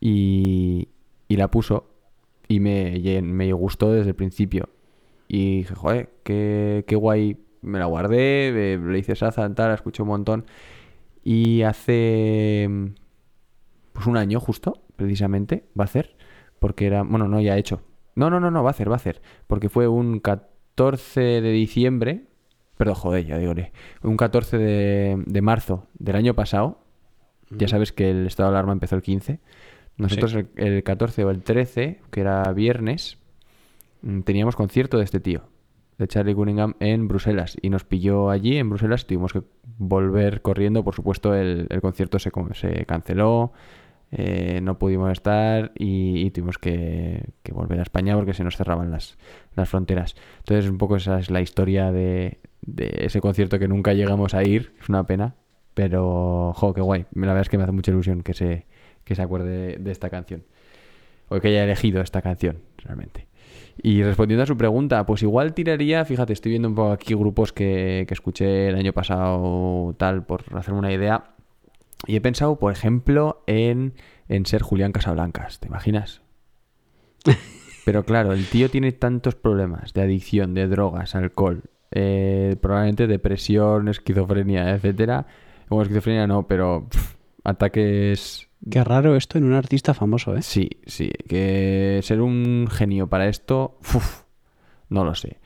[0.07, 0.90] Y,
[1.27, 1.88] y la puso
[2.48, 4.69] y me, me gustó desde el principio.
[5.27, 7.38] Y dije, joder, qué, qué guay.
[7.64, 10.45] Me la guardé, le hice saza, tal, la escuché un montón.
[11.23, 12.69] Y hace.
[13.94, 16.15] Pues un año justo, precisamente, va a hacer.
[16.60, 17.02] Porque era.
[17.02, 17.82] Bueno, no, ya ha hecho.
[18.14, 19.23] No, no, no, no, va a hacer, va a hacer.
[19.48, 22.26] Porque fue un 14 de diciembre.
[22.77, 23.53] Perdón, joder, ya digo,
[24.03, 26.77] un 14 de, de marzo del año pasado.
[27.49, 29.40] Ya sabes que el estado de alarma empezó el 15.
[29.98, 30.40] Nosotros Sí.
[30.40, 33.18] el, el 14 o el 13, que era viernes,
[34.02, 35.44] mm, teníamos concierto de este tío,
[35.98, 37.58] de Charlie Cunningham, en Bruselas.
[37.62, 39.06] Y nos pilló allí en Bruselas.
[39.08, 39.42] Tuvimos que
[39.78, 40.84] volver corriendo.
[40.84, 43.54] Por supuesto, el, el concierto se, se canceló.
[44.12, 48.56] eh, no pudimos estar y, y tuvimos que, que volver a España porque se nos
[48.58, 49.18] cerraban las,
[49.56, 50.16] las fronteras.
[50.40, 54.44] Entonces, un poco esa es la historia de, de ese concierto que nunca llegamos a
[54.44, 54.74] ir.
[54.82, 55.36] Es una pena.
[55.74, 57.06] Pero, jo, qué guay.
[57.16, 58.66] La verdad es que me hace mucha ilusión que se,
[59.06, 60.44] que se acuerde de esta canción.
[61.30, 63.27] O que haya elegido esta canción, realmente.
[63.82, 67.53] Y respondiendo a su pregunta, pues igual tiraría, fíjate, estoy viendo un poco aquí grupos
[67.53, 71.36] que, que escuché el año pasado, tal, por hacerme una idea.
[72.07, 73.94] Y he pensado, por ejemplo, en,
[74.27, 76.22] en ser Julián Casablancas, ¿te imaginas?
[77.86, 83.88] Pero claro, el tío tiene tantos problemas de adicción, de drogas, alcohol, eh, probablemente depresión,
[83.88, 85.27] esquizofrenia, etcétera.
[85.69, 87.15] Bueno, esquizofrenia no, pero pff,
[87.46, 90.42] ataques Qué raro esto en un artista famoso, ¿eh?
[90.42, 91.12] Sí, sí.
[91.28, 94.24] Que ser un genio para esto, uf,
[94.90, 95.40] no lo sé.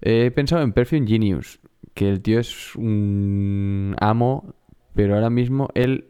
[0.00, 1.60] He pensado en Perfume Genius,
[1.94, 4.54] que el tío es un amo,
[4.94, 6.08] pero ahora mismo él,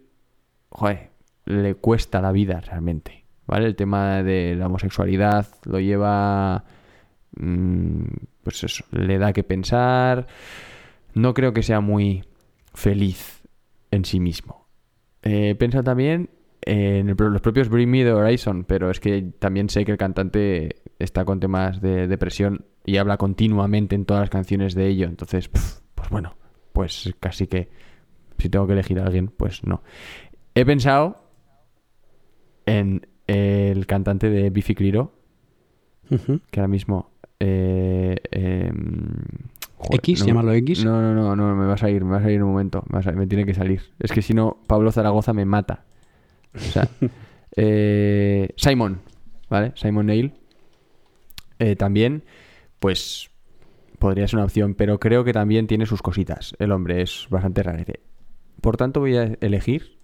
[0.69, 1.11] joder,
[1.47, 3.67] le cuesta la vida realmente, ¿vale?
[3.67, 6.65] El tema de la homosexualidad lo lleva,
[7.37, 8.05] mm,
[8.45, 10.27] pues eso, le da que pensar.
[11.15, 12.25] No creo que sea muy
[12.75, 13.43] feliz
[13.91, 14.62] en sí mismo.
[15.23, 16.31] Eh, piensa también
[16.63, 19.99] en el- los propios Bring Me the Horizon, pero es que también sé que el
[19.99, 25.07] cantante está con temas de depresión y habla continuamente en todas las canciones de ello.
[25.07, 26.35] Entonces, pues bueno,
[26.73, 27.69] pues casi que
[28.39, 29.83] si tengo que elegir a alguien, pues no.
[30.55, 31.25] He pensado
[32.67, 35.13] en el cantante de Biffy Clyro,
[36.51, 37.11] que ahora mismo...
[37.41, 39.15] eh, em,
[39.83, 40.85] joder, X, no- llamarlo X.
[40.85, 42.99] No, no, no, no, me va a salir, me va a en un momento, me,
[42.99, 43.83] a me tiene que salir.
[43.99, 45.85] Es que si no, Pablo Zaragoza me mata.
[46.55, 46.89] O sea,
[47.57, 49.01] eh, Simon,
[49.49, 49.73] ¿vale?
[49.77, 50.33] Simon Neil.
[51.59, 52.25] eh, también,
[52.79, 53.31] pues
[53.99, 56.55] podría ser una opción, pero creo que también tiene sus cositas.
[56.59, 58.01] El hombre es bastante rarete.
[58.61, 59.99] Por tanto, voy a elegir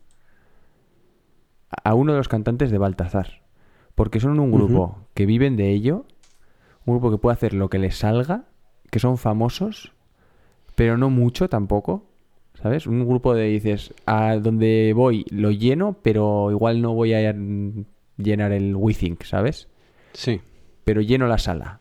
[1.85, 3.43] a uno de los cantantes de Baltazar.
[3.95, 6.07] Porque son un grupo que viven de ello,
[6.87, 8.45] un grupo que puede hacer lo que les salga,
[8.91, 9.93] que son famosos,
[10.75, 12.05] pero no mucho tampoco.
[12.61, 12.89] ¿Sabes?
[12.89, 17.33] Un grupo de dices, a donde voy lo lleno, pero igual no voy a
[18.17, 19.69] llenar el WeThink, ¿sabes?
[20.13, 20.41] Sí.
[20.83, 21.79] Pero lleno la sala.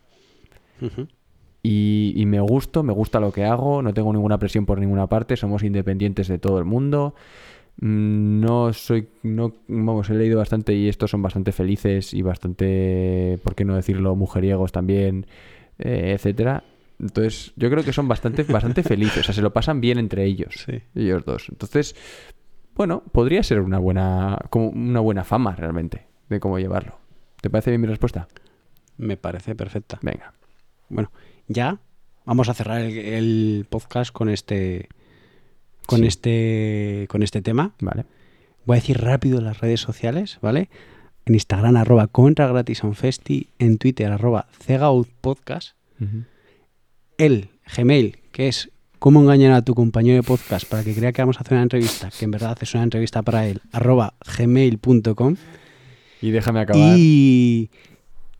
[1.64, 5.36] Y me gusto, me gusta lo que hago, no tengo ninguna presión por ninguna parte,
[5.36, 7.16] somos independientes de todo el mundo.
[7.80, 13.40] Mm, No soy, no, vamos, he leído bastante y estos son bastante felices y bastante,
[13.42, 15.26] ¿por qué no decirlo?, mujeriegos también,
[15.80, 16.62] eh, etcétera.
[17.00, 20.24] Entonces, yo creo que son bastante, bastante felices, o sea, se lo pasan bien entre
[20.24, 21.48] ellos, ellos dos.
[21.48, 21.94] Entonces,
[22.74, 26.98] bueno, podría ser una buena, como una buena fama realmente de cómo llevarlo.
[27.40, 28.28] ¿Te parece bien mi respuesta?
[28.96, 29.98] Me parece perfecta.
[30.02, 30.32] Venga.
[30.88, 31.12] Bueno,
[31.46, 31.78] ya
[32.24, 34.88] vamos a cerrar el, el podcast con este
[35.86, 36.06] con Sí.
[36.06, 37.74] este con este tema.
[37.80, 38.04] Vale.
[38.66, 40.68] Voy a decir rápido las redes sociales, ¿vale?
[41.26, 46.24] En Instagram arroba contra gratis on festi, en Twitter arroba cegautpodcast, Ujú.
[47.18, 51.22] El Gmail, que es cómo engañar a tu compañero de podcast para que crea que
[51.22, 55.36] vamos a hacer una entrevista, que en verdad haces una entrevista para él, arroba gmail.com.
[56.20, 56.96] Y déjame acabar.
[56.98, 57.70] Y...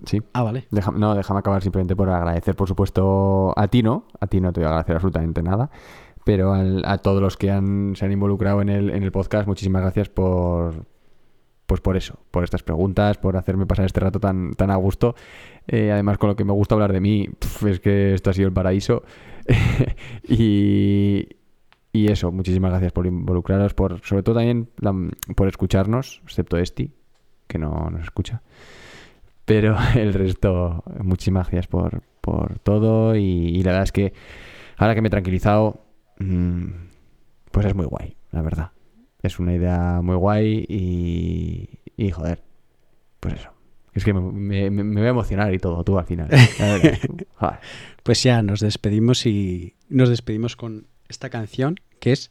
[0.07, 0.21] Sí.
[0.33, 0.67] Ah, vale.
[0.71, 4.07] Deja- no, déjame acabar simplemente por agradecer, por supuesto, a ti no.
[4.21, 5.71] A ti no te voy a agradecer absolutamente nada.
[6.25, 9.47] Pero al- a todos los que han, se han involucrado en el, en el podcast,
[9.49, 10.85] muchísimas gracias por,
[11.69, 15.15] pues por eso, por estas preguntas, por hacerme pasar este rato tan, tan a gusto.
[15.67, 17.29] Eh, además, con lo que me gusta hablar de mí,
[17.67, 19.03] es que esto ha sido el paraíso.
[20.27, 21.29] y,
[21.93, 24.71] y eso, muchísimas gracias por involucraros, por, sobre todo también
[25.37, 26.91] por escucharnos, excepto Esti,
[27.47, 28.41] que no nos escucha.
[29.45, 33.15] Pero el resto, muchísimas gracias por, por todo.
[33.15, 34.15] Y, y la verdad es que
[34.79, 35.85] ahora que me he tranquilizado,
[36.19, 36.65] mm,
[37.51, 38.71] pues es muy guay, la verdad.
[39.23, 42.43] Es una idea muy guay y, y joder,
[43.21, 43.51] pues eso.
[43.95, 46.29] Es que me, me- voy a emocionar y todo, tú al final.
[47.07, 47.17] Tú.
[48.05, 52.31] Pues ya nos despedimos y nos despedimos con esta canción que es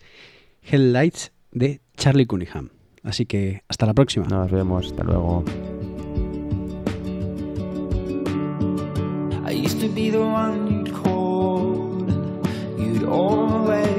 [0.64, 2.70] Headlights de Charlie Cunningham.
[3.04, 4.28] Así que hasta la próxima.
[4.28, 5.44] Nos vemos, hasta luego.
[9.46, 13.97] I used to be the one you'd call, and you'd always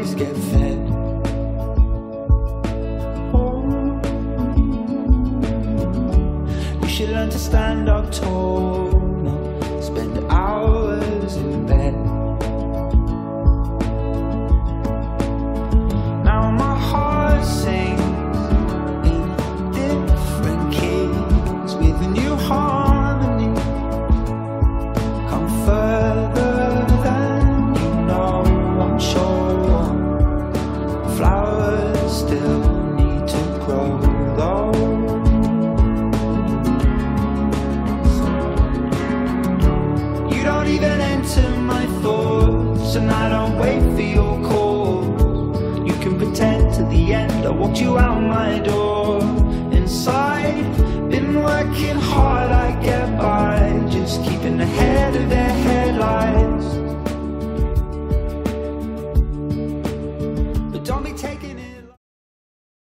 [6.99, 8.91] should learn to stand up tall,
[9.23, 11.95] not spend hours in bed.
[16.25, 17.88] Now my heart sings
[47.69, 49.21] walked you out my door.
[49.73, 50.65] Inside,
[51.11, 53.87] been working hard, I get by.
[53.91, 56.48] Just keeping ahead of the headlights